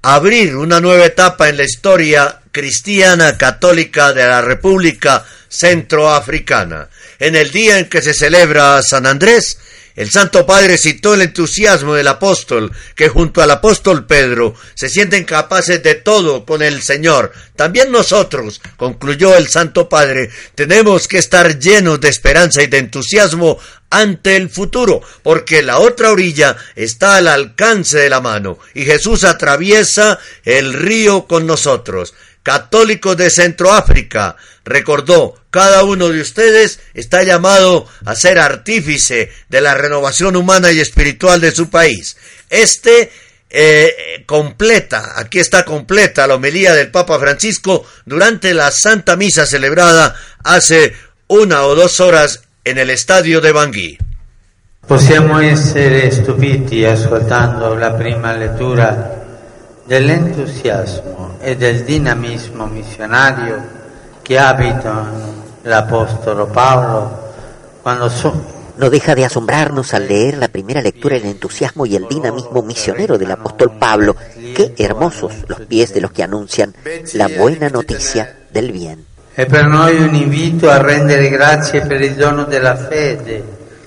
abrir 0.02 0.58
una 0.58 0.82
nueva 0.82 1.06
etapa 1.06 1.48
en 1.48 1.56
la 1.56 1.64
historia 1.64 2.42
cristiana 2.52 3.38
católica 3.38 4.12
de 4.12 4.26
la 4.26 4.42
República 4.42 5.26
Centroafricana. 5.48 6.90
En 7.18 7.38
el 7.38 7.50
día 7.50 7.80
en 7.80 7.88
que 7.88 8.02
se 8.02 8.14
celebra 8.14 8.82
San 8.82 9.06
Andrés, 9.06 9.58
el 9.96 10.10
Santo 10.10 10.46
Padre 10.46 10.78
citó 10.78 11.14
el 11.14 11.22
entusiasmo 11.22 11.94
del 11.94 12.08
apóstol, 12.08 12.72
que 12.96 13.10
junto 13.10 13.42
al 13.42 13.52
apóstol 13.52 14.06
Pedro 14.06 14.56
se 14.74 14.90
sienten 14.90 15.26
capaces 15.26 15.84
de 15.84 15.96
todo 15.96 16.46
con 16.46 16.62
el 16.62 16.82
Señor. 16.82 17.32
También 17.56 17.92
nosotros, 17.92 18.62
concluyó 18.78 19.36
el 19.36 19.48
Santo 19.48 19.90
Padre, 19.90 20.30
tenemos 20.56 21.08
que 21.08 21.18
estar 21.18 21.60
llenos 21.60 22.00
de 22.00 22.10
esperanza 22.10 22.64
y 22.64 22.68
de 22.68 22.78
entusiasmo 22.78 23.60
ante 23.90 24.38
el 24.38 24.50
futuro, 24.50 25.02
porque 25.22 25.62
la 25.62 25.80
otra 25.80 26.12
orilla 26.12 26.56
está 26.76 27.18
al 27.18 27.28
alcance 27.28 28.00
de 28.00 28.10
la 28.10 28.22
mano, 28.22 28.58
y 28.74 28.86
Jesús 28.86 29.26
atraviesa 29.26 30.18
el 30.46 30.74
río 30.74 31.28
con 31.28 31.46
nosotros. 31.46 32.14
Católicos 32.44 33.16
de 33.18 33.30
Centroáfrica, 33.30 34.36
recordó, 34.66 35.36
cada 35.52 35.84
uno 35.84 36.10
de 36.10 36.22
ustedes 36.22 36.80
está 36.94 37.24
llamado 37.24 37.88
a 38.06 38.16
ser 38.16 38.40
artífice 38.40 39.32
de 39.50 39.62
la 39.62 39.76
renovación 39.76 40.36
humana 40.36 40.72
y 40.72 40.80
espiritual 40.80 41.40
de 41.40 41.52
su 41.52 41.70
país. 41.70 42.18
Este 42.50 43.12
eh, 43.50 44.24
completa, 44.26 45.14
aquí 45.18 45.40
está 45.40 45.66
completa 45.66 46.26
la 46.26 46.36
homilía 46.36 46.74
del 46.74 46.90
Papa 46.90 47.20
Francisco 47.20 47.86
durante 48.06 48.54
la 48.54 48.72
Santa 48.72 49.16
Misa 49.18 49.46
celebrada 49.46 50.16
hace 50.44 50.96
una 51.28 51.64
o 51.64 51.76
dos 51.76 52.00
horas 52.00 52.44
en 52.64 52.78
el 52.78 52.90
estadio 52.90 53.42
de 53.42 53.52
Bangui. 53.52 53.98
Possiamo 54.88 55.40
essere 55.40 56.10
stupiti 56.12 56.82
la 56.82 57.96
prima 57.98 58.34
lettura 58.34 59.21
dell'entusiasmo 59.92 61.36
e 61.42 61.58
del 61.58 61.84
dinamismo 61.84 62.66
missionario 62.66 63.62
che 64.22 64.40
abitano 64.40 65.44
l'Apostolo 65.64 66.46
Paolo 66.46 67.34
quando 67.82 68.08
so 68.08 68.60
No 68.78 68.90
deja 68.90 69.16
de 69.16 69.26
asombrarnos 69.26 69.94
al 69.94 70.08
leer 70.08 70.38
la 70.38 70.48
primera 70.48 70.82
lectura 70.82 71.18
el 71.18 71.26
entusiasmo 71.26 71.86
y 71.86 71.98
el 71.98 72.08
dinamismo 72.08 72.62
misionero 72.62 73.18
del 73.18 73.32
apóstol 73.32 73.74
Pablo. 73.78 74.16
Qué 74.56 74.74
hermosos 74.78 75.34
los 75.48 75.60
pies 75.60 75.94
de 75.94 76.00
los 76.00 76.12
que 76.12 76.24
anuncian 76.24 76.74
la 77.14 77.28
buena 77.28 77.70
noticia 77.70 78.34
del 78.50 78.72
bien. 78.72 79.06
È 79.36 79.46
per 79.46 79.66
noi 79.66 80.02
un 80.02 80.16
invito 80.16 80.70
a 80.70 80.82
rendere 80.82 81.30
grazie 81.30 81.82
per 81.82 82.02
il 82.02 82.16
dono 82.16 82.46
della 82.46 82.78
fede 82.78 83.44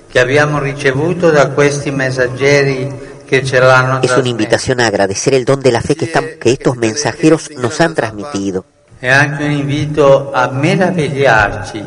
che 0.07 0.19
abbiamo 0.19 0.59
ricevuto 0.59 1.31
da 1.31 1.49
questi 1.49 1.89
messaggeri 1.89 3.14
Es 3.29 4.17
una 4.17 4.29
invitación 4.29 4.79
a 4.79 4.87
agradecer 4.87 5.33
el 5.33 5.45
don 5.45 5.61
de 5.61 5.71
la 5.71 5.81
fe 5.81 5.95
que, 5.95 6.05
están, 6.05 6.25
que 6.39 6.51
estos 6.51 6.77
mensajeros 6.77 7.49
nos 7.57 7.79
han 7.81 7.95
transmitido. 7.95 8.65
Es 9.01 9.13
anche 9.13 9.45
un 9.45 9.51
invito 9.51 10.31
a 10.33 10.47
meravigliarci 10.47 11.83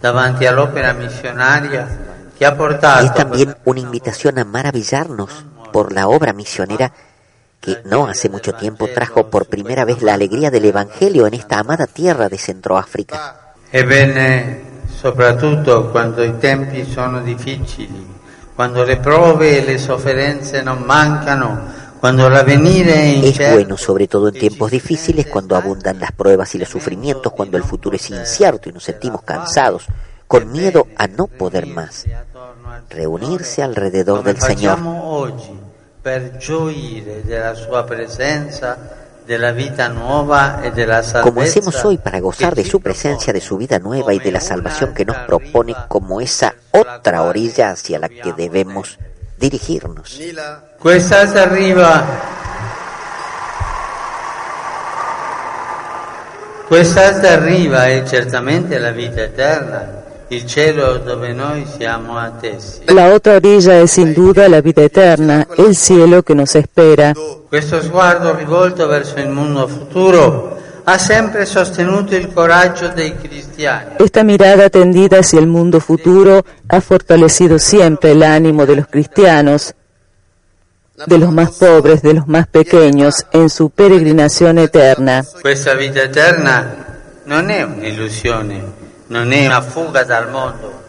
davanti 0.00 0.46
all'opera 0.46 0.94
missionaria 0.94 1.86
que 2.36 2.46
ha 2.46 2.56
portato. 2.56 3.04
Es 3.04 3.14
también 3.14 3.54
una 3.64 3.80
invitación 3.80 4.38
a 4.38 4.44
maravillarnos 4.44 5.44
por 5.72 5.92
la 5.92 6.08
obra 6.08 6.32
misionera 6.32 6.92
que 7.60 7.78
no 7.84 8.06
hace 8.06 8.28
mucho 8.30 8.54
tiempo 8.54 8.88
trajo 8.88 9.28
por 9.28 9.46
primera 9.46 9.84
vez 9.84 10.00
la 10.02 10.14
alegría 10.14 10.50
del 10.50 10.64
Evangelio 10.64 11.26
en 11.26 11.34
esta 11.34 11.58
amada 11.58 11.86
tierra 11.86 12.28
de 12.28 12.38
Centroáfrica. 12.38 13.54
Ebbene, 13.70 14.62
soprattutto 15.00 15.90
quando 15.92 16.24
i 16.24 16.38
tempi 16.38 16.84
sono 16.84 17.20
difficili, 17.20 18.19
quando 18.60 18.84
le 18.84 18.98
prove 18.98 19.56
e 19.56 19.64
le 19.64 19.78
sofferenze 19.78 20.60
non 20.60 20.82
mancano, 20.82 21.62
cuando 21.98 22.26
el 22.26 22.36
avenir 22.36 22.90
es 22.90 23.38
bueno, 23.52 23.78
sobre 23.78 24.06
todo 24.06 24.28
en 24.28 24.34
tiempos 24.34 24.70
difíciles, 24.70 25.28
cuando 25.28 25.56
abundan 25.56 25.98
las 25.98 26.12
pruebas 26.12 26.54
y 26.54 26.58
los 26.58 26.68
sufrimientos, 26.68 27.32
cuando 27.32 27.56
el 27.56 27.64
futuro 27.64 27.96
es 27.96 28.10
incierto 28.10 28.68
y 28.68 28.72
nos 28.72 28.84
sentimos 28.84 29.22
cansados, 29.22 29.86
con 30.26 30.52
miedo 30.52 30.88
a 30.98 31.06
no 31.06 31.26
poder 31.26 31.68
más. 31.68 32.04
Reunirse 32.90 33.62
alrededor 33.62 34.22
del 34.24 34.38
Señor. 34.38 34.78
Como 41.22 41.42
hacemos 41.42 41.84
hoy 41.84 41.98
para 41.98 42.20
gozar 42.20 42.54
de 42.54 42.64
su 42.64 42.80
presencia, 42.80 43.32
de 43.32 43.40
su 43.40 43.56
vida 43.56 43.78
nueva 43.78 44.12
y 44.14 44.18
de 44.18 44.32
la 44.32 44.40
salvación 44.40 44.92
que 44.94 45.04
nos 45.04 45.16
propone 45.18 45.74
como 45.88 46.20
esa 46.20 46.54
otra 46.72 47.22
orilla 47.22 47.70
hacia 47.70 47.98
la 47.98 48.08
que 48.08 48.32
debemos 48.32 48.98
dirigirnos. 49.38 50.20
Questa 50.82 51.20
arriva 51.20 52.04
Quest'altra 56.70 57.32
arriva 57.32 57.88
è 57.88 58.04
certamente 58.06 58.78
la 58.78 58.92
vita 58.92 59.22
eterna, 59.22 59.99
La 62.86 63.14
otra 63.14 63.36
orilla 63.36 63.80
es 63.80 63.90
sin 63.90 64.14
duda 64.14 64.48
la 64.48 64.60
vida 64.60 64.82
eterna, 64.82 65.46
el 65.56 65.74
cielo 65.74 66.22
que 66.22 66.34
nos 66.34 66.54
espera. 66.54 67.14
Questo 67.48 67.82
sguardo 67.82 68.36
rivolto 68.36 68.86
verso 68.86 69.18
il 69.18 69.28
mondo 69.28 69.66
futuro 69.66 70.56
ha 70.84 70.98
sempre 70.98 71.46
sostenuto 71.46 72.14
il 72.14 72.32
coraggio 72.32 72.88
dei 72.88 73.16
cristiani. 73.16 73.96
Esta 73.98 74.22
mirada 74.22 74.70
tendida 74.70 75.18
hacia 75.18 75.40
el 75.40 75.46
mundo 75.46 75.80
futuro 75.80 76.44
ha 76.68 76.80
fortalecido 76.80 77.58
siempre 77.58 78.12
el 78.12 78.22
ánimo 78.22 78.66
de 78.66 78.76
los 78.76 78.86
cristianos 78.86 79.74
de 81.06 81.18
los 81.18 81.32
más 81.32 81.52
pobres, 81.52 82.02
de 82.02 82.14
los 82.14 82.28
más 82.28 82.46
pequeños, 82.46 83.26
en 83.32 83.48
su 83.48 83.70
peregrinación 83.70 84.58
eterna. 84.58 85.24
Questa 85.40 85.74
vita 85.74 86.02
eterna 86.02 86.74
non 87.24 87.48
è 87.48 87.62
un'illusione, 87.62 88.54
non 88.54 88.58
è 88.58 88.58
una 88.58 88.58
dal 88.58 88.58
mondo. 88.60 88.79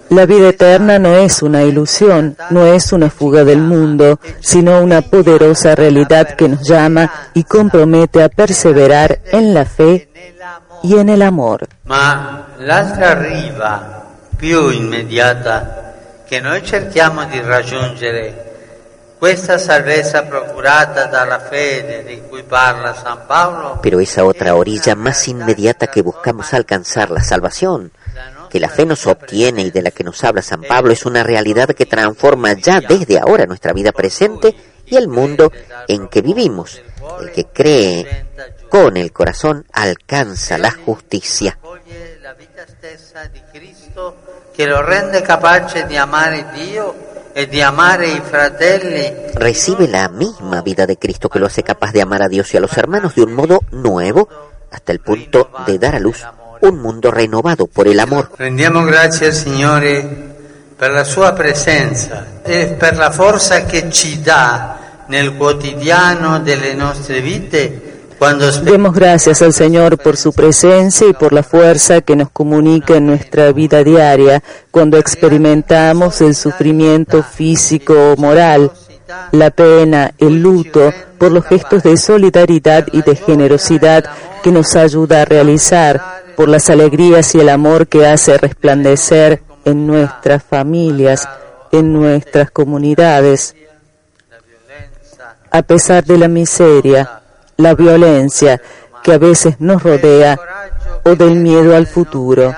La 0.10 0.26
vida 0.28 0.50
eterna 0.50 1.00
no 1.00 1.16
es 1.16 1.42
una 1.42 1.64
ilusión, 1.64 2.38
no 2.52 2.68
es 2.68 2.94
una 2.94 3.10
fuga 3.10 3.44
del 3.44 3.58
mundo, 3.58 4.20
sino 4.40 4.80
una 4.80 5.02
poderosa 5.02 5.74
realidad 5.74 6.36
que 6.36 6.48
nos 6.48 6.62
llama 6.62 7.12
y 7.34 7.44
compromete 7.44 8.22
a 8.22 8.30
perseverar 8.30 9.22
en 9.32 9.56
la 9.56 9.66
fe 9.66 10.08
y 10.84 10.98
en 10.98 11.10
el 11.10 11.24
amor. 11.24 11.68
Ma 11.86 12.46
l'altra 12.60 13.16
riva 13.16 14.06
più 14.38 14.70
immediata 14.70 15.94
che 16.28 16.40
noi 16.42 16.64
cerchiamo 16.64 17.26
di 17.26 17.42
raggiungere 17.42 18.51
pero 23.84 24.00
esa 24.00 24.26
otra 24.26 24.56
orilla 24.56 24.96
más 24.96 25.28
inmediata 25.28 25.86
que 25.86 26.02
buscamos 26.02 26.56
alcanzar, 26.56 27.12
la 27.12 27.22
salvación, 27.22 27.92
que 28.50 28.60
la 28.60 28.68
fe 28.68 28.84
nos 28.88 29.06
obtiene 29.06 29.62
y 29.62 29.70
de 29.70 29.84
la 29.84 29.92
que 29.92 30.04
nos 30.04 30.24
habla 30.24 30.42
San 30.42 30.64
Pablo, 30.64 30.92
es 30.92 31.06
una 31.06 31.22
realidad 31.22 31.70
que 31.70 31.86
transforma 31.86 32.54
ya 32.54 32.82
desde 32.82 33.20
ahora 33.20 33.46
nuestra 33.46 33.74
vida 33.74 33.92
presente 33.92 34.56
y 34.88 34.96
el 34.96 35.08
mundo 35.08 35.52
en 35.88 36.08
que 36.08 36.24
vivimos. 36.24 36.82
El 37.22 37.32
que 37.32 37.46
cree 37.46 38.26
con 38.70 38.98
el 38.98 39.12
corazón 39.12 39.68
alcanza 39.72 40.58
la 40.58 40.72
justicia. 40.72 41.60
Que 44.58 44.66
lo 44.66 44.82
rende 44.82 45.22
capace 45.22 45.84
de 45.84 46.00
amar 46.00 46.34
a 46.34 46.52
Dios 46.54 46.96
recibe 49.36 49.88
la 49.88 50.10
misma 50.10 50.62
vida 50.62 50.86
de 50.86 50.98
Cristo 50.98 51.30
que 51.30 51.40
lo 51.40 51.48
hace 51.48 51.64
capaz 51.64 51.92
de 51.92 52.02
amar 52.02 52.22
a 52.22 52.28
Dios 52.28 52.54
y 52.54 52.58
a 52.58 52.60
los 52.60 52.78
hermanos 52.78 53.16
de 53.16 53.24
un 53.24 53.34
modo 53.34 53.62
nuevo 53.72 54.28
hasta 54.72 54.92
el 54.92 55.00
punto 55.00 55.50
de 55.66 55.78
dar 55.78 55.96
a 55.96 56.00
luz 56.00 56.26
un 56.62 56.80
mundo 56.80 57.12
renovado 57.12 57.68
por 57.68 57.88
el 57.88 58.00
amor. 58.00 58.32
Rendiamo 58.38 58.84
grazie 58.84 59.28
al 59.28 59.34
Signore 59.34 60.30
per 60.76 60.92
la 60.92 61.04
sua 61.04 61.34
presenza 61.34 62.42
e 62.44 62.76
per 62.78 62.98
la 62.98 63.12
forza 63.12 63.66
che 63.66 63.90
ci 63.92 64.22
dà 64.22 64.78
nel 65.08 65.36
quotidiano 65.36 66.40
delle 66.40 66.74
nostre 66.74 67.22
vite 67.22 67.91
Demos 68.64 68.94
gracias 68.94 69.42
al 69.42 69.52
Señor 69.52 69.98
por 69.98 70.16
su 70.16 70.32
presencia 70.32 71.08
y 71.08 71.14
por 71.14 71.34
la 71.34 71.42
fuerza 71.42 72.02
que 72.02 72.16
nos 72.16 72.30
comunica 72.30 72.96
en 72.98 73.08
nuestra 73.08 73.52
vida 73.52 73.84
diaria 73.84 74.44
cuando 74.70 75.00
experimentamos 75.00 76.22
el 76.22 76.36
sufrimiento 76.36 77.24
físico 77.24 77.96
o 77.96 78.18
moral, 78.18 78.72
la 79.32 79.50
pena, 79.50 80.14
el 80.20 80.40
luto, 80.40 80.94
por 81.18 81.32
los 81.32 81.46
gestos 81.46 81.82
de 81.82 81.98
solidaridad 81.98 82.86
y 82.92 83.02
de 83.02 83.16
generosidad 83.16 84.06
que 84.44 84.52
nos 84.52 84.76
ayuda 84.76 85.24
a 85.24 85.26
realizar, 85.26 86.00
por 86.36 86.48
las 86.48 86.70
alegrías 86.70 87.34
y 87.34 87.40
el 87.40 87.50
amor 87.50 87.88
que 87.88 88.06
hace 88.06 88.38
resplandecer 88.38 89.42
en 89.66 89.88
nuestras 89.88 90.44
familias, 90.44 91.28
en 91.72 91.92
nuestras 91.92 92.52
comunidades. 92.52 93.56
A 95.50 95.64
pesar 95.64 96.06
de 96.06 96.20
la 96.20 96.28
miseria, 96.28 97.22
la 97.62 97.74
violencia 97.74 98.62
que 99.04 99.14
a 99.14 99.18
veces 99.18 99.56
nos 99.60 99.82
rodea 99.82 100.40
o 101.04 101.16
del 101.16 101.36
miedo 101.36 101.76
al 101.76 101.88
futuro. 101.88 102.54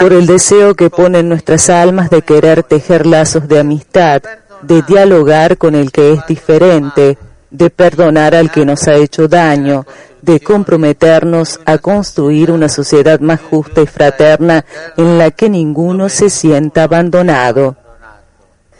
Por 0.00 0.12
el 0.12 0.26
deseo 0.26 0.74
que 0.74 0.90
pone 0.90 1.20
en 1.20 1.28
nuestras 1.28 1.70
almas 1.70 2.10
de 2.10 2.22
querer 2.22 2.62
tejer 2.62 3.06
lazos 3.06 3.48
de 3.48 3.58
amistad, 3.58 4.22
de 4.62 4.82
dialogar 4.82 5.56
con 5.56 5.74
el 5.74 5.90
que 5.90 6.12
es 6.12 6.26
diferente, 6.26 7.16
de 7.50 7.70
perdonar 7.70 8.34
al 8.34 8.50
que 8.50 8.66
nos 8.66 8.86
ha 8.86 8.94
hecho 8.94 9.26
daño, 9.26 9.86
de 10.20 10.40
comprometernos 10.40 11.58
a 11.64 11.78
construir 11.78 12.50
una 12.50 12.68
sociedad 12.68 13.18
más 13.20 13.40
justa 13.40 13.80
y 13.80 13.86
fraterna 13.86 14.64
en 14.98 15.16
la 15.16 15.30
que 15.30 15.48
ninguno 15.48 16.10
se 16.10 16.28
sienta 16.28 16.82
abandonado. 16.82 17.76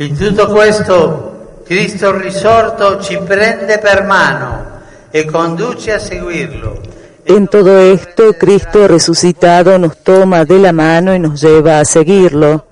In 0.00 0.16
tutto 0.16 0.46
questo 0.46 1.62
Cristo 1.64 2.16
risorto 2.16 3.00
ci 3.00 3.18
prende 3.18 3.78
per 3.78 4.04
mano 4.04 4.64
e 5.10 5.24
conduce 5.24 5.92
a 5.92 5.98
seguirlo. 5.98 6.80
En 7.24 7.48
todo 7.48 7.76
esto, 7.78 8.32
Cristo 8.38 8.86
resucitado 8.86 9.76
nos 9.76 9.96
toma 9.98 10.44
de 10.44 10.58
la 10.60 10.72
mano 10.72 11.14
y 11.14 11.18
nos 11.18 11.40
lleva 11.40 11.80
a 11.80 11.84
seguirlo. 11.84 12.66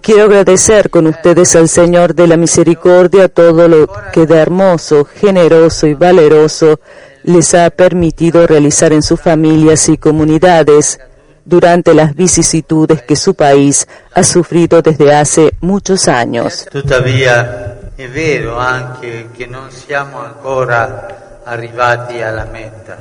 Quiero 0.00 0.22
agradecer 0.22 0.88
con 0.88 1.08
ustedes 1.08 1.56
al 1.56 1.68
Señor 1.68 2.14
de 2.14 2.28
la 2.28 2.36
Misericordia 2.36 3.28
todo 3.28 3.66
lo 3.66 3.88
que 4.12 4.24
de 4.24 4.36
hermoso, 4.36 5.04
generoso 5.04 5.88
y 5.88 5.94
valeroso 5.94 6.78
les 7.24 7.54
ha 7.54 7.68
permitido 7.70 8.46
realizar 8.46 8.92
en 8.92 9.02
sus 9.02 9.20
familias 9.20 9.88
y 9.88 9.98
comunidades 9.98 11.00
durante 11.48 11.94
las 11.94 12.14
vicisitudes 12.14 13.02
que 13.02 13.16
su 13.16 13.34
país 13.34 13.88
ha 14.12 14.22
sufrido 14.22 14.82
desde 14.82 15.14
hace 15.14 15.54
muchos 15.60 16.06
años. 16.06 16.66
Tuttavia 16.70 17.92
è 17.96 18.06
vero 18.08 18.58
anche 18.58 19.30
che 19.34 19.46
non 19.46 19.70
siamo 19.70 20.20
ancora 20.20 21.40
arrivati 21.44 22.20
alla 22.20 22.44
meta. 22.44 22.98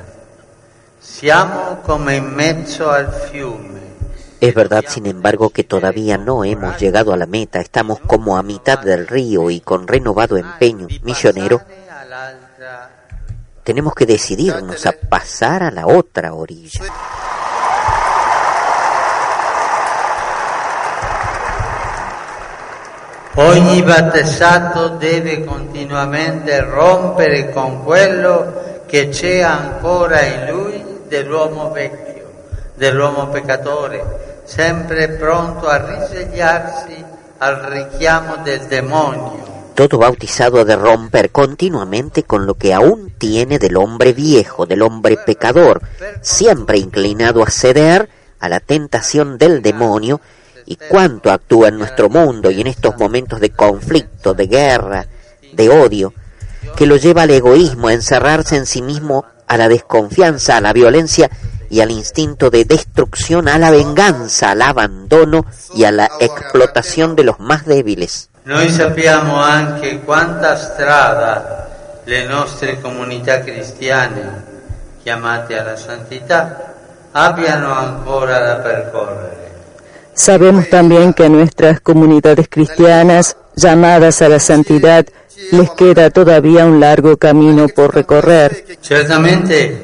Siamo 0.97 1.79
come 1.83 2.15
in 2.15 2.33
mezzo 2.33 2.89
al 2.89 3.11
fiume. 3.29 3.75
Es 4.39 4.53
verdad, 4.53 4.85
sin 4.87 5.07
embargo, 5.07 5.49
que 5.49 5.63
todavía 5.63 6.17
no 6.17 6.43
hemos 6.43 6.77
llegado 6.79 7.11
a 7.11 7.17
la 7.17 7.25
meta. 7.25 7.59
Estamos 7.59 7.99
como 7.99 8.37
a 8.37 8.43
mitad 8.43 8.79
del 8.79 9.07
río 9.07 9.49
y 9.49 9.59
con 9.59 9.87
renovado 9.87 10.37
empeño 10.37 10.87
misionero 11.03 11.61
tenemos 13.63 13.93
que 13.93 14.05
decidirnos 14.05 14.85
a 14.85 14.93
pasar 14.93 15.61
a 15.61 15.71
la 15.71 15.87
otra 15.87 16.33
orilla. 16.33 16.85
Ogni 23.39 23.83
battezzato 23.83 24.87
deve 24.97 25.43
continuamente 25.43 26.59
rompere 26.61 27.51
con 27.51 27.83
quello 27.83 28.81
che 28.87 29.09
c'è 29.09 29.41
ancora 29.41 30.23
in 30.23 30.51
lui 30.51 30.83
dell'uomo 31.07 31.69
vecchio, 31.69 32.31
dell'uomo 32.73 33.27
peccatore, 33.27 34.41
sempre 34.43 35.09
pronto 35.09 35.67
a 35.67 35.85
risvegliarsi 35.85 37.05
al 37.37 37.57
richiamo 37.57 38.37
del 38.37 38.61
demonio. 38.61 39.69
Todo 39.75 39.97
bautizado 39.99 40.59
ha 40.59 40.63
de 40.63 40.75
romper 40.75 41.29
continuamente 41.29 42.23
con 42.23 42.43
lo 42.47 42.55
que 42.55 42.73
aún 42.73 43.17
tiene 43.19 43.59
del 43.59 43.77
hombre 43.77 44.13
viejo, 44.13 44.65
del 44.65 44.81
hombre 44.81 45.15
pecador, 45.15 45.79
siempre 46.21 46.79
inclinado 46.79 47.43
a 47.43 47.51
ceder 47.51 48.09
a 48.39 48.49
la 48.49 48.59
tentación 48.59 49.37
del 49.37 49.61
demonio 49.61 50.19
y 50.67 50.75
cuánto 50.75 51.31
actúa 51.31 51.69
en 51.69 51.79
nuestro 51.79 52.09
mundo 52.09 52.51
y 52.51 52.61
en 52.61 52.67
estos 52.67 52.97
momentos 52.97 53.39
de 53.39 53.51
conflicto, 53.51 54.33
de 54.33 54.47
guerra, 54.47 55.07
de 55.53 55.69
odio, 55.69 56.13
que 56.75 56.85
lo 56.85 56.97
lleva 56.97 57.23
al 57.23 57.31
egoísmo, 57.31 57.87
a 57.87 57.93
encerrarse 57.93 58.57
en 58.57 58.65
sí 58.65 58.81
mismo, 58.81 59.25
a 59.47 59.57
la 59.57 59.69
desconfianza, 59.69 60.57
a 60.57 60.61
la 60.61 60.73
violencia 60.73 61.29
y 61.69 61.79
al 61.79 61.89
instinto 61.91 62.49
de 62.49 62.65
destrucción, 62.65 63.47
a 63.47 63.57
la 63.57 63.71
venganza, 63.71 64.51
al 64.51 64.61
abandono 64.61 65.45
y 65.73 65.85
a 65.85 65.91
la 65.91 66.11
explotación 66.19 67.15
de 67.15 67.23
los 67.23 67.39
más 67.39 67.65
débiles. 67.65 68.29
Noi 68.47 68.69
sappiamo 68.69 69.41
anche 69.43 69.99
quanta 69.99 70.55
strada 70.55 72.01
le 72.05 72.25
nostre 72.25 72.79
comunità 72.79 73.41
cristiane 73.41 74.43
chiamate 75.03 75.59
alla 75.59 75.75
santità 75.75 76.73
abbiano 77.11 77.73
ancora 77.73 78.39
da 78.39 78.55
percorrere. 78.55 79.46
Sabemos 80.17 80.67
también 80.67 81.13
que 81.13 81.25
a 81.25 81.29
nuestras 81.29 81.79
comunidades 81.79 82.47
cristianas 82.49 83.37
llamadas 83.55 84.23
a 84.23 84.29
la 84.29 84.39
santidad 84.39 85.05
les 85.51 85.69
queda 85.69 86.09
todavía 86.09 86.65
un 86.65 86.79
largo 86.79 87.17
camino 87.17 87.67
por 87.67 87.93
recorrer. 87.93 88.65
Certamente 88.81 89.79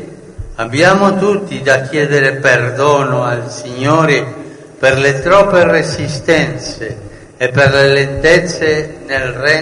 abbiamo 0.56 1.20
tutti 1.20 1.62
da 1.62 1.84
chiedere 1.84 2.38
perdono 2.38 3.24
al 3.24 3.52
Signore 3.52 4.26
per 4.80 4.98
le 4.98 5.22
troppe 5.22 5.66
resistenze 5.66 6.98
e. 7.38 7.52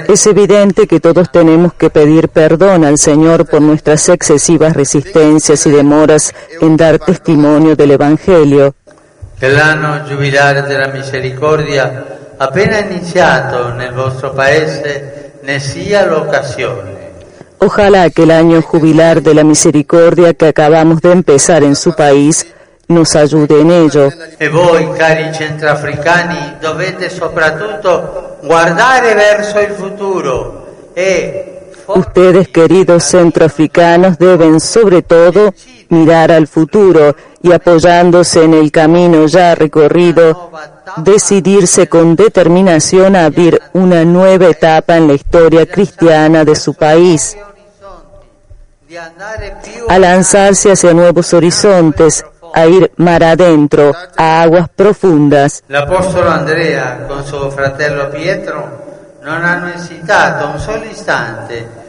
Es 0.07 0.27
evidente 0.27 0.85
que 0.85 0.99
todos 0.99 1.31
tenemos 1.31 1.73
que 1.73 1.89
pedir 1.89 2.29
perdón 2.29 2.85
al 2.85 2.99
Señor 2.99 3.47
por 3.47 3.61
nuestras 3.61 4.07
excesivas 4.09 4.75
resistencias 4.75 5.65
y 5.65 5.71
demoras 5.71 6.31
en 6.61 6.77
dar 6.77 6.99
testimonio 6.99 7.75
del 7.75 7.91
Evangelio. 7.91 8.75
Che 9.41 9.49
l'anno 9.49 10.03
giubilare 10.03 10.61
della 10.61 10.89
misericordia 10.89 12.35
appena 12.37 12.77
iniziato 12.77 13.73
nel 13.73 13.91
vostro 13.91 14.33
paese 14.33 15.31
ne 15.41 15.59
sia 15.59 16.05
l'occasione. 16.05 17.09
Ojalá 17.57 18.11
que 18.11 18.21
el 18.21 18.29
año 18.29 18.61
jubilar 18.61 19.23
de 19.23 19.33
la 19.33 19.43
misericordia 19.43 20.35
que 20.35 20.45
acabamos 20.45 21.01
de 21.01 21.11
empezar 21.11 21.63
en 21.63 21.75
su 21.75 21.95
país 21.95 22.45
nos 22.89 23.15
ayude 23.15 23.61
en 23.61 23.71
ello. 23.71 24.11
E 24.37 24.47
voi, 24.47 24.91
cari 24.95 25.33
centroafricani, 25.33 26.57
dovete 26.59 27.09
soprattutto 27.09 28.37
guardare 28.43 29.15
verso 29.15 29.59
il 29.59 29.71
futuro 29.71 30.91
e 30.93 31.47
Ustedes, 31.87 32.47
queridos 32.49 33.03
centroafricanos, 33.03 34.17
deben 34.17 34.59
sobre 34.59 35.01
todo 35.01 35.51
mirar 35.91 36.31
al 36.31 36.47
futuro 36.47 37.15
y 37.43 37.51
apoyándose 37.51 38.43
en 38.43 38.53
el 38.53 38.71
camino 38.71 39.25
ya 39.27 39.55
recorrido, 39.55 40.51
decidirse 40.97 41.87
con 41.87 42.15
determinación 42.15 43.15
a 43.15 43.25
abrir 43.25 43.61
una 43.73 44.03
nueva 44.03 44.47
etapa 44.47 44.97
en 44.97 45.07
la 45.07 45.13
historia 45.13 45.65
cristiana 45.65 46.43
de 46.43 46.55
su 46.55 46.73
país, 46.73 47.37
a 49.87 49.99
lanzarse 49.99 50.71
hacia 50.71 50.93
nuevos 50.93 51.33
horizontes, 51.33 52.25
a 52.53 52.65
ir 52.65 52.91
mar 52.97 53.23
adentro, 53.23 53.93
a 54.17 54.41
aguas 54.41 54.69
profundas. 54.69 55.63
L'Apostolo 55.67 56.29
Andrea 56.29 57.05
con 57.07 57.25
suo 57.25 57.49
fratello 57.49 58.09
Pietro 58.09 59.19
non 59.23 59.43
hanno 59.43 59.73
esitato 59.73 60.47
un 60.47 60.59
solo 60.59 60.83
istante 60.83 61.80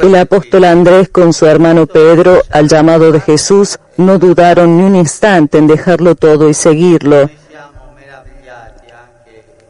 El 0.00 0.14
apóstol 0.16 0.64
Andrés 0.64 1.08
con 1.08 1.32
su 1.32 1.46
hermano 1.46 1.86
Pedro, 1.86 2.42
al 2.50 2.68
llamado 2.68 3.10
de 3.10 3.20
Jesús, 3.20 3.78
no 3.96 4.18
dudaron 4.18 4.76
ni 4.76 4.84
un 4.84 4.96
instante 4.96 5.56
en 5.56 5.66
dejarlo 5.66 6.14
todo 6.14 6.48
y 6.50 6.54
seguirlo. 6.54 7.30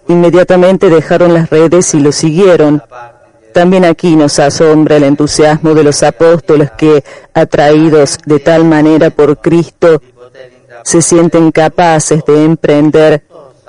Inmediatamente 0.08 0.90
dejaron 0.90 1.34
las 1.34 1.50
redes 1.50 1.94
y 1.94 2.00
lo 2.00 2.10
siguieron. 2.10 2.82
También 3.52 3.84
aquí 3.84 4.16
nos 4.16 4.38
asombra 4.38 4.96
el 4.96 5.04
entusiasmo 5.04 5.74
de 5.74 5.84
los 5.84 6.02
apóstoles 6.02 6.72
que, 6.72 7.04
atraídos 7.32 8.18
de 8.24 8.40
tal 8.40 8.64
manera 8.64 9.10
por 9.10 9.38
Cristo, 9.38 10.02
se 10.82 11.00
sienten 11.02 11.52
capaces 11.52 12.24
de 12.24 12.44
emprender 12.44 13.22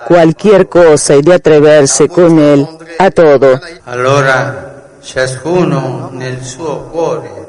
cualquier 0.07 0.67
cosa 0.67 1.15
y 1.15 1.21
de 1.21 1.33
atreverse 1.33 2.07
con 2.07 2.39
Él 2.39 2.67
a 2.97 3.11
todo. 3.11 3.59
Allora 3.85 4.65
ciascuno 5.01 6.09
nel 6.11 6.43
suo 6.43 6.89
cuore 6.91 7.47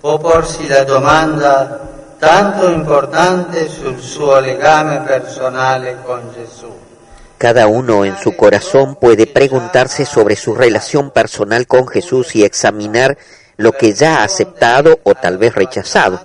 può 0.00 0.18
porsi 0.18 0.66
la 0.66 0.84
domanda 0.84 1.88
tanto 2.18 2.68
importante 2.68 3.68
sul 3.68 3.98
suo 3.98 4.40
legame 4.40 5.00
personale 5.00 5.96
con 6.04 6.20
Gesù. 6.34 6.70
Cada 7.38 7.66
uno 7.66 8.04
en 8.04 8.18
su 8.18 8.36
corazón 8.36 8.96
puede 8.96 9.26
preguntarse 9.26 10.04
sobre 10.04 10.36
su 10.36 10.54
relación 10.54 11.10
personal 11.10 11.66
con 11.66 11.86
Jesús 11.88 12.36
y 12.36 12.44
examinar 12.44 13.16
lo 13.56 13.72
que 13.72 13.94
ya 13.94 14.18
ha 14.18 14.24
aceptado 14.24 15.00
o 15.04 15.14
tal 15.14 15.38
vez 15.38 15.54
rechazado 15.54 16.20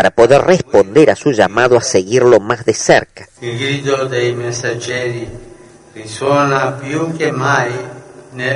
para 0.00 0.12
poder 0.12 0.40
responder 0.40 1.10
a 1.10 1.14
su 1.14 1.30
llamado 1.30 1.76
a 1.76 1.82
seguirlo 1.82 2.40
más 2.40 2.64
de 2.64 2.72
cerca. 2.72 3.28
Risuona 5.94 6.78
più 6.78 7.12
mai 7.30 7.70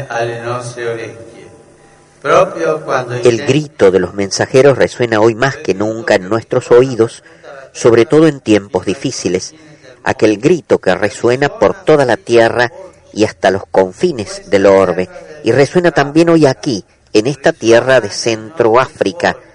alle 0.09 0.41
nostre 0.41 0.89
orecchie, 0.89 1.47
proprio 2.23 2.81
quando 2.81 3.17
i 3.17 3.29
El 3.29 3.45
grito 3.45 3.91
de 3.91 3.99
los 3.99 4.15
mensajeros 4.15 4.79
resuena 4.79 5.21
hoy 5.21 5.35
más 5.35 5.59
que 5.59 5.75
nunca 5.75 6.15
en 6.15 6.31
nuestros 6.31 6.71
oídos, 6.71 7.23
sobre 7.75 8.07
todo 8.07 8.27
en 8.27 8.41
tiempos 8.41 8.87
difíciles, 8.87 9.55
aquel 10.03 10.39
grito 10.39 10.79
que 10.79 10.95
resuena 10.95 11.51
por 11.51 11.85
toda 11.85 12.07
la 12.07 12.17
tierra 12.17 12.73
y 13.13 13.25
hasta 13.25 13.51
los 13.51 13.67
confines 13.67 14.49
del 14.49 14.65
orbe, 14.65 15.11
y 15.45 15.53
resuena 15.53 15.91
también 15.91 16.31
hoy 16.31 16.47
aquí, 16.47 16.87
en 17.13 17.27
esta 17.27 17.53
tierra 17.53 18.01
de 18.01 18.09
nostre 18.09 18.89
famiglie, 18.89 19.54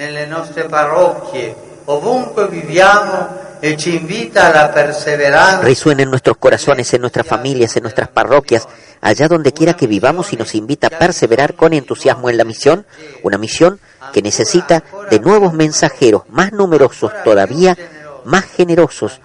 nelle 0.00 0.24
nostre 0.24 0.64
parrocchie, 0.64 1.54
ovunque 1.84 2.48
viviamo 2.48 3.58
e 3.60 3.76
ci 3.76 3.96
invita 3.96 4.46
alla 4.46 4.70
perseveranza 4.70 5.60
resuena 5.60 6.00
en 6.00 6.08
nuestros 6.08 6.38
corazones, 6.38 6.90
en 6.94 7.02
nuestras 7.02 7.26
familias, 7.26 7.76
en 7.76 7.82
nuestras 7.82 8.08
parroquias, 8.08 8.66
allá 9.02 9.28
donde 9.28 9.52
quiera 9.52 9.74
que 9.74 9.86
vivamos 9.86 10.32
y 10.32 10.38
nos 10.38 10.54
invita 10.54 10.86
a 10.86 10.98
perseverar 10.98 11.54
con 11.54 11.74
entusiasmo 11.74 12.30
en 12.30 12.38
la 12.38 12.44
misión, 12.44 12.86
una 13.22 13.36
misión 13.36 13.78
que 14.14 14.22
necesita 14.22 14.82
de 15.10 15.20
nuevos 15.20 15.52
mensajeros 15.52 16.22
más 16.30 16.50
numerosos 16.52 17.12
todavía, 17.22 17.76
más 18.24 18.46
generosos, 18.46 19.20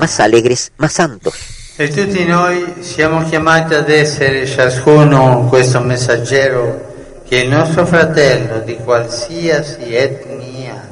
más 0.00 0.20
alegres, 0.20 0.72
más 0.78 0.92
santos. 0.94 1.51
E 1.74 1.88
tutti 1.88 2.22
noi 2.26 2.82
siamo 2.82 3.24
chiamati 3.24 3.72
ad 3.72 3.88
essere 3.88 4.46
ciascuno 4.46 5.46
questo 5.48 5.80
messaggero 5.80 7.22
che 7.26 7.38
il 7.38 7.48
nostro 7.48 7.86
fratello 7.86 8.58
di 8.58 8.76
qualsiasi 8.76 9.94
etnia, 9.94 10.86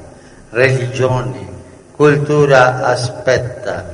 religione, 0.48 1.46
cultura 1.94 2.86
aspetta. 2.86 3.84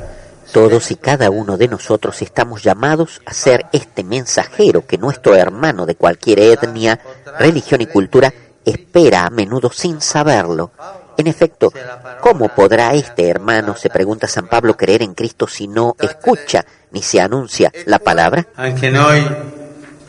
Todos 0.52 0.92
y 0.92 0.96
cada 0.96 1.28
uno 1.28 1.56
de 1.56 1.66
nosotros 1.66 2.22
estamos 2.22 2.62
llamados 2.62 3.20
a 3.24 3.34
ser 3.34 3.66
este 3.72 4.04
mensajero 4.04 4.86
que 4.86 4.96
nuestro 4.96 5.34
hermano 5.34 5.86
de 5.86 5.96
cualquier 5.96 6.38
etnia, 6.38 7.00
religión 7.36 7.80
y 7.80 7.86
cultura 7.86 8.32
espera 8.64 9.26
a 9.26 9.30
menudo 9.30 9.72
sin 9.72 10.00
saberlo. 10.00 10.70
En 11.18 11.26
efecto, 11.26 11.72
¿cómo 12.20 12.48
podrá 12.48 12.94
este 12.94 13.28
hermano, 13.28 13.74
se 13.76 13.88
pregunta 13.88 14.26
San 14.26 14.48
Pablo, 14.48 14.76
creer 14.76 15.02
en 15.02 15.14
Cristo 15.14 15.46
si 15.46 15.66
no 15.66 15.96
escucha 15.98 16.64
ni 16.92 17.02
se 17.02 17.20
anuncia 17.20 17.72
la 17.86 17.98
palabra? 17.98 18.46
Anche 18.56 18.90
noi, 18.90 19.26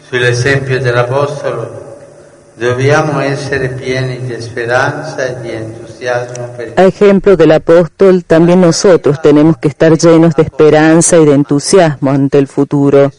sull'esempio 0.09 0.79
dell'Apostolo, 0.81 1.85
dobbiamo 2.55 3.21
essere 3.21 3.69
pieni 3.69 4.19
di 4.25 4.41
speranza 4.41 5.25
e 5.25 5.41
di 5.41 5.51
entusiasmo 5.51 6.49
per 6.55 6.73
A 6.75 6.83
ejemplo 6.83 7.35
del 7.35 7.51
apóstol, 7.51 8.25
también 8.25 8.61
nosotros 8.61 9.21
tenemos 9.21 9.57
que 9.57 9.67
estar 9.69 9.97
llenos 9.97 10.35
de 10.35 10.43
esperanza 10.43 11.17
y 11.17 11.25
de 11.25 11.33
entusiasmo 11.33 12.11
ante 12.11 12.37
el 12.37 12.47
futuro. 12.47 13.11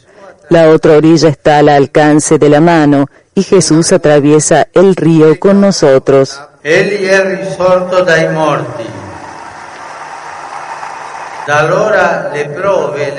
La 0.51 0.71
otra 0.71 0.97
orilla 0.97 1.29
está 1.29 1.59
al 1.59 1.69
alcance 1.69 2.39
de 2.39 2.49
la 2.49 2.61
mano 2.61 3.07
y 3.39 3.43
Jesús 3.45 3.93
atraviesa 3.93 4.67
el 4.73 4.97
río 4.97 5.39
con 5.39 5.61
nosotros. 5.61 6.41
Risorto 6.65 8.03
dai 8.03 8.29
morti. 8.35 8.85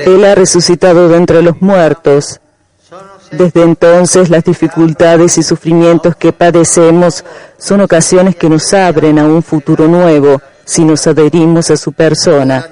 Él 0.05 0.25
ha 0.25 0.35
resucitado 0.35 1.07
de 1.07 1.15
entre 1.15 1.41
los 1.41 1.61
muertos. 1.61 2.41
Desde 3.31 3.63
entonces 3.63 4.29
las 4.29 4.43
dificultades 4.43 5.37
y 5.37 5.43
sufrimientos 5.43 6.15
que 6.17 6.33
padecemos 6.33 7.23
son 7.57 7.81
ocasiones 7.81 8.35
que 8.35 8.49
nos 8.49 8.73
abren 8.73 9.19
a 9.19 9.23
un 9.23 9.41
futuro 9.41 9.87
nuevo 9.87 10.41
si 10.65 10.83
nos 10.83 11.07
adherimos 11.07 11.71
a 11.71 11.77
su 11.77 11.93
persona. 11.93 12.69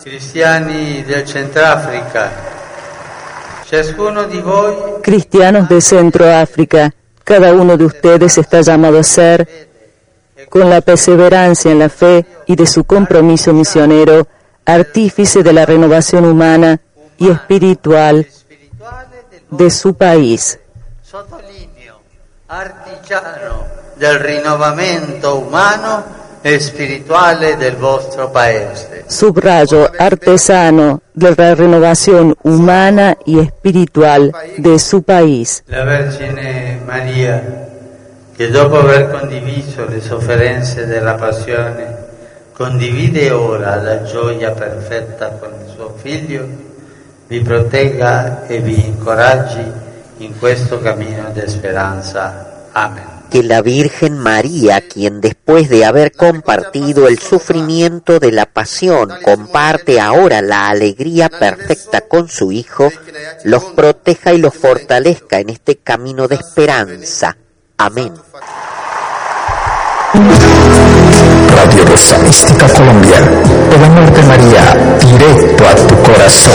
Cristianos 5.01 5.69
de 5.69 5.81
Centroáfrica, 5.81 6.93
cada 7.27 7.51
uno 7.51 7.75
de 7.75 7.83
ustedes 7.83 8.37
está 8.37 8.61
llamado 8.61 8.99
a 8.99 9.03
ser, 9.03 9.67
con 10.47 10.69
la 10.69 10.79
perseverancia 10.79 11.69
en 11.69 11.79
la 11.79 11.89
fe 11.89 12.25
y 12.45 12.55
de 12.55 12.65
su 12.65 12.85
compromiso 12.85 13.51
misionero, 13.51 14.25
artífice 14.65 15.43
de 15.43 15.51
la 15.51 15.65
renovación 15.65 16.23
humana 16.23 16.79
y 17.17 17.29
espiritual 17.29 18.25
de 19.49 19.69
su 19.69 19.93
país. 19.95 20.57
sottolineo, 21.03 21.99
artigiano 22.47 23.65
del 23.97 24.19
rinnovamento 24.21 25.35
umano 25.35 26.05
e 26.47 26.61
spirituale 26.61 27.57
del 27.57 27.75
vostro 27.75 28.29
paese. 28.29 29.03
Subrayo 29.07 29.91
artesano 29.97 31.01
de 31.11 31.33
la 31.35 31.53
renovación 31.53 32.33
humana 32.43 33.17
y 33.25 33.39
espiritual 33.39 34.31
de 34.55 34.79
su 34.79 35.03
país. 35.03 35.61
La 35.65 35.83
Vergine 35.83 36.79
Maria, 36.85 37.67
che 38.33 38.49
dopo 38.49 38.79
aver 38.79 39.09
condiviso 39.09 39.85
le 39.89 39.99
sofferenze 39.99 40.85
della 40.85 41.15
passione, 41.15 42.05
condivide 42.53 43.29
ora 43.31 43.75
la 43.75 44.03
gioia 44.03 44.51
perfetta 44.51 45.31
con 45.31 45.49
il 45.49 45.73
suo 45.75 45.95
figlio, 46.01 46.47
vi 47.27 47.41
protegga 47.41 48.47
e 48.47 48.59
vi 48.59 48.85
incoraggi 48.85 49.69
in 50.19 50.39
questo 50.39 50.79
cammino 50.79 51.29
di 51.33 51.43
speranza. 51.45 52.69
Amen. 52.71 53.16
Que 53.29 53.43
la 53.43 53.61
Virgen 53.61 54.17
María, 54.17 54.81
quien 54.81 55.21
después 55.21 55.69
de 55.69 55.85
haber 55.85 56.11
compartido 56.11 57.07
el 57.07 57.19
sufrimiento 57.19 58.19
de 58.19 58.31
la 58.31 58.45
pasión, 58.45 59.09
comparte 59.23 59.99
ahora 59.99 60.41
la 60.41 60.69
alegría 60.69 61.29
perfecta 61.29 62.01
con 62.01 62.29
su 62.29 62.51
Hijo, 62.51 62.91
los 63.43 63.63
proteja 63.65 64.33
y 64.33 64.39
los 64.39 64.53
fortalezca 64.53 65.39
en 65.39 65.49
este 65.49 65.77
camino 65.77 66.27
de 66.27 66.35
esperanza. 66.35 67.37
Amén. 67.77 68.13
Radio 71.55 71.85
Rosa 71.85 72.17
Mística 72.19 72.67
Colombia, 72.69 73.17
el 73.75 73.83
amor 73.83 74.11
de 74.13 74.23
María 74.23 74.75
directo 74.99 75.67
a 75.67 75.75
tu 75.75 75.95
corazón. 76.03 76.53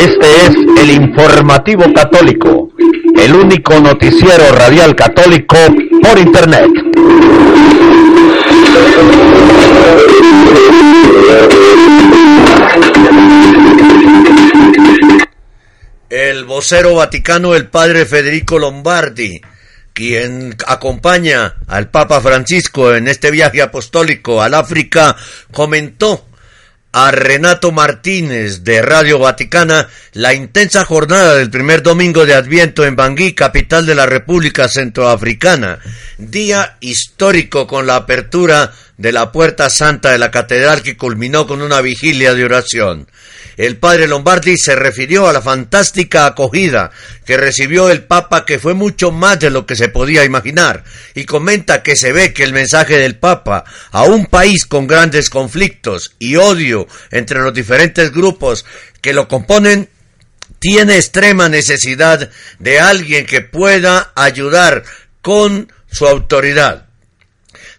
Este 0.00 0.46
es 0.46 0.56
el 0.78 0.90
informativo 0.92 1.92
católico, 1.92 2.70
el 3.18 3.34
único 3.34 3.78
noticiero 3.80 4.50
radial 4.50 4.96
católico 4.96 5.58
por 6.02 6.18
internet. 6.18 6.70
El 16.08 16.46
vocero 16.46 16.94
vaticano, 16.94 17.54
el 17.54 17.68
padre 17.68 18.06
Federico 18.06 18.58
Lombardi, 18.58 19.38
quien 19.92 20.56
acompaña 20.66 21.56
al 21.66 21.90
Papa 21.90 22.22
Francisco 22.22 22.94
en 22.94 23.06
este 23.06 23.30
viaje 23.30 23.60
apostólico 23.60 24.40
al 24.40 24.54
África, 24.54 25.14
comentó 25.52 26.29
a 26.92 27.10
Renato 27.12 27.70
Martínez 27.70 28.64
de 28.64 28.82
Radio 28.82 29.18
Vaticana 29.18 29.88
la 30.12 30.34
intensa 30.34 30.84
jornada 30.84 31.36
del 31.36 31.50
primer 31.50 31.82
domingo 31.82 32.26
de 32.26 32.34
Adviento 32.34 32.84
en 32.84 32.96
Bangui, 32.96 33.34
capital 33.34 33.86
de 33.86 33.94
la 33.94 34.06
República 34.06 34.68
Centroafricana, 34.68 35.78
día 36.18 36.76
histórico 36.80 37.66
con 37.66 37.86
la 37.86 37.96
apertura 37.96 38.72
de 39.00 39.12
la 39.12 39.32
puerta 39.32 39.70
santa 39.70 40.10
de 40.10 40.18
la 40.18 40.30
catedral 40.30 40.82
que 40.82 40.94
culminó 40.94 41.46
con 41.46 41.62
una 41.62 41.80
vigilia 41.80 42.34
de 42.34 42.44
oración. 42.44 43.08
El 43.56 43.78
padre 43.78 44.06
Lombardi 44.06 44.58
se 44.58 44.76
refirió 44.76 45.26
a 45.26 45.32
la 45.32 45.40
fantástica 45.40 46.26
acogida 46.26 46.90
que 47.24 47.38
recibió 47.38 47.88
el 47.88 48.04
Papa, 48.04 48.44
que 48.44 48.58
fue 48.58 48.74
mucho 48.74 49.10
más 49.10 49.40
de 49.40 49.48
lo 49.48 49.64
que 49.64 49.74
se 49.74 49.88
podía 49.88 50.22
imaginar, 50.24 50.84
y 51.14 51.24
comenta 51.24 51.82
que 51.82 51.96
se 51.96 52.12
ve 52.12 52.34
que 52.34 52.44
el 52.44 52.52
mensaje 52.52 52.98
del 52.98 53.16
Papa 53.16 53.64
a 53.90 54.02
un 54.02 54.26
país 54.26 54.66
con 54.66 54.86
grandes 54.86 55.30
conflictos 55.30 56.14
y 56.18 56.36
odio 56.36 56.86
entre 57.10 57.40
los 57.40 57.54
diferentes 57.54 58.12
grupos 58.12 58.66
que 59.00 59.14
lo 59.14 59.28
componen 59.28 59.88
tiene 60.58 60.96
extrema 60.96 61.48
necesidad 61.48 62.28
de 62.58 62.80
alguien 62.80 63.24
que 63.24 63.40
pueda 63.40 64.12
ayudar 64.14 64.84
con 65.22 65.72
su 65.90 66.06
autoridad. 66.06 66.89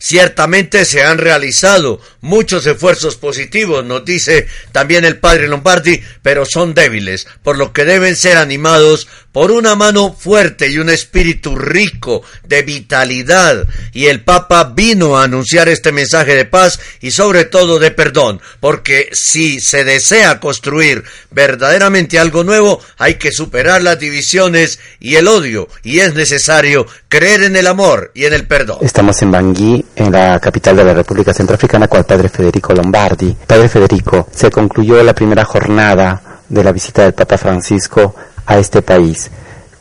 Ciertamente 0.04 0.84
se 0.86 1.04
han 1.04 1.20
realizado 1.20 2.02
muchos 2.22 2.66
esfuerzos 2.66 3.18
positivos, 3.18 3.86
nos 3.86 4.04
dice 4.04 4.48
también 4.72 5.06
el 5.06 5.20
padre 5.20 5.48
Lombardi, 5.48 6.02
pero 6.24 6.44
son 6.44 6.74
débiles, 6.74 7.28
por 7.44 7.56
lo 7.56 7.72
que 7.72 7.86
deben 7.86 8.16
ser 8.16 8.38
animados 8.38 9.08
por 9.32 9.52
una 9.52 9.76
mano 9.76 10.14
fuerte 10.14 10.70
y 10.70 10.78
un 10.78 10.90
espíritu 10.90 11.56
rico 11.56 12.22
de 12.44 12.64
vitalidad. 12.64 13.68
Y 13.94 14.08
el 14.08 14.24
Papa 14.24 14.74
vino 14.76 15.18
a 15.18 15.24
anunciar 15.24 15.70
este 15.70 15.92
mensaje 15.92 16.36
de 16.36 16.46
paz 16.46 16.80
y 17.00 17.12
sobre 17.12 17.46
todo 17.46 17.80
de 17.80 17.92
perdón, 17.92 18.42
porque 18.60 19.10
si 19.14 19.60
se 19.60 19.84
desea 19.84 20.40
construir 20.40 21.04
verdaderamente 21.32 22.20
algo 22.20 22.44
nuevo, 22.44 22.80
hay 22.98 23.16
que 23.16 23.32
superar 23.32 23.82
las 23.82 24.00
divisiones 24.00 24.80
y 25.00 25.16
el 25.16 25.28
odio, 25.28 25.68
y 25.84 26.00
es 26.00 26.14
necesario 26.14 26.86
creer 27.08 27.44
en 27.44 27.56
el 27.56 27.68
amor 27.68 28.12
y 28.14 28.26
en 28.26 28.34
el 28.34 28.48
perdón. 28.48 28.80
Estamos 28.82 29.22
en 29.22 29.32
Bangui, 29.32 29.86
en 29.96 30.12
la 30.12 30.40
capital 30.40 30.76
de 30.76 30.84
la 30.84 30.94
República 30.94 31.34
Centroafricana, 31.34 31.88
con 31.88 32.00
el 32.00 32.06
padre 32.06 32.30
Federico 32.30 32.74
Lombardi. 32.74 33.36
Padre 33.48 33.70
Federico, 33.70 34.28
se 34.34 34.52
concluyó 34.52 35.02
la 35.04 35.14
primera 35.14 35.46
jornada 35.46 36.22
de 36.52 36.64
la 36.64 36.72
visita 36.74 37.04
del 37.04 37.14
Papa 37.14 37.38
Francisco 37.38 38.14
a 38.46 38.58
este 38.58 38.82
país. 38.82 39.30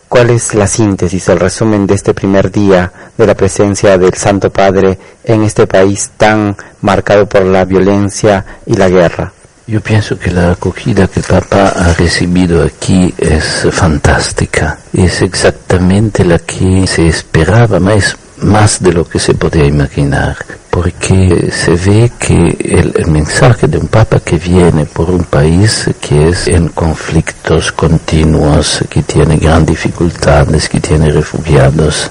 ¿Cuál 0.09 0.31
es 0.31 0.55
la 0.55 0.67
síntesis, 0.67 1.29
el 1.29 1.39
resumen 1.39 1.87
de 1.87 1.95
este 1.95 2.15
primer 2.15 2.51
día 2.51 2.93
de 3.17 3.27
la 3.27 3.35
presencia 3.35 3.97
del 3.97 4.15
Santo 4.15 4.51
Padre 4.51 4.99
en 5.23 5.45
este 5.45 5.69
país 5.69 6.11
tan 6.17 6.57
marcado 6.81 7.27
por 7.27 7.45
la 7.45 7.65
violencia 7.65 8.45
y 8.67 8.75
la 8.75 8.89
guerra? 8.89 9.33
Yo 9.69 9.81
pienso 9.81 10.19
que 10.19 10.33
la 10.33 10.51
acogida 10.51 11.07
que 11.07 11.21
el 11.21 11.27
Papa 11.27 11.69
ha 11.69 11.93
recibido 11.95 12.65
aquí 12.65 13.15
es 13.17 13.69
fantástica. 13.71 14.81
Es 14.93 15.23
exactamente 15.23 16.25
la 16.25 16.41
que 16.41 16.89
se 16.89 17.07
esperaba, 17.07 17.79
más, 17.79 18.17
más 18.43 18.83
de 18.83 18.93
lo 18.93 19.05
que 19.09 19.19
se 19.19 19.35
podía 19.35 19.65
imaginar 19.65 20.37
porque 20.71 21.51
se 21.51 21.73
ve 21.73 22.13
que 22.19 22.57
el, 22.61 23.11
mensaje 23.11 23.67
de 23.67 23.77
un 23.79 23.89
papa 23.89 24.21
que 24.21 24.37
viene 24.37 24.87
por 24.87 25.11
un 25.11 25.25
país 25.25 25.91
que 26.01 26.29
es 26.29 26.47
en 26.47 26.69
conflictos 26.69 27.73
continuos, 27.73 28.85
que 28.89 29.03
tiene 29.03 29.37
grandes 29.37 29.77
dificultades, 29.77 30.69
que 30.69 30.81
tiene 30.81 31.11
refugiados 31.11 32.11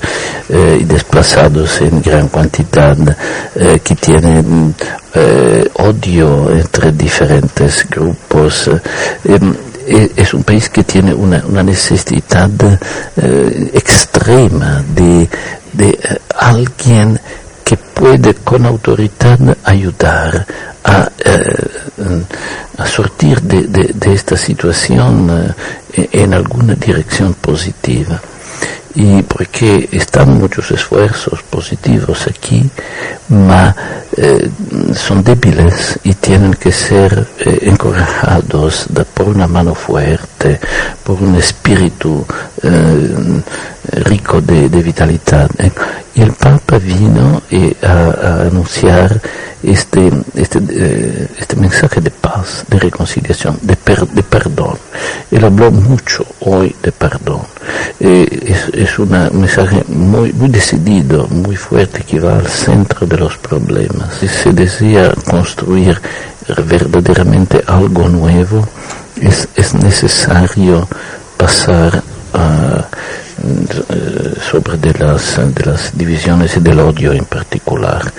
eh, 0.50 0.80
y 0.82 0.84
desplazados 0.84 1.82
en 1.82 2.02
gran 2.02 2.28
cantidad, 2.28 2.98
eh, 3.56 3.80
que 3.82 3.96
tiene 3.96 4.44
eh, 5.14 5.70
odio 5.76 6.52
entre 6.52 6.92
diferentes 6.92 7.88
grupos. 7.90 8.70
Em, 9.24 9.56
e, 9.88 10.12
es 10.16 10.34
un 10.34 10.44
país 10.44 10.70
que 10.70 10.84
tiene 10.84 11.14
una 11.14 11.64
necesidad 11.64 12.52
extrema 13.74 14.84
de, 14.94 15.28
de 15.74 15.98
alguien 16.38 17.20
que 17.64 17.78
puede 17.78 18.34
con 18.36 18.66
autoridad 18.66 19.40
ayudar 19.64 20.46
a, 20.84 21.10
eh, 21.24 21.68
a 22.78 22.88
sortir 22.88 23.42
de, 23.42 23.64
de, 23.68 23.92
de, 23.94 24.14
esta 24.14 24.36
situación 24.36 25.54
eh, 25.94 26.10
en 26.14 26.34
alguna 26.34 26.74
dirección 26.76 27.34
positiva. 27.36 28.20
Y 28.96 29.22
porque 29.24 29.88
están 29.92 30.40
muchos 30.40 30.72
esfuerzos 30.72 31.44
positivos 31.44 32.28
aquí, 32.28 32.70
ma 33.30 33.76
eh, 34.18 34.50
son 34.96 35.24
débiles 35.24 36.00
y 36.04 36.14
tienen 36.16 36.54
que 36.56 36.72
ser 36.72 37.28
eh, 37.40 37.60
encorajados 37.62 38.88
por 39.14 39.30
una 39.30 39.48
mano 39.48 39.76
fuerte, 39.76 40.60
por 41.04 41.22
un 41.22 41.36
espíritu 41.36 42.26
eh, 42.64 43.42
rico 44.04 44.42
de, 44.42 44.68
vitalidad. 44.68 45.50
Y 46.16 46.22
el 46.22 46.34
Papa 46.34 46.80
vino 46.80 47.42
a 47.84 48.42
anunciar 48.42 49.22
este, 49.64 50.12
este, 50.36 50.60
este 51.38 51.56
mensaje 51.56 52.02
de 52.02 52.12
paz, 52.12 52.66
de 52.68 52.80
reconciliación, 52.80 53.58
de, 53.62 53.76
per, 53.76 54.08
de 54.08 54.24
perdón. 54.24 54.78
Él 55.32 55.44
habló 55.44 55.72
mucho 55.72 56.26
hoy 56.42 56.76
de 56.82 56.92
perdón. 56.92 57.42
Eh, 58.00 58.28
es, 58.46 58.74
es 58.74 59.00
un 59.00 59.10
mensaje 59.34 59.84
muy, 59.88 60.32
muy 60.34 60.50
decidido, 60.50 61.28
muy 61.28 61.56
fuerte, 61.56 62.04
que 62.04 62.20
va 62.20 62.38
al 62.38 62.48
centro 62.48 63.06
de 63.06 63.18
los 63.18 63.38
problemas. 63.38 64.16
Si 64.20 64.28
se 64.28 64.54
desea 64.54 65.14
construir 65.30 66.00
verdaderamente 66.66 67.62
algo 67.68 68.08
nuevo, 68.08 68.68
es, 69.22 69.48
es 69.56 69.74
necesario 69.74 70.88
pasar 71.38 72.02
a 72.34 72.86
sobre 74.52 74.78
de 74.78 74.94
las, 74.94 75.38
de 75.56 75.66
las 75.66 75.98
divisiones 75.98 76.58
y 76.58 76.60
del 76.60 76.80
odio 76.80 77.14
en 77.14 77.26
particular. 77.26 78.12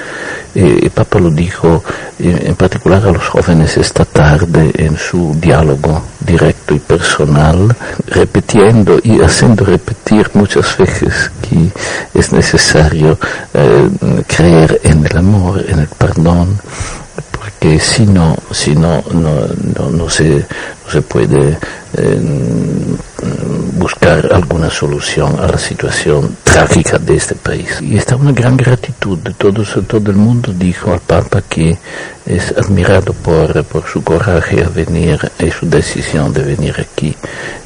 Eh, 0.55 0.81
el 0.83 0.91
Papa 0.91 1.21
lo 1.21 1.31
dijo 1.31 1.85
eh, 2.19 2.43
en 2.47 2.57
particular 2.57 3.07
a 3.07 3.13
los 3.13 3.29
jóvenes 3.29 3.77
esta 3.77 4.05
tarde 4.05 4.73
en 4.75 4.97
su 4.97 5.37
diálogo 5.41 6.03
directo 6.19 6.75
y 6.75 6.79
personal, 6.79 7.75
repitiendo 8.07 8.99
y 9.03 9.21
haciendo 9.21 9.65
repetir 9.65 10.31
muchas 10.35 10.77
veces 10.77 11.31
que 11.43 11.71
es 12.19 12.33
necesario 12.33 13.19
eh, 13.55 13.89
creer 14.27 14.81
en 14.85 15.07
el 15.07 15.17
amor, 15.17 15.65
en 15.69 15.81
el 15.81 15.89
perdón, 15.89 16.59
porque 17.31 17.79
si 17.79 18.07
no, 18.07 18.37
si 18.51 18.75
no, 18.75 19.03
no, 19.13 19.47
no, 19.79 19.91
no 19.91 20.11
se, 20.11 20.47
no 20.85 20.91
se 20.91 21.03
puede 21.03 21.59
eh, 21.97 22.21
buscar 23.75 24.33
alguna 24.33 24.71
solución 24.71 25.39
a 25.41 25.47
la 25.47 25.59
situación 25.59 26.37
trágica 26.43 26.99
de 26.99 27.17
este 27.17 27.35
país. 27.35 27.81
Y 27.81 27.97
está 27.97 28.17
una 28.17 28.33
gran 28.33 28.57
gratitud 28.57 29.19
de 29.19 29.33
todos, 29.35 29.79
todo 29.87 30.11
el 30.11 30.17
mundo 30.17 30.53
dijo 30.53 30.93
al 30.93 31.01
Papa 31.01 31.43
que 31.49 31.79
es 32.27 32.53
admirado 32.57 33.13
por, 33.13 33.65
por 33.65 33.87
su 33.87 34.03
coraje 34.03 34.63
a 34.63 34.69
venir 34.69 35.19
y 35.39 35.51
su 35.51 35.69
decisión 35.69 36.33
de 36.33 36.43
venir 36.43 36.75
aquí 36.79 37.17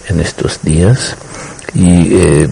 en 0.09 0.21
estos 0.21 0.61
días 0.63 1.17
y 1.75 2.15
eh, 2.15 2.49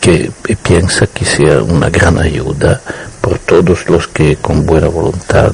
que 0.00 0.30
piensa 0.62 1.06
que 1.06 1.24
sea 1.24 1.62
una 1.62 1.88
gran 1.90 2.18
ayuda 2.18 2.80
por 3.20 3.38
todos 3.38 3.88
los 3.88 4.08
que 4.08 4.36
con 4.36 4.66
buena 4.66 4.88
voluntad 4.88 5.52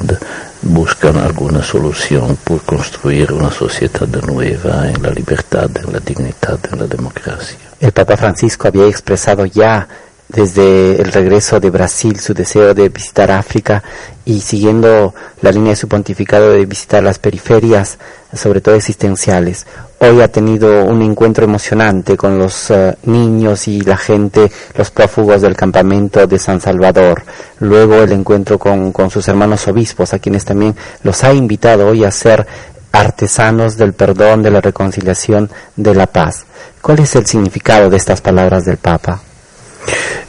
buscan 0.63 1.17
alguna 1.17 1.63
solución 1.63 2.37
por 2.45 2.63
construir 2.63 3.33
una 3.33 3.51
sociedad 3.51 4.09
nueva 4.27 4.89
en 4.89 5.03
la 5.03 5.11
libertad, 5.11 5.71
en 5.77 5.93
la 5.93 6.01
dignidad, 6.01 6.59
en 6.73 6.79
la 6.81 6.87
democracia. 6.87 7.59
El 7.81 7.93
Papa 7.93 8.17
Francisco 8.17 8.69
había 8.69 8.87
expresado 8.87 9.47
ya 9.47 9.87
desde 10.29 11.01
el 11.01 11.11
regreso 11.13 11.59
de 11.59 11.71
Brasil 11.71 12.21
su 12.21 12.35
deseo 12.35 12.75
de 12.75 12.89
visitar 12.91 13.31
África 13.31 13.83
y 14.25 14.41
siguiendo 14.41 15.15
la 15.41 15.51
línea 15.51 15.71
de 15.71 15.77
su 15.77 15.89
pontificado 15.89 16.51
de 16.51 16.67
visitar 16.67 17.03
las 17.03 17.19
periferias, 17.19 17.99
sobre 18.35 18.61
todo 18.61 18.75
existenciales. 18.75 19.67
Hoy 20.01 20.21
ha 20.21 20.29
tenido 20.29 20.85
un 20.85 21.01
encuentro 21.03 21.45
emocionante 21.45 22.17
con 22.17 22.39
los 22.39 22.71
eh, 22.71 22.97
niños 23.05 23.67
y 23.69 23.81
la 23.81 23.97
gente, 23.97 24.53
los 24.77 24.91
prófugos 24.91 25.41
del 25.41 25.57
campamento 25.57 26.27
de 26.27 26.39
San 26.39 26.61
Salvador. 26.61 27.23
Luego 27.61 27.95
el 27.97 28.13
encuentro 28.13 28.59
con, 28.59 28.93
con 28.93 29.11
sus 29.11 29.27
hermanos 29.29 29.67
obispos, 29.67 30.13
a 30.13 30.19
quienes 30.19 30.45
también 30.45 30.77
los 31.03 31.25
ha 31.25 31.33
invitado 31.33 31.89
hoy 31.89 32.05
a 32.05 32.11
ser 32.11 32.47
artesanos 32.93 33.77
del 33.77 33.95
perdón, 33.95 34.43
de 34.43 34.51
la 34.51 34.61
reconciliación, 34.61 35.51
de 35.75 35.95
la 35.95 36.07
paz. 36.07 36.45
¿Cuál 36.83 37.01
es 37.01 37.17
el 37.17 37.27
significado 37.27 37.89
de 37.91 37.97
estas 37.97 38.21
palabras 38.21 38.65
del 38.65 38.77
Papa? 38.77 39.23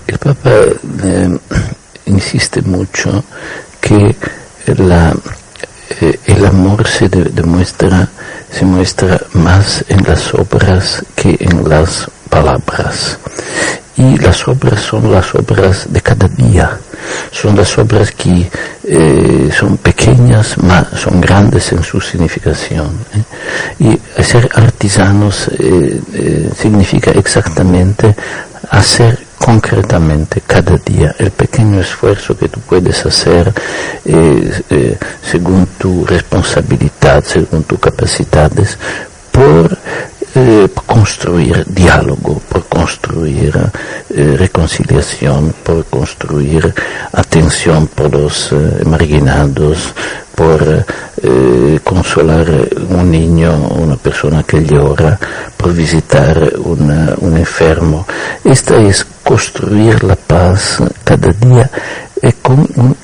El 0.10 0.18
Papa 0.18 0.50
eh, 1.04 1.38
insiste 2.08 2.64
mucho 2.64 3.24
que 3.80 4.16
eh, 4.66 6.20
el 6.26 6.46
amor 6.46 6.88
se 6.88 7.08
demuestra, 7.08 8.08
se 8.52 8.66
muestra 8.66 9.22
más 9.34 9.86
en 9.88 10.04
las 10.04 10.34
obras 10.34 11.06
que 11.16 11.38
en 11.40 11.70
las 11.70 12.10
palabras. 12.28 13.20
Y 13.98 14.18
las 14.18 14.48
obras 14.48 14.82
son 14.82 15.12
las 15.12 15.36
obras 15.36 15.86
de 15.92 16.02
cada 16.02 16.28
día, 16.28 16.78
son 17.32 17.56
las 17.56 17.78
obras 17.78 18.12
que 18.12 18.50
eh, 18.86 19.50
son 19.56 19.78
pequeñas, 19.78 20.58
mas 20.58 20.88
son 20.96 21.22
grandes 21.22 21.72
en 21.72 21.84
su 21.84 22.02
significación. 22.02 22.90
Y 23.78 24.00
ser 24.24 24.50
artesanos 24.56 25.52
significa 26.58 27.12
exactamente 27.12 28.16
hacer 28.72 29.29
concretamente 29.40 30.42
cada 30.46 30.78
día. 30.78 31.16
El 31.18 31.32
pequeño 31.32 31.80
esfuerzo 31.80 32.38
que 32.38 32.50
tú 32.50 32.60
puedes 32.60 33.06
hacer 33.06 33.52
eh, 34.06 34.62
eh, 34.70 34.98
según 35.24 35.68
tu 35.78 36.06
responsabilidad, 36.06 37.24
según 37.24 37.64
tus 37.64 37.80
capacidades, 37.80 38.78
por 39.32 39.78
eh, 40.36 40.70
construir 40.86 41.66
diálogo, 41.66 42.42
por 42.50 42.66
construir 42.66 43.58
eh, 44.10 44.36
reconciliación, 44.38 45.54
por 45.64 45.86
construir 45.86 46.74
atención 47.14 47.88
por 47.88 48.14
los 48.14 48.52
eh, 48.52 48.84
marginados, 48.86 49.94
por 50.36 50.86
consolar 51.84 52.48
un 52.90 53.12
niño, 53.12 53.52
una 53.78 53.98
persona 53.98 54.42
que 54.44 54.64
llora, 54.64 55.20
por 55.58 55.74
visitar 55.74 56.54
un 56.64 57.36
enfermo. 57.36 58.08
Esta 58.42 58.78
es 58.78 59.06
construir 59.22 60.02
la 60.06 60.16
paz 60.16 60.82
cada 61.04 61.28
día 61.34 61.70
es 62.22 62.36
como 62.42 62.68
un, 62.76 62.96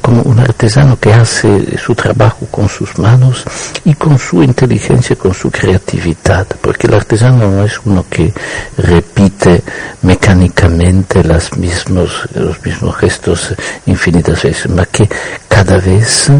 como 0.00 0.22
un 0.22 0.38
artesano 0.40 0.98
que 0.98 1.12
hace 1.12 1.78
su 1.78 1.94
trabajo 1.94 2.46
con 2.50 2.68
sus 2.68 2.98
manos 2.98 3.44
y 3.84 3.94
con 3.94 4.18
su 4.18 4.42
inteligencia, 4.42 5.16
con 5.16 5.34
su 5.34 5.50
creatividad, 5.50 6.46
porque 6.60 6.86
el 6.86 6.94
artesano 6.94 7.50
no 7.50 7.64
es 7.64 7.80
uno 7.84 8.04
que 8.08 8.32
repite 8.78 9.62
mecánicamente 10.02 11.22
las 11.24 11.56
mismos, 11.56 12.28
los 12.34 12.62
mismos 12.64 12.96
gestos 12.96 13.54
infinitas 13.86 14.42
veces, 14.42 14.62
sino 14.62 14.84
que 14.90 15.08
cada 15.48 15.78
vez 15.78 16.30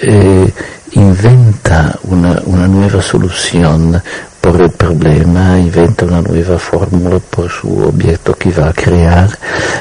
eh, 0.00 0.52
inventa 0.92 1.98
una, 2.04 2.40
una 2.46 2.66
nueva 2.66 3.00
solución, 3.00 4.02
por 4.40 4.60
el 4.60 4.70
problema, 4.70 5.58
inventa 5.58 6.04
una 6.06 6.22
nueva 6.22 6.58
fórmula 6.58 7.18
por 7.18 7.50
su 7.50 7.84
objeto 7.84 8.34
que 8.34 8.50
va 8.50 8.68
a 8.70 8.72
crear. 8.72 9.28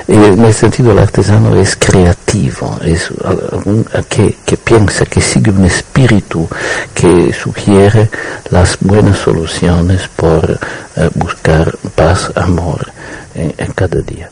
Y 0.07 0.15
en 0.15 0.43
ese 0.45 0.61
sentido 0.61 0.91
el 0.91 0.99
artesano 0.99 1.55
es 1.55 1.75
creativo, 1.75 2.77
es 2.83 3.09
algún 3.23 3.85
que, 4.09 4.37
que 4.45 4.57
piensa, 4.57 5.05
que 5.05 5.21
sigue 5.21 5.51
un 5.51 5.65
espíritu 5.65 6.47
que 6.93 7.33
sugiere 7.33 8.09
las 8.49 8.77
buenas 8.81 9.17
soluciones 9.19 10.07
por 10.15 10.59
eh, 10.95 11.09
buscar 11.15 11.75
paz, 11.95 12.31
amor 12.35 12.91
en, 13.35 13.53
en 13.57 13.71
cada 13.73 14.01
día. 14.01 14.29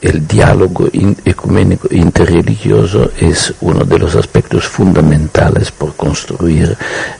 El 0.00 0.26
diálogo 0.28 0.88
ecuménico 1.24 1.88
interreligioso 1.90 3.10
es 3.18 3.52
uno 3.60 3.84
de 3.84 3.98
los 3.98 4.14
aspectos 4.14 4.68
fundamentales 4.68 5.72
por 5.72 5.96
construir 5.96 6.76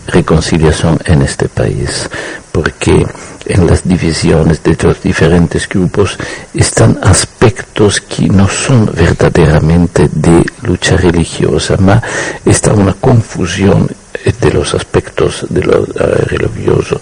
reconciliación 0.06 0.98
en 1.04 1.22
este 1.22 1.48
país, 1.48 2.08
porque 2.52 3.06
en 3.46 3.66
las 3.66 3.86
divisiones 3.86 4.62
de 4.62 4.76
los 4.82 5.02
diferentes 5.02 5.68
grupos 5.68 6.18
están 6.54 6.98
aspectos 7.02 8.00
que 8.00 8.28
no 8.28 8.48
son 8.48 8.90
verdaderamente 8.94 10.08
de 10.12 10.44
lucha 10.62 10.96
religiosa, 10.96 11.76
mas 11.78 12.02
está 12.44 12.72
una 12.72 12.94
confusión 12.94 13.88
de 14.32 14.52
los 14.52 14.74
aspectos 14.74 15.46
de 15.48 15.62
lo 15.62 15.84
religioso 15.84 17.00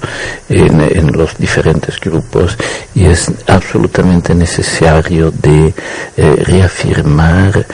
en, 0.49 1.13
los 1.13 1.37
diferentes 1.37 1.99
grupos 2.01 2.57
y 2.95 3.07
es 3.07 3.31
absolutamente 3.47 4.35
necesario 4.35 5.31
de 5.31 5.75
eh, 6.17 6.37
reafirmar 6.45 7.67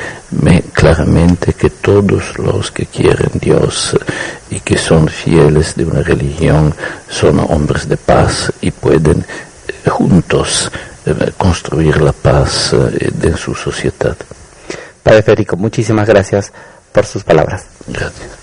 claramente 0.72 1.53
que 1.53 1.70
todos 1.70 2.38
los 2.38 2.70
que 2.70 2.86
quieren 2.86 3.30
Dios 3.34 3.96
y 4.50 4.61
que 4.61 4.78
son 4.78 5.09
fieles 5.09 5.74
de 5.74 5.84
una 5.84 6.03
religión 6.03 6.74
son 7.09 7.40
hombres 7.40 7.88
de 7.88 7.96
paz 7.96 8.53
y 8.61 8.70
pueden 8.70 9.24
eh, 9.68 9.90
juntos 9.90 10.70
eh, 11.05 11.32
construir 11.36 12.00
la 12.00 12.12
paz 12.12 12.72
en 12.72 13.36
su 13.36 13.55
sociedad. 13.55 14.16
Padre 15.03 15.22
Federico, 15.22 15.57
muchísimas 15.57 16.09
gracias 16.09 16.53
por 16.92 17.05
sus 17.05 17.24
palabras. 17.24 17.66
Gracias. 17.88 18.41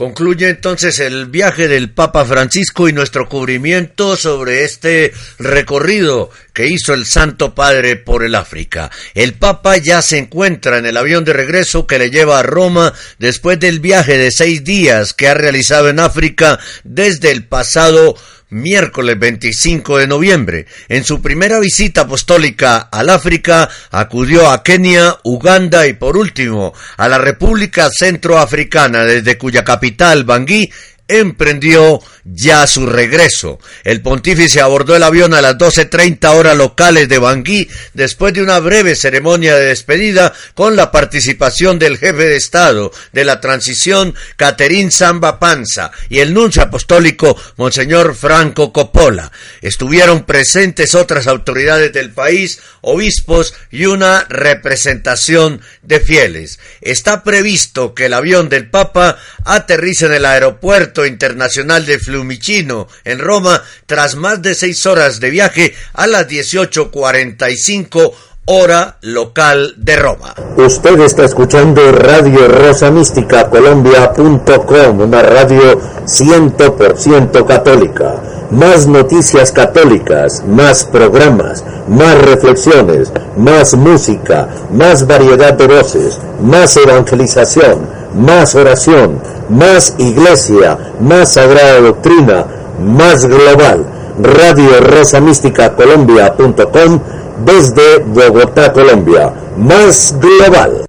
Concluye 0.00 0.48
entonces 0.48 0.98
el 0.98 1.26
viaje 1.26 1.68
del 1.68 1.90
Papa 1.90 2.24
Francisco 2.24 2.88
y 2.88 2.92
nuestro 2.94 3.28
cubrimiento 3.28 4.16
sobre 4.16 4.64
este 4.64 5.12
recorrido 5.38 6.30
que 6.54 6.68
hizo 6.68 6.94
el 6.94 7.04
Santo 7.04 7.54
Padre 7.54 7.96
por 7.96 8.24
el 8.24 8.34
África. 8.34 8.90
El 9.12 9.34
Papa 9.34 9.76
ya 9.76 10.00
se 10.00 10.16
encuentra 10.16 10.78
en 10.78 10.86
el 10.86 10.96
avión 10.96 11.26
de 11.26 11.34
regreso 11.34 11.86
que 11.86 11.98
le 11.98 12.10
lleva 12.10 12.38
a 12.38 12.42
Roma 12.42 12.94
después 13.18 13.60
del 13.60 13.80
viaje 13.80 14.16
de 14.16 14.30
seis 14.30 14.64
días 14.64 15.12
que 15.12 15.28
ha 15.28 15.34
realizado 15.34 15.90
en 15.90 16.00
África 16.00 16.58
desde 16.82 17.30
el 17.30 17.44
pasado 17.44 18.16
miércoles 18.50 19.18
25 19.18 19.98
de 19.98 20.06
noviembre. 20.06 20.66
En 20.88 21.04
su 21.04 21.22
primera 21.22 21.58
visita 21.58 22.02
apostólica 22.02 22.78
al 22.78 23.10
África 23.10 23.68
acudió 23.90 24.50
a 24.50 24.62
Kenia, 24.62 25.16
Uganda 25.24 25.86
y 25.86 25.94
por 25.94 26.16
último 26.16 26.74
a 26.96 27.08
la 27.08 27.18
República 27.18 27.88
Centroafricana 27.90 29.04
desde 29.04 29.38
cuya 29.38 29.64
capital 29.64 30.24
Bangui 30.24 30.70
emprendió 31.10 32.00
ya 32.24 32.66
su 32.66 32.86
regreso. 32.86 33.58
El 33.84 34.02
pontífice 34.02 34.60
abordó 34.60 34.96
el 34.96 35.02
avión 35.02 35.34
a 35.34 35.40
las 35.40 35.56
12.30 35.56 36.28
horas 36.34 36.56
locales 36.56 37.08
de 37.08 37.18
Bangui 37.18 37.68
después 37.94 38.34
de 38.34 38.42
una 38.42 38.58
breve 38.58 38.96
ceremonia 38.96 39.56
de 39.56 39.66
despedida 39.66 40.32
con 40.54 40.76
la 40.76 40.90
participación 40.92 41.78
del 41.78 41.98
jefe 41.98 42.24
de 42.24 42.36
Estado 42.36 42.92
de 43.12 43.24
la 43.24 43.40
transición, 43.40 44.14
Caterín 44.36 44.90
Samba 44.90 45.38
Panza, 45.38 45.90
y 46.08 46.20
el 46.20 46.34
nuncio 46.34 46.62
apostólico, 46.62 47.36
Monseñor 47.56 48.14
Franco 48.14 48.72
Coppola. 48.72 49.32
Estuvieron 49.60 50.24
presentes 50.24 50.94
otras 50.94 51.26
autoridades 51.26 51.92
del 51.92 52.10
país, 52.10 52.60
obispos 52.80 53.54
y 53.70 53.86
una 53.86 54.24
representación 54.28 55.60
de 55.82 56.00
fieles. 56.00 56.58
Está 56.80 57.22
previsto 57.22 57.94
que 57.94 58.06
el 58.06 58.14
avión 58.14 58.48
del 58.48 58.70
Papa 58.70 59.18
aterrice 59.44 60.06
en 60.06 60.12
el 60.12 60.24
aeropuerto 60.24 61.06
internacional 61.06 61.86
de 61.86 61.98
Fiumicino, 62.10 62.88
en 63.04 63.18
Roma, 63.18 63.62
tras 63.86 64.14
más 64.14 64.42
de 64.42 64.54
seis 64.54 64.84
horas 64.86 65.20
de 65.20 65.30
viaje 65.30 65.74
a 65.94 66.06
las 66.06 66.28
18.45 66.28 68.14
hora 68.52 68.96
local 69.02 69.74
de 69.76 69.96
Roma. 69.96 70.34
Usted 70.56 71.00
está 71.00 71.24
escuchando 71.24 71.92
Radio 71.92 72.48
Rosa 72.48 72.90
Mística 72.90 73.48
Colombia.com, 73.48 75.00
una 75.00 75.22
radio 75.22 75.80
100% 76.04 77.46
católica. 77.46 78.16
Más 78.50 78.88
noticias 78.88 79.52
católicas, 79.52 80.42
más 80.44 80.84
programas, 80.84 81.64
más 81.88 82.20
reflexiones, 82.20 83.12
más 83.36 83.74
música, 83.74 84.48
más 84.72 85.06
variedad 85.06 85.54
de 85.54 85.68
voces, 85.68 86.18
más 86.42 86.76
evangelización, 86.76 87.86
más 88.14 88.56
oración 88.56 89.20
más 89.50 89.94
iglesia, 89.98 90.78
más 91.00 91.32
sagrada 91.32 91.80
doctrina, 91.80 92.46
más 92.80 93.26
global. 93.26 93.84
Radio 94.22 94.80
Rosa 94.80 95.20
Mística 95.20 95.74
Colombia.com 95.74 97.00
desde 97.44 97.98
Bogotá, 97.98 98.72
Colombia. 98.72 99.32
Más 99.56 100.16
global. 100.20 100.86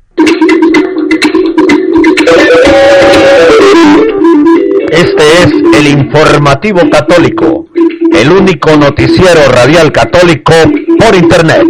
Este 4.90 5.24
es 5.44 5.54
el 5.80 5.88
informativo 5.88 6.82
católico, 6.90 7.68
el 8.14 8.32
único 8.32 8.76
noticiero 8.76 9.42
radial 9.52 9.92
católico 9.92 10.54
por 11.00 11.16
Internet. 11.16 11.68